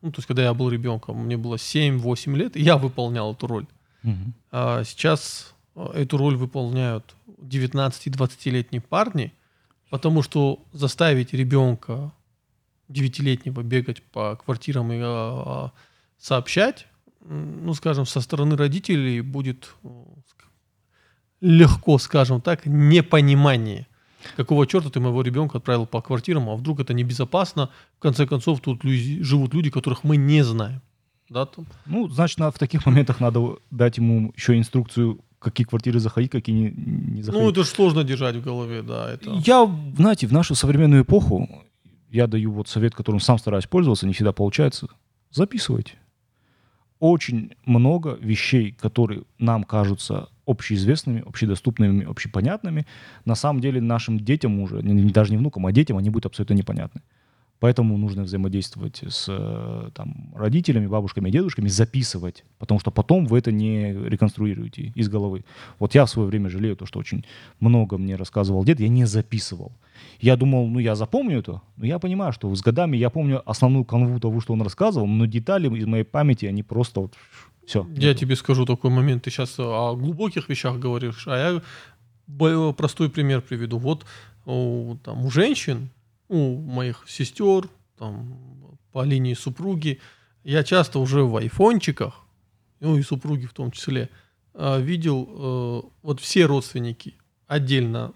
ну, 0.00 0.12
то 0.12 0.18
есть 0.18 0.28
когда 0.28 0.42
я 0.44 0.54
был 0.54 0.68
ребенком, 0.70 1.24
мне 1.24 1.36
было 1.36 1.56
7-8 1.56 2.36
лет, 2.36 2.56
я 2.56 2.76
выполнял 2.76 3.32
эту 3.32 3.46
роль. 3.46 3.66
Угу. 4.04 4.32
А 4.52 4.84
сейчас 4.84 5.54
а, 5.74 5.92
эту 5.92 6.18
роль 6.18 6.36
выполняют 6.36 7.16
19-20-летние 7.40 8.80
парни, 8.80 9.32
потому 9.90 10.22
что 10.22 10.64
заставить 10.72 11.32
ребенка 11.32 12.12
9-летнего 12.88 13.62
бегать 13.62 14.02
по 14.02 14.36
квартирам 14.36 14.92
и 14.92 15.00
а, 15.02 15.72
сообщать 16.18 16.86
ну, 17.24 17.74
скажем, 17.74 18.06
со 18.06 18.20
стороны 18.20 18.56
родителей 18.56 19.20
будет 19.20 19.74
легко, 21.40 21.98
скажем 21.98 22.40
так, 22.40 22.66
непонимание. 22.66 23.86
Какого 24.36 24.66
черта 24.66 24.88
ты 24.88 25.00
моего 25.00 25.22
ребенка 25.22 25.58
отправил 25.58 25.86
по 25.86 26.00
квартирам, 26.00 26.48
а 26.48 26.56
вдруг 26.56 26.80
это 26.80 26.94
небезопасно? 26.94 27.70
В 27.98 28.00
конце 28.00 28.26
концов, 28.26 28.60
тут 28.60 28.82
люди, 28.84 29.22
живут 29.22 29.52
люди, 29.52 29.70
которых 29.70 30.02
мы 30.02 30.16
не 30.16 30.42
знаем. 30.42 30.80
Да, 31.28 31.46
там. 31.46 31.66
Ну, 31.86 32.08
значит, 32.08 32.38
в 32.38 32.58
таких 32.58 32.86
моментах 32.86 33.20
надо 33.20 33.56
дать 33.70 33.98
ему 33.98 34.32
еще 34.36 34.56
инструкцию, 34.56 35.20
какие 35.38 35.66
квартиры 35.66 36.00
заходить, 36.00 36.30
какие 36.30 36.54
не, 36.54 36.70
не 36.70 37.22
заходить. 37.22 37.44
Ну, 37.44 37.50
это 37.50 37.64
же 37.64 37.68
сложно 37.68 38.04
держать 38.04 38.36
в 38.36 38.42
голове, 38.42 38.82
да. 38.82 39.10
Это... 39.10 39.30
Я, 39.44 39.70
знаете, 39.96 40.26
в 40.26 40.32
нашу 40.32 40.54
современную 40.54 41.02
эпоху, 41.02 41.48
я 42.10 42.26
даю 42.26 42.52
вот 42.52 42.68
совет, 42.68 42.94
которым 42.94 43.20
сам 43.20 43.38
стараюсь 43.38 43.66
пользоваться, 43.66 44.06
не 44.06 44.14
всегда 44.14 44.32
получается. 44.32 44.88
Записывайте 45.30 45.94
очень 47.04 47.50
много 47.66 48.16
вещей, 48.22 48.72
которые 48.72 49.24
нам 49.38 49.64
кажутся 49.64 50.28
общеизвестными, 50.46 51.22
общедоступными, 51.26 52.02
общепонятными, 52.02 52.86
на 53.26 53.34
самом 53.34 53.60
деле 53.60 53.82
нашим 53.82 54.18
детям 54.18 54.58
уже, 54.58 54.80
даже 55.12 55.30
не 55.30 55.36
внукам, 55.36 55.66
а 55.66 55.72
детям, 55.72 55.98
они 55.98 56.08
будут 56.08 56.24
абсолютно 56.24 56.54
непонятны. 56.54 57.02
Поэтому 57.60 57.98
нужно 57.98 58.22
взаимодействовать 58.22 59.02
с 59.06 59.26
э, 59.28 59.90
там, 59.92 60.32
родителями, 60.34 60.86
бабушками, 60.86 61.30
дедушками, 61.30 61.68
записывать, 61.68 62.42
потому 62.58 62.80
что 62.80 62.90
потом 62.90 63.26
вы 63.26 63.36
это 63.38 63.52
не 63.52 63.92
реконструируете 63.92 64.92
из 64.94 65.10
головы. 65.10 65.44
Вот 65.78 65.94
я 65.94 66.06
в 66.06 66.10
свое 66.10 66.26
время 66.26 66.48
жалею 66.48 66.74
то, 66.74 66.86
что 66.86 66.98
очень 66.98 67.26
много 67.60 67.98
мне 67.98 68.16
рассказывал 68.16 68.64
дед, 68.64 68.80
я 68.80 68.88
не 68.88 69.04
записывал. 69.04 69.72
Я 70.20 70.36
думал, 70.36 70.68
ну 70.68 70.78
я 70.78 70.94
запомню 70.94 71.38
это, 71.38 71.62
но 71.76 71.86
я 71.86 71.98
понимаю, 71.98 72.32
что 72.32 72.54
с 72.54 72.60
годами 72.62 72.96
я 72.96 73.10
помню 73.10 73.42
основную 73.48 73.84
канву 73.84 74.20
того, 74.20 74.40
что 74.40 74.52
он 74.52 74.62
рассказывал, 74.62 75.06
но 75.06 75.26
детали 75.26 75.68
из 75.76 75.86
моей 75.86 76.04
памяти, 76.04 76.46
они 76.46 76.62
просто 76.62 77.00
вот 77.00 77.14
все. 77.66 77.86
Я 77.94 78.08
нету. 78.08 78.20
тебе 78.20 78.36
скажу 78.36 78.66
такой 78.66 78.90
момент, 78.90 79.24
ты 79.24 79.30
сейчас 79.30 79.54
о 79.58 79.94
глубоких 79.94 80.48
вещах 80.48 80.78
говоришь, 80.78 81.26
а 81.26 81.62
я 82.28 82.72
простой 82.72 83.10
пример 83.10 83.42
приведу. 83.42 83.78
Вот 83.78 84.04
там, 84.44 85.24
у 85.24 85.30
женщин 85.30 85.90
у 86.28 86.58
моих 86.58 87.04
сестер, 87.06 87.68
там, 87.98 88.38
по 88.92 89.04
линии 89.04 89.34
супруги, 89.34 90.00
я 90.42 90.62
часто 90.62 90.98
уже 90.98 91.22
в 91.24 91.36
айфончиках, 91.36 92.24
ну 92.80 92.96
и 92.96 93.02
супруги 93.02 93.46
в 93.46 93.52
том 93.52 93.70
числе, 93.70 94.10
а, 94.52 94.78
видел 94.78 95.28
э, 95.28 95.82
вот 96.02 96.20
все 96.20 96.46
родственники 96.46 97.14
отдельно 97.46 98.12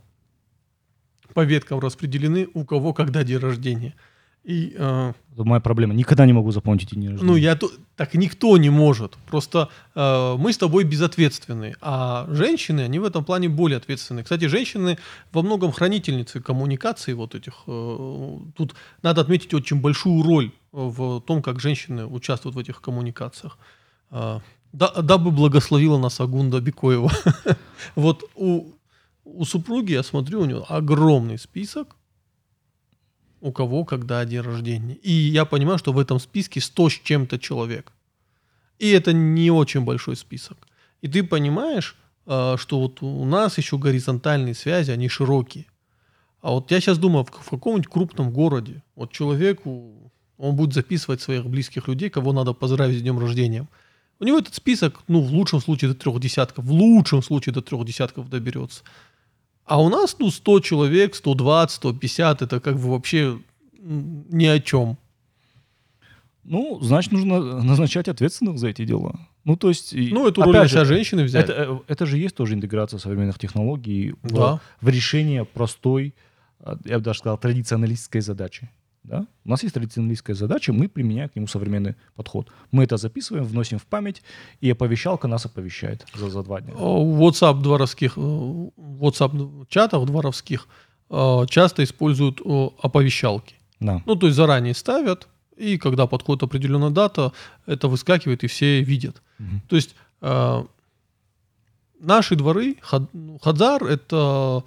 по 1.35 1.45
веткам 1.45 1.81
распределены, 1.81 2.49
у 2.55 2.65
кого 2.65 2.93
когда 2.93 3.25
день 3.25 3.39
рождения– 3.39 3.95
и, 4.49 4.75
э, 4.79 5.13
Это 5.35 5.45
моя 5.45 5.61
проблема. 5.61 5.93
Никогда 5.93 6.25
не 6.25 6.33
могу 6.33 6.53
запомнить 6.53 6.89
день 6.89 7.11
рождения. 7.11 7.31
Ну, 7.31 7.37
я 7.37 7.55
то, 7.55 7.71
так 7.97 8.15
никто 8.15 8.57
не 8.57 8.71
может. 8.71 9.19
Просто 9.27 9.69
э, 9.95 10.37
мы 10.39 10.55
с 10.55 10.57
тобой 10.57 10.85
безответственны. 10.85 11.75
А 11.83 12.27
женщины, 12.31 12.81
они 12.81 12.99
в 12.99 13.05
этом 13.05 13.25
плане 13.25 13.51
более 13.51 13.77
ответственны. 13.77 14.23
Кстати, 14.23 14.47
женщины 14.47 14.97
во 15.33 15.43
многом 15.43 15.73
хранительницы 15.73 16.41
коммуникации 16.41 17.13
вот 17.13 17.35
этих. 17.35 17.65
Э, 17.67 18.39
тут 18.57 18.75
надо 19.03 19.21
отметить 19.21 19.53
очень 19.53 19.83
большую 19.83 20.23
роль 20.23 20.51
в 20.73 21.21
том, 21.21 21.43
как 21.43 21.61
женщины 21.61 22.07
участвуют 22.07 22.57
в 22.57 22.59
этих 22.59 22.81
коммуникациях. 22.81 23.59
Э, 24.11 24.41
да, 24.73 24.93
дабы 25.03 25.31
благословила 25.31 25.99
нас 25.99 26.21
Агунда 26.21 26.61
Бикоева. 26.63 27.13
вот 27.97 28.25
у, 28.35 28.71
у 29.35 29.45
супруги, 29.45 29.93
я 29.93 30.03
смотрю, 30.03 30.41
у 30.41 30.45
нее 30.45 30.65
огромный 30.69 31.39
список 31.39 31.97
у 33.41 33.53
кого 33.53 33.85
когда 33.85 34.25
день 34.25 34.41
рождения. 34.41 34.95
И 34.95 35.13
я 35.13 35.45
понимаю, 35.45 35.79
что 35.79 35.93
в 35.93 35.99
этом 35.99 36.19
списке 36.19 36.61
100 36.61 36.89
с 36.89 36.93
чем-то 36.93 37.39
человек. 37.39 37.93
И 38.79 38.91
это 38.91 39.13
не 39.13 39.51
очень 39.51 39.85
большой 39.85 40.17
список. 40.17 40.57
И 41.03 41.09
ты 41.09 41.23
понимаешь, 41.23 41.97
э, 42.27 42.57
что 42.59 42.81
вот 42.81 43.03
у 43.03 43.25
нас 43.25 43.59
еще 43.59 43.79
горизонтальные 43.79 44.55
связи, 44.55 44.91
они 44.91 45.09
широкие. 45.09 45.67
А 46.41 46.51
вот 46.51 46.71
я 46.71 46.81
сейчас 46.81 46.99
думаю, 46.99 47.25
в 47.25 47.51
каком-нибудь 47.51 47.89
крупном 47.89 48.31
городе, 48.31 48.83
вот 48.95 49.13
человеку, 49.13 50.13
он 50.37 50.55
будет 50.55 50.73
записывать 50.73 51.21
своих 51.21 51.47
близких 51.47 51.89
людей, 51.89 52.11
кого 52.11 52.33
надо 52.33 52.53
поздравить 52.53 52.99
с 52.99 53.03
днем 53.03 53.19
рождения. 53.19 53.67
У 54.21 54.25
него 54.25 54.39
этот 54.39 54.55
список, 54.55 55.01
ну, 55.09 55.21
в 55.21 55.33
лучшем 55.33 55.61
случае 55.61 55.93
до 55.93 55.97
трех 55.97 56.19
десятков, 56.21 56.65
в 56.65 56.73
лучшем 56.73 57.23
случае 57.23 57.53
до 57.53 57.63
трех 57.63 57.85
десятков 57.85 58.29
доберется. 58.29 58.83
А 59.69 59.83
у 59.83 59.91
нас, 59.91 60.17
ну, 60.19 60.31
100 60.31 60.61
человек, 60.61 61.15
120, 61.15 61.77
150, 61.77 62.43
это 62.43 62.59
как 62.59 62.77
бы 62.77 62.91
вообще 62.91 63.39
ни 63.79 64.47
о 64.47 64.61
чем. 64.61 64.97
Ну, 66.43 66.79
значит, 66.81 67.13
нужно 67.13 67.63
назначать 67.63 68.09
ответственных 68.09 68.59
за 68.59 68.69
эти 68.69 68.87
дела. 68.87 69.21
Ну, 69.45 69.57
то 69.57 69.69
есть... 69.69 69.93
Ну, 69.95 70.27
эту 70.27 70.43
роль 70.43 70.67
же, 70.67 70.85
женщины 70.87 71.23
взять. 71.25 71.51
Это, 71.51 71.53
э, 71.53 71.79
это 71.87 72.07
же 72.07 72.17
есть 72.17 72.35
тоже 72.35 72.55
интеграция 72.55 72.99
современных 72.99 73.39
технологий 73.39 74.15
да. 74.23 74.61
в, 74.81 74.87
в 74.87 74.89
решение 74.89 75.45
простой, 75.45 76.15
а, 76.61 76.79
я 76.87 76.99
бы 76.99 77.05
даже 77.05 77.19
сказал, 77.19 77.37
традиционалистской 77.37 78.23
задачи. 78.23 78.71
Да? 79.09 79.27
У 79.45 79.51
нас 79.51 79.63
есть 79.63 79.75
традиционалистская 79.75 80.37
задача, 80.37 80.73
мы 80.73 80.89
применяем 80.89 81.29
к 81.31 81.37
нему 81.37 81.47
современный 81.47 81.95
подход. 82.15 82.49
Мы 82.71 82.85
это 82.85 82.99
записываем, 82.99 83.45
вносим 83.45 83.79
в 83.79 83.87
память, 83.87 84.23
и 84.61 84.71
оповещалка 84.71 85.29
нас 85.29 85.47
оповещает 85.47 86.07
за, 86.15 86.29
за 86.29 86.43
два 86.43 86.61
дня. 86.61 86.75
В 86.75 87.23
WhatsApp 87.23 87.63
дворовских, 87.63 88.19
э, 88.19 88.21
WhatsApp 88.21 89.67
чатах 89.69 90.05
дворовских 90.05 90.69
э, 91.11 91.47
часто 91.49 91.83
используют 91.85 92.41
оповещалки. 92.83 93.55
Да. 93.81 94.03
Ну, 94.05 94.17
то 94.17 94.27
есть 94.27 94.37
заранее 94.37 94.75
ставят, 94.75 95.29
и 95.57 95.79
когда 95.79 96.07
подходит 96.07 96.43
определенная 96.43 96.91
дата, 96.91 97.33
это 97.67 97.89
выскакивает, 97.89 98.45
и 98.45 98.47
все 98.47 98.83
видят. 98.83 99.23
Угу. 99.39 99.61
То 99.69 99.77
есть 99.77 99.95
э, 100.21 100.65
наши 101.99 102.37
дворы, 102.37 102.77
хад, 102.83 103.05
Хадзар— 103.41 103.85
это, 103.85 104.65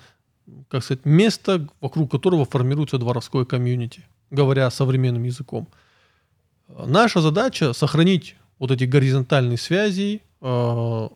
как 0.67 0.83
сказать, 0.83 1.05
место, 1.05 1.67
вокруг 1.79 2.09
которого 2.09 2.45
формируется 2.45 2.97
дворовское 2.97 3.45
комьюнити 3.45 4.03
говоря 4.32 4.71
современным 4.71 5.23
языком. 5.23 5.67
Наша 6.67 7.21
задача 7.21 7.73
сохранить 7.73 8.36
вот 8.57 8.71
эти 8.71 8.86
горизонтальные 8.86 9.57
связи, 9.57 10.21
э, 10.41 11.09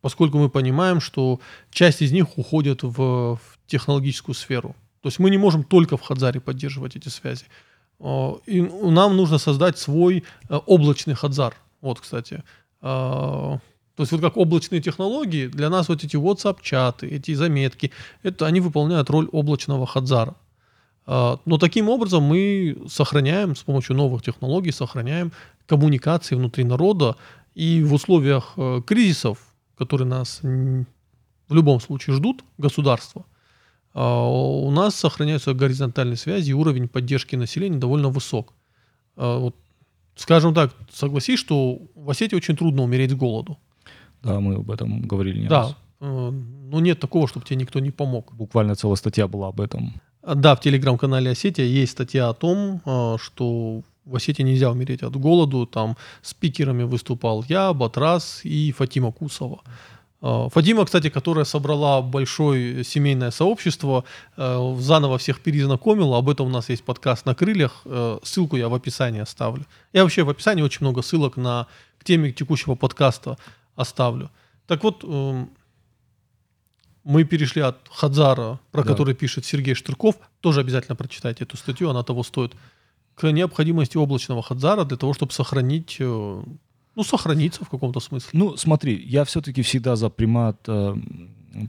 поскольку 0.00 0.38
мы 0.38 0.50
понимаем, 0.50 1.00
что 1.00 1.40
часть 1.70 2.02
из 2.02 2.12
них 2.12 2.38
уходит 2.38 2.82
в, 2.82 3.36
в 3.36 3.40
технологическую 3.66 4.34
сферу. 4.34 4.74
То 5.00 5.08
есть 5.08 5.18
мы 5.18 5.30
не 5.30 5.38
можем 5.38 5.62
только 5.62 5.96
в 5.96 6.02
Хадзаре 6.02 6.40
поддерживать 6.40 6.96
эти 6.96 7.08
связи. 7.08 7.44
Э, 8.00 8.32
и 8.46 8.60
нам 8.60 9.16
нужно 9.16 9.38
создать 9.38 9.78
свой 9.78 10.24
э, 10.48 10.56
облачный 10.66 11.14
Хадзар. 11.14 11.54
Вот, 11.80 12.00
кстати. 12.00 12.42
То 12.80 13.60
есть 14.02 14.12
вот 14.12 14.20
как 14.20 14.36
облачные 14.36 14.80
технологии, 14.80 15.46
для 15.46 15.70
нас 15.70 15.88
вот 15.88 16.04
эти 16.04 16.16
WhatsApp-чаты, 16.16 17.08
эти 17.08 17.34
заметки, 17.34 17.90
это 18.22 18.46
они 18.46 18.60
выполняют 18.60 19.10
роль 19.10 19.26
облачного 19.32 19.86
Хадзара. 19.86 20.36
А, 21.06 21.38
но 21.44 21.58
таким 21.58 21.88
образом 21.88 22.24
мы 22.24 22.76
сохраняем 22.88 23.54
с 23.54 23.62
помощью 23.62 23.96
новых 23.96 24.22
технологий, 24.22 24.72
сохраняем 24.72 25.32
коммуникации 25.66 26.34
внутри 26.34 26.64
народа. 26.64 27.16
И 27.54 27.82
в 27.82 27.94
условиях 27.94 28.52
э, 28.56 28.82
кризисов, 28.86 29.38
которые 29.78 30.06
нас 30.06 30.40
в 30.42 31.54
любом 31.54 31.80
случае 31.80 32.14
ждут, 32.16 32.44
государства, 32.58 33.24
у 33.94 34.70
нас 34.72 34.94
сохраняются 34.94 35.54
горизонтальные 35.54 36.18
связи, 36.18 36.50
и 36.50 36.52
уровень 36.52 36.86
поддержки 36.86 37.34
населения 37.34 37.78
довольно 37.78 38.10
высок. 38.10 38.52
А, 39.16 39.38
вот, 39.38 39.56
скажем 40.16 40.52
так, 40.52 40.74
согласись, 40.92 41.38
что 41.40 41.80
в 41.94 42.10
Осетии 42.10 42.36
очень 42.36 42.56
трудно 42.56 42.82
умереть 42.82 43.12
с 43.12 43.14
голоду. 43.14 43.58
Да, 44.22 44.38
мы 44.40 44.56
об 44.56 44.70
этом 44.70 45.00
говорили 45.00 45.40
не 45.40 45.48
да, 45.48 45.62
раз. 45.62 45.76
Но 46.00 46.80
нет 46.80 47.00
такого, 47.00 47.26
чтобы 47.26 47.46
тебе 47.46 47.56
никто 47.56 47.80
не 47.80 47.90
помог. 47.90 48.34
Буквально 48.34 48.74
целая 48.74 48.96
статья 48.96 49.28
была 49.28 49.48
об 49.48 49.62
этом. 49.62 49.94
Да, 50.34 50.56
в 50.56 50.60
телеграм-канале 50.60 51.30
Осетия 51.30 51.64
есть 51.64 51.92
статья 51.92 52.28
о 52.28 52.34
том, 52.34 52.82
э, 52.84 53.16
что 53.20 53.82
в 54.04 54.16
Осетии 54.16 54.42
нельзя 54.42 54.72
умереть 54.72 55.04
от 55.04 55.14
голоду. 55.14 55.66
Там 55.66 55.96
спикерами 56.20 56.82
выступал 56.82 57.44
я, 57.48 57.72
Батрас 57.72 58.40
и 58.42 58.72
Фатима 58.72 59.12
Кусова. 59.12 59.60
Э, 60.22 60.48
Фатима, 60.50 60.84
кстати, 60.84 61.10
которая 61.10 61.44
собрала 61.44 62.02
большое 62.02 62.82
семейное 62.82 63.30
сообщество, 63.30 64.02
э, 64.36 64.76
заново 64.80 65.18
всех 65.18 65.40
перезнакомила. 65.40 66.18
Об 66.18 66.28
этом 66.28 66.48
у 66.48 66.50
нас 66.50 66.70
есть 66.70 66.82
подкаст 66.82 67.24
на 67.24 67.36
крыльях. 67.36 67.84
Ссылку 68.24 68.56
я 68.56 68.68
в 68.68 68.74
описании 68.74 69.20
оставлю. 69.20 69.64
Я 69.92 70.02
вообще 70.02 70.24
в 70.24 70.30
описании 70.30 70.62
очень 70.62 70.80
много 70.80 71.02
ссылок 71.02 71.36
на 71.36 71.68
к 71.98 72.04
теме 72.04 72.32
текущего 72.32 72.74
подкаста 72.74 73.38
оставлю. 73.76 74.30
Так 74.66 74.82
вот, 74.82 75.04
эм, 75.04 75.50
мы 77.06 77.22
перешли 77.22 77.62
от 77.62 77.76
Хадзара, 77.88 78.58
про 78.72 78.82
да. 78.82 78.88
который 78.88 79.14
пишет 79.14 79.44
Сергей 79.44 79.74
Штырков, 79.74 80.16
тоже 80.40 80.60
обязательно 80.60 80.96
прочитайте 80.96 81.44
эту 81.44 81.56
статью, 81.56 81.88
она 81.88 82.02
того 82.02 82.24
стоит, 82.24 82.56
к 83.14 83.30
необходимости 83.30 83.96
облачного 83.96 84.42
Хадзара 84.42 84.84
для 84.84 84.96
того, 84.96 85.14
чтобы 85.14 85.32
сохранить, 85.32 85.96
э, 86.00 86.42
ну, 86.96 87.04
сохраниться 87.04 87.64
в 87.64 87.68
каком-то 87.68 88.00
смысле. 88.00 88.30
Ну, 88.32 88.56
смотри, 88.56 89.00
я 89.06 89.24
все-таки 89.24 89.62
всегда 89.62 89.94
за 89.94 90.10
примат, 90.10 90.58
э, 90.66 90.96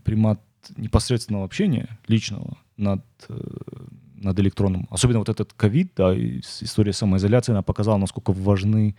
примат 0.04 0.42
непосредственного 0.76 1.46
общения, 1.46 2.00
личного, 2.08 2.58
над, 2.76 3.06
э, 3.30 3.40
над 4.16 4.40
электронным. 4.40 4.88
Особенно 4.90 5.20
вот 5.20 5.30
этот 5.30 5.54
ковид, 5.54 5.92
да, 5.96 6.18
история 6.18 6.94
самоизоляции, 6.94 7.52
она 7.52 7.62
показала, 7.62 7.98
насколько 7.98 8.34
важны 8.34 8.96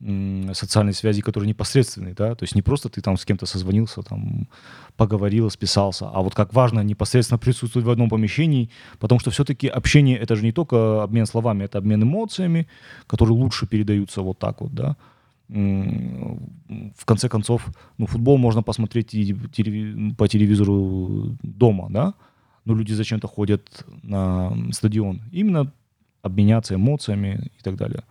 социальной 0.00 0.92
связи, 0.92 1.22
которые 1.22 1.48
непосредственные, 1.48 2.14
да, 2.14 2.36
то 2.36 2.44
есть 2.44 2.54
не 2.54 2.62
просто 2.62 2.88
ты 2.88 3.00
там 3.00 3.16
с 3.16 3.24
кем-то 3.24 3.46
созвонился, 3.46 4.02
там 4.02 4.48
поговорил, 4.96 5.50
списался, 5.50 6.08
а 6.08 6.22
вот 6.22 6.36
как 6.36 6.54
важно 6.54 6.84
непосредственно 6.84 7.38
присутствовать 7.38 7.84
в 7.84 7.90
одном 7.90 8.08
помещении, 8.08 8.70
потому 9.00 9.18
что 9.18 9.30
все-таки 9.30 9.66
общение 9.66 10.16
это 10.16 10.36
же 10.36 10.44
не 10.44 10.52
только 10.52 11.02
обмен 11.02 11.26
словами, 11.26 11.64
это 11.64 11.78
обмен 11.78 12.04
эмоциями, 12.04 12.68
которые 13.08 13.36
лучше 13.36 13.66
передаются 13.66 14.22
вот 14.22 14.38
так 14.38 14.60
вот, 14.60 14.72
да. 14.72 14.96
В 15.48 17.04
конце 17.04 17.28
концов, 17.28 17.66
ну, 17.96 18.06
футбол 18.06 18.38
можно 18.38 18.62
посмотреть 18.62 19.14
и 19.14 19.34
по 20.16 20.28
телевизору 20.28 21.36
дома, 21.42 21.88
да, 21.90 22.14
но 22.64 22.74
люди 22.74 22.92
зачем-то 22.92 23.26
ходят 23.26 23.84
на 24.02 24.52
стадион. 24.70 25.22
Именно 25.32 25.72
обменяться 26.22 26.74
эмоциями 26.74 27.50
и 27.58 27.62
так 27.62 27.76
далее 27.76 28.04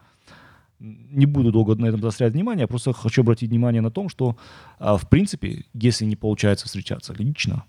не 0.80 1.26
буду 1.26 1.52
долго 1.52 1.76
на 1.76 1.88
этом 1.88 2.02
заострять 2.02 2.34
внимание, 2.34 2.62
я 2.62 2.68
просто 2.68 2.94
хочу 2.94 3.22
обратить 3.22 3.50
внимание 3.50 3.82
на 3.82 3.92
том, 3.92 4.10
что, 4.10 4.38
а, 4.80 4.98
в 4.98 5.10
принципе, 5.10 5.66
если 5.74 6.06
не 6.06 6.16
получается 6.16 6.66
встречаться 6.66 7.14
лично, 7.14 7.64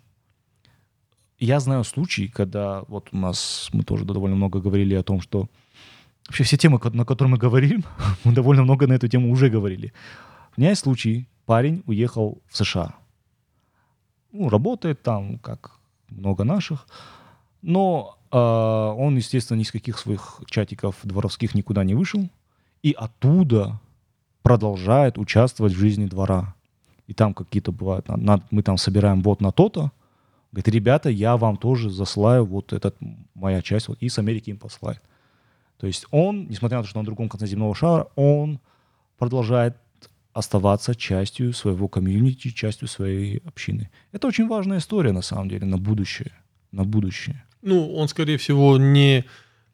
я 1.38 1.60
знаю 1.60 1.84
случаи, 1.84 2.26
когда 2.26 2.82
вот 2.88 3.08
у 3.12 3.16
нас, 3.16 3.70
мы 3.72 3.84
тоже 3.84 4.04
довольно 4.04 4.36
много 4.36 4.60
говорили 4.60 4.94
о 4.94 5.02
том, 5.02 5.20
что 5.20 5.48
вообще 6.26 6.44
все 6.44 6.56
темы, 6.56 6.80
на 6.92 7.04
которые 7.04 7.32
мы 7.32 7.38
говорим, 7.38 7.84
мы 8.24 8.32
довольно 8.32 8.64
много 8.64 8.86
на 8.86 8.94
эту 8.94 9.08
тему 9.08 9.30
уже 9.30 9.48
говорили. 9.48 9.92
У 10.56 10.60
меня 10.60 10.70
есть 10.70 10.82
случай, 10.82 11.28
парень 11.46 11.82
уехал 11.86 12.42
в 12.48 12.56
США. 12.56 12.94
Ну, 14.32 14.48
работает 14.48 15.02
там, 15.02 15.38
как 15.38 15.78
много 16.08 16.44
наших, 16.44 16.86
но 17.62 18.18
э, 18.30 18.36
он, 18.36 19.16
естественно, 19.16 19.58
ни 19.58 19.62
с 19.62 19.72
каких 19.72 19.98
своих 19.98 20.42
чатиков 20.46 20.96
дворовских 21.02 21.54
никуда 21.54 21.84
не 21.84 21.94
вышел, 21.94 22.28
и 22.82 22.92
оттуда 22.92 23.80
продолжает 24.42 25.18
участвовать 25.18 25.72
в 25.72 25.78
жизни 25.78 26.06
двора. 26.06 26.54
И 27.06 27.14
там 27.14 27.34
какие-то 27.34 27.72
бывают, 27.72 28.06
мы 28.50 28.62
там 28.62 28.76
собираем 28.76 29.22
вот 29.22 29.40
на 29.40 29.50
то-то, 29.52 29.92
говорит, 30.52 30.68
ребята, 30.68 31.10
я 31.10 31.36
вам 31.36 31.56
тоже 31.56 31.90
засылаю 31.90 32.44
вот 32.44 32.72
этот, 32.72 32.96
моя 33.34 33.62
часть, 33.62 33.88
вот, 33.88 33.98
и 34.00 34.08
с 34.08 34.18
Америки 34.18 34.50
им 34.50 34.58
посылает. 34.58 35.02
То 35.78 35.86
есть 35.86 36.06
он, 36.10 36.48
несмотря 36.48 36.78
на 36.78 36.82
то, 36.84 36.88
что 36.88 36.98
на 36.98 37.04
другом 37.04 37.28
конце 37.28 37.46
земного 37.46 37.74
шара, 37.74 38.08
он 38.16 38.60
продолжает 39.16 39.76
оставаться 40.32 40.94
частью 40.94 41.52
своего 41.52 41.88
комьюнити, 41.88 42.50
частью 42.50 42.88
своей 42.88 43.38
общины. 43.38 43.90
Это 44.12 44.26
очень 44.26 44.48
важная 44.48 44.78
история, 44.78 45.12
на 45.12 45.22
самом 45.22 45.48
деле, 45.48 45.66
на 45.66 45.78
будущее. 45.78 46.32
На 46.72 46.84
будущее. 46.84 47.44
Ну, 47.62 47.94
он, 47.94 48.08
скорее 48.08 48.36
всего, 48.38 48.78
не 48.78 49.24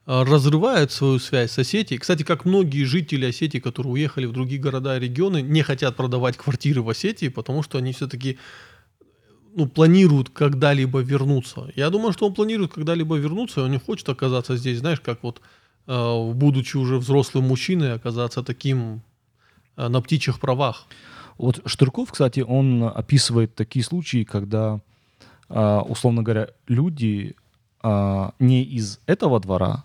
разрывают 0.06 0.92
свою 0.92 1.18
связь 1.18 1.52
с 1.52 1.58
Осетией. 1.58 1.98
Кстати, 1.98 2.24
как 2.24 2.44
многие 2.44 2.84
жители 2.84 3.24
Осетии, 3.26 3.58
которые 3.58 3.92
уехали 3.94 4.26
в 4.26 4.32
другие 4.32 4.60
города 4.60 4.96
и 4.96 5.00
регионы, 5.00 5.40
не 5.40 5.62
хотят 5.62 5.96
продавать 5.96 6.36
квартиры 6.36 6.82
в 6.82 6.90
Осетии, 6.90 7.28
потому 7.28 7.62
что 7.62 7.78
они 7.78 7.92
все-таки 7.92 8.38
ну, 9.54 9.66
планируют 9.66 10.28
когда-либо 10.28 11.00
вернуться. 11.00 11.72
Я 11.74 11.88
думаю, 11.88 12.12
что 12.12 12.26
он 12.26 12.34
планирует 12.34 12.72
когда-либо 12.72 13.16
вернуться, 13.16 13.60
и 13.60 13.64
он 13.64 13.70
не 13.70 13.78
хочет 13.78 14.08
оказаться 14.08 14.56
здесь, 14.56 14.80
знаешь, 14.80 15.00
как 15.00 15.22
вот 15.22 15.40
э, 15.86 16.32
будучи 16.32 16.76
уже 16.76 16.98
взрослым 16.98 17.44
мужчиной, 17.44 17.94
оказаться 17.94 18.42
таким 18.42 19.00
э, 19.76 19.88
на 19.88 20.02
птичьих 20.02 20.38
правах. 20.38 20.86
Вот 21.38 21.62
Штырков, 21.64 22.12
кстати, 22.12 22.40
он 22.40 22.84
описывает 22.84 23.54
такие 23.54 23.84
случаи, 23.84 24.22
когда, 24.22 24.80
условно 25.48 26.22
говоря, 26.22 26.50
люди 26.68 27.34
не 28.38 28.62
из 28.62 29.00
этого 29.06 29.40
двора, 29.40 29.84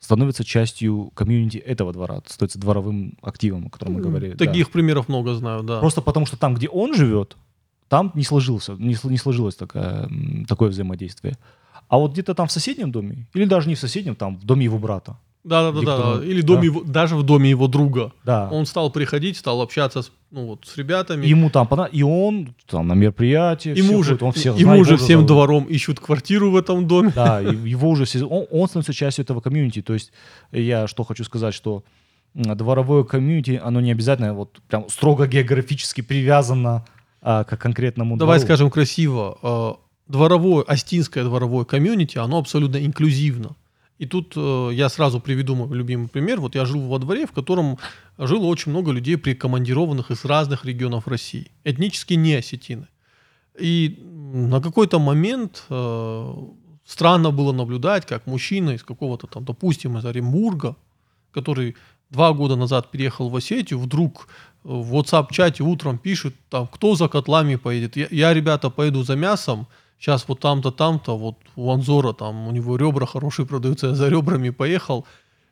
становится 0.00 0.44
частью 0.44 1.10
комьюнити 1.14 1.58
этого 1.58 1.92
двора, 1.92 2.20
становится 2.26 2.58
дворовым 2.58 3.18
активом, 3.22 3.66
о 3.66 3.70
котором 3.70 3.94
мы 3.94 4.00
говорили. 4.00 4.34
Таких 4.34 4.66
да. 4.66 4.72
примеров 4.72 5.08
много 5.08 5.34
знаю, 5.34 5.62
да. 5.62 5.80
Просто 5.80 6.00
потому 6.00 6.26
что 6.26 6.36
там, 6.36 6.54
где 6.54 6.68
он 6.68 6.94
живет, 6.94 7.36
там 7.88 8.12
не 8.14 8.24
сложился, 8.24 8.74
не, 8.74 8.96
не 9.02 9.18
сложилось 9.18 9.56
такое, 9.56 10.08
такое 10.46 10.68
взаимодействие. 10.68 11.36
А 11.88 11.98
вот 11.98 12.12
где-то 12.12 12.34
там 12.34 12.48
в 12.48 12.52
соседнем 12.52 12.92
доме, 12.92 13.26
или 13.34 13.44
даже 13.44 13.68
не 13.68 13.74
в 13.74 13.78
соседнем, 13.78 14.14
там 14.14 14.36
в 14.36 14.44
доме 14.44 14.64
его 14.64 14.78
брата, 14.78 15.16
да, 15.44 15.72
да, 15.72 15.80
да, 15.80 16.16
да. 16.16 16.24
Или 16.24 16.42
доме 16.42 16.60
да. 16.60 16.66
Его, 16.66 16.82
даже 16.84 17.16
в 17.16 17.22
доме 17.22 17.48
его 17.50 17.68
друга. 17.68 18.12
Да. 18.24 18.48
Он 18.52 18.66
стал 18.66 18.90
приходить, 18.90 19.36
стал 19.36 19.62
общаться 19.62 20.02
с, 20.02 20.12
ну, 20.30 20.46
вот, 20.46 20.66
с 20.66 20.76
ребятами. 20.76 21.26
Ему 21.26 21.48
там 21.48 21.66
и 21.90 22.02
он 22.02 22.54
там 22.66 22.86
на 22.86 22.92
мероприятии. 22.92 23.76
Ему 23.76 23.98
уже, 23.98 24.10
ходит, 24.10 24.22
он 24.22 24.32
всех 24.32 24.56
ему 24.56 24.72
знает, 24.72 24.80
уже 24.82 24.96
всем 24.98 25.20
зовут. 25.20 25.26
двором 25.26 25.64
ищут 25.64 26.00
квартиру 26.00 26.50
в 26.50 26.56
этом 26.56 26.86
доме. 26.86 27.12
Да, 27.14 27.40
его 27.40 27.88
уже 27.88 28.04
все, 28.04 28.24
он, 28.24 28.46
он 28.50 28.68
становится 28.68 28.92
частью 28.92 29.24
этого 29.24 29.40
комьюнити. 29.40 29.80
То 29.80 29.94
есть 29.94 30.12
я 30.52 30.86
что 30.86 31.04
хочу 31.04 31.24
сказать, 31.24 31.54
что 31.54 31.82
дворовое 32.34 33.04
комьюнити, 33.04 33.60
оно 33.62 33.80
не 33.80 33.90
обязательно 33.90 34.34
вот 34.34 34.60
прям 34.68 34.88
строго 34.90 35.26
географически 35.26 36.02
привязано 36.02 36.84
а, 37.22 37.44
к 37.44 37.56
конкретному 37.56 38.16
Давай 38.16 38.38
двору. 38.38 38.46
скажем 38.46 38.70
красиво. 38.70 39.38
А, 39.42 39.76
дворовое, 40.06 40.62
астинское 40.62 41.24
дворовое 41.24 41.64
комьюнити, 41.64 42.18
оно 42.18 42.38
абсолютно 42.38 42.84
инклюзивно. 42.84 43.56
И 43.98 44.06
тут 44.06 44.34
э, 44.36 44.70
я 44.72 44.88
сразу 44.88 45.20
приведу 45.20 45.54
мой 45.54 45.76
любимый 45.76 46.08
пример. 46.08 46.40
Вот 46.40 46.54
я 46.54 46.64
жил 46.64 46.80
во 46.80 46.98
дворе, 46.98 47.26
в 47.26 47.32
котором 47.32 47.78
жило 48.16 48.46
очень 48.46 48.70
много 48.70 48.92
людей, 48.92 49.16
прикомандированных 49.16 50.10
из 50.10 50.24
разных 50.24 50.64
регионов 50.64 51.08
России. 51.08 51.50
Этнически 51.64 52.14
не 52.14 52.34
осетины. 52.34 52.86
И 53.58 53.98
на 54.32 54.60
какой-то 54.60 55.00
момент 55.00 55.64
э, 55.68 56.34
странно 56.86 57.30
было 57.32 57.52
наблюдать, 57.52 58.06
как 58.06 58.26
мужчина 58.26 58.70
из 58.70 58.84
какого-то 58.84 59.26
там, 59.26 59.44
допустим, 59.44 59.98
из 59.98 60.04
Оренбурга, 60.04 60.76
который 61.32 61.74
два 62.10 62.32
года 62.32 62.56
назад 62.56 62.90
переехал 62.90 63.28
в 63.28 63.36
Осетию, 63.36 63.80
вдруг 63.80 64.28
в 64.62 64.94
WhatsApp-чате 64.94 65.62
утром 65.62 65.98
пишет, 65.98 66.34
там, 66.50 66.66
кто 66.66 66.94
за 66.94 67.08
котлами 67.08 67.56
поедет. 67.56 67.96
Я, 67.96 68.06
я, 68.10 68.34
ребята, 68.34 68.70
поеду 68.70 69.02
за 69.02 69.16
мясом, 69.16 69.66
сейчас 69.98 70.26
вот 70.28 70.40
там-то, 70.40 70.70
там-то, 70.70 71.16
вот 71.16 71.36
у 71.56 71.70
Анзора 71.70 72.12
там 72.12 72.46
у 72.46 72.52
него 72.52 72.76
ребра 72.76 73.06
хорошие 73.06 73.46
продаются, 73.46 73.88
я 73.88 73.94
за 73.94 74.08
ребрами 74.08 74.50
поехал. 74.50 75.06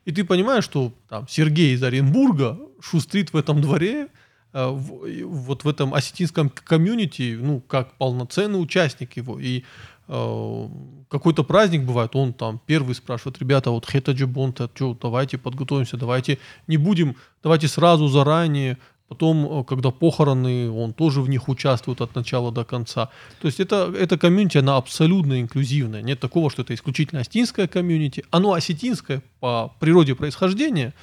И 0.05 0.11
ты 0.11 0.23
понимаешь, 0.23 0.63
что 0.63 0.93
там 1.09 1.27
Сергей 1.27 1.73
из 1.73 1.83
Оренбурга 1.83 2.57
шустрит 2.79 3.33
в 3.33 3.37
этом 3.37 3.61
дворе, 3.61 4.07
э, 4.53 4.67
в, 4.67 5.25
вот 5.25 5.63
в 5.65 5.67
этом 5.67 5.93
осетинском 5.93 6.49
комьюнити, 6.49 7.37
ну, 7.39 7.59
как 7.59 7.93
полноценный 7.97 8.61
участник 8.61 9.17
его. 9.17 9.37
И 9.37 9.63
э, 10.07 10.67
какой-то 11.09 11.43
праздник 11.43 11.83
бывает, 11.83 12.15
он 12.15 12.31
там 12.31 12.61
первый 12.65 12.95
спрашивает, 12.95 13.39
ребята, 13.39 13.71
вот 13.71 13.85
хета 13.85 14.13
джибонта, 14.13 14.69
что, 14.73 14.97
давайте 14.99 15.37
подготовимся, 15.37 15.97
давайте 15.97 16.39
не 16.67 16.77
будем, 16.77 17.17
давайте 17.43 17.67
сразу 17.67 18.07
заранее 18.07 18.77
Потом, 19.07 19.61
э, 19.61 19.63
когда 19.63 19.91
похороны, 19.91 20.69
он 20.69 20.93
тоже 20.93 21.21
в 21.21 21.29
них 21.29 21.47
участвует 21.47 22.01
от 22.01 22.13
начала 22.15 22.51
до 22.51 22.65
конца. 22.65 23.09
То 23.41 23.47
есть 23.47 23.59
это, 23.59 23.93
это 23.97 24.17
комьюнити, 24.17 24.57
она 24.57 24.75
абсолютно 24.75 25.39
инклюзивная. 25.39 26.01
Нет 26.01 26.19
такого, 26.19 26.49
что 26.49 26.63
это 26.63 26.73
исключительно 26.73 27.21
осетинское 27.21 27.67
комьюнити. 27.67 28.25
Оно 28.31 28.53
осетинское 28.53 29.21
по 29.39 29.73
природе 29.79 30.13
происхождения, 30.13 30.93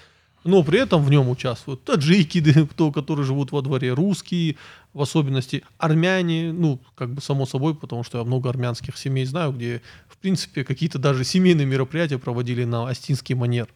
но 0.44 0.62
при 0.62 0.80
этом 0.80 1.02
в 1.02 1.10
нем 1.10 1.30
участвуют 1.30 1.84
таджики, 1.84 2.42
кто, 2.70 2.92
которые 2.92 3.24
живут 3.24 3.52
во 3.52 3.62
дворе, 3.62 3.94
русские, 3.94 4.56
в 4.92 5.00
особенности 5.00 5.64
армяне, 5.78 6.52
ну, 6.52 6.78
как 6.94 7.10
бы 7.10 7.22
само 7.22 7.46
собой, 7.46 7.74
потому 7.74 8.04
что 8.04 8.18
я 8.18 8.24
много 8.24 8.50
армянских 8.50 8.98
семей 8.98 9.24
знаю, 9.24 9.52
где, 9.52 9.80
в 10.08 10.18
принципе, 10.18 10.62
какие-то 10.62 10.98
даже 10.98 11.24
семейные 11.24 11.66
мероприятия 11.66 12.18
проводили 12.18 12.64
на 12.64 12.86
остинский 12.86 13.34
манер. 13.34 13.68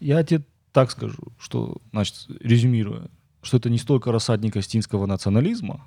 Я 0.00 0.24
тебе 0.24 0.42
так 0.72 0.90
скажу, 0.90 1.22
что, 1.38 1.76
значит, 1.92 2.16
резюмируя, 2.40 3.08
что 3.42 3.56
это 3.56 3.68
не 3.70 3.78
столько 3.78 4.12
рассадник 4.12 4.56
астинского 4.56 5.06
национализма, 5.06 5.84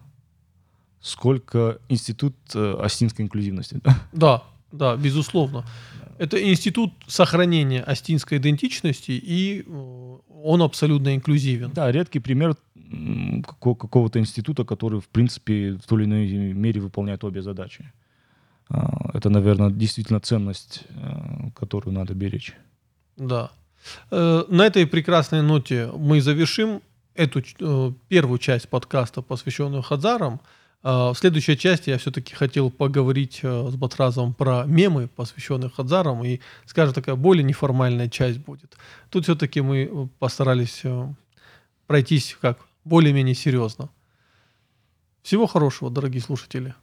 сколько 1.01 1.79
институт 1.89 2.35
э, 2.53 2.75
астинской 2.81 3.25
инклюзивности. 3.25 3.79
Да, 4.11 4.43
да, 4.71 4.95
безусловно. 4.97 5.65
Это 6.17 6.37
институт 6.37 6.93
сохранения 7.07 7.81
астинской 7.81 8.37
идентичности, 8.37 9.11
и 9.11 9.63
э, 9.65 10.17
он 10.43 10.61
абсолютно 10.61 11.15
инклюзивен. 11.15 11.71
Да, 11.73 11.91
редкий 11.91 12.19
пример 12.19 12.55
какого-то 13.51 14.19
института, 14.19 14.63
который, 14.63 14.99
в 14.99 15.07
принципе, 15.07 15.73
в 15.73 15.87
той 15.87 16.03
или 16.03 16.05
иной 16.05 16.53
мере 16.53 16.81
выполняет 16.81 17.23
обе 17.23 17.41
задачи. 17.41 17.91
А, 18.69 19.11
это, 19.13 19.29
наверное, 19.29 19.69
действительно 19.69 20.19
ценность, 20.19 20.83
э, 20.89 21.51
которую 21.55 21.93
надо 21.93 22.13
беречь. 22.13 22.53
Да. 23.17 23.51
На 24.09 24.65
этой 24.65 24.87
прекрасной 24.87 25.43
ноте 25.43 25.91
мы 25.95 26.19
завершим 26.19 26.81
эту 27.15 27.41
э, 27.41 27.91
первую 28.07 28.37
часть 28.39 28.69
подкаста, 28.69 29.21
посвященную 29.21 29.81
Хазарам. 29.81 30.41
Э, 30.83 31.11
в 31.11 31.15
следующей 31.15 31.57
части 31.57 31.89
я 31.89 31.97
все-таки 31.97 32.35
хотел 32.35 32.69
поговорить 32.69 33.39
э, 33.41 33.69
с 33.69 33.75
Батразом 33.75 34.33
про 34.33 34.65
мемы, 34.65 35.07
посвященные 35.07 35.69
Хазарам, 35.69 36.23
и, 36.23 36.41
скажем, 36.65 36.93
такая 36.93 37.15
более 37.15 37.43
неформальная 37.43 38.09
часть 38.09 38.39
будет. 38.39 38.77
Тут 39.09 39.23
все-таки 39.23 39.61
мы 39.61 40.09
постарались 40.19 40.81
э, 40.83 41.13
пройтись 41.87 42.37
как 42.39 42.59
более-менее 42.83 43.35
серьезно. 43.35 43.89
Всего 45.23 45.47
хорошего, 45.47 45.89
дорогие 45.89 46.21
слушатели. 46.21 46.75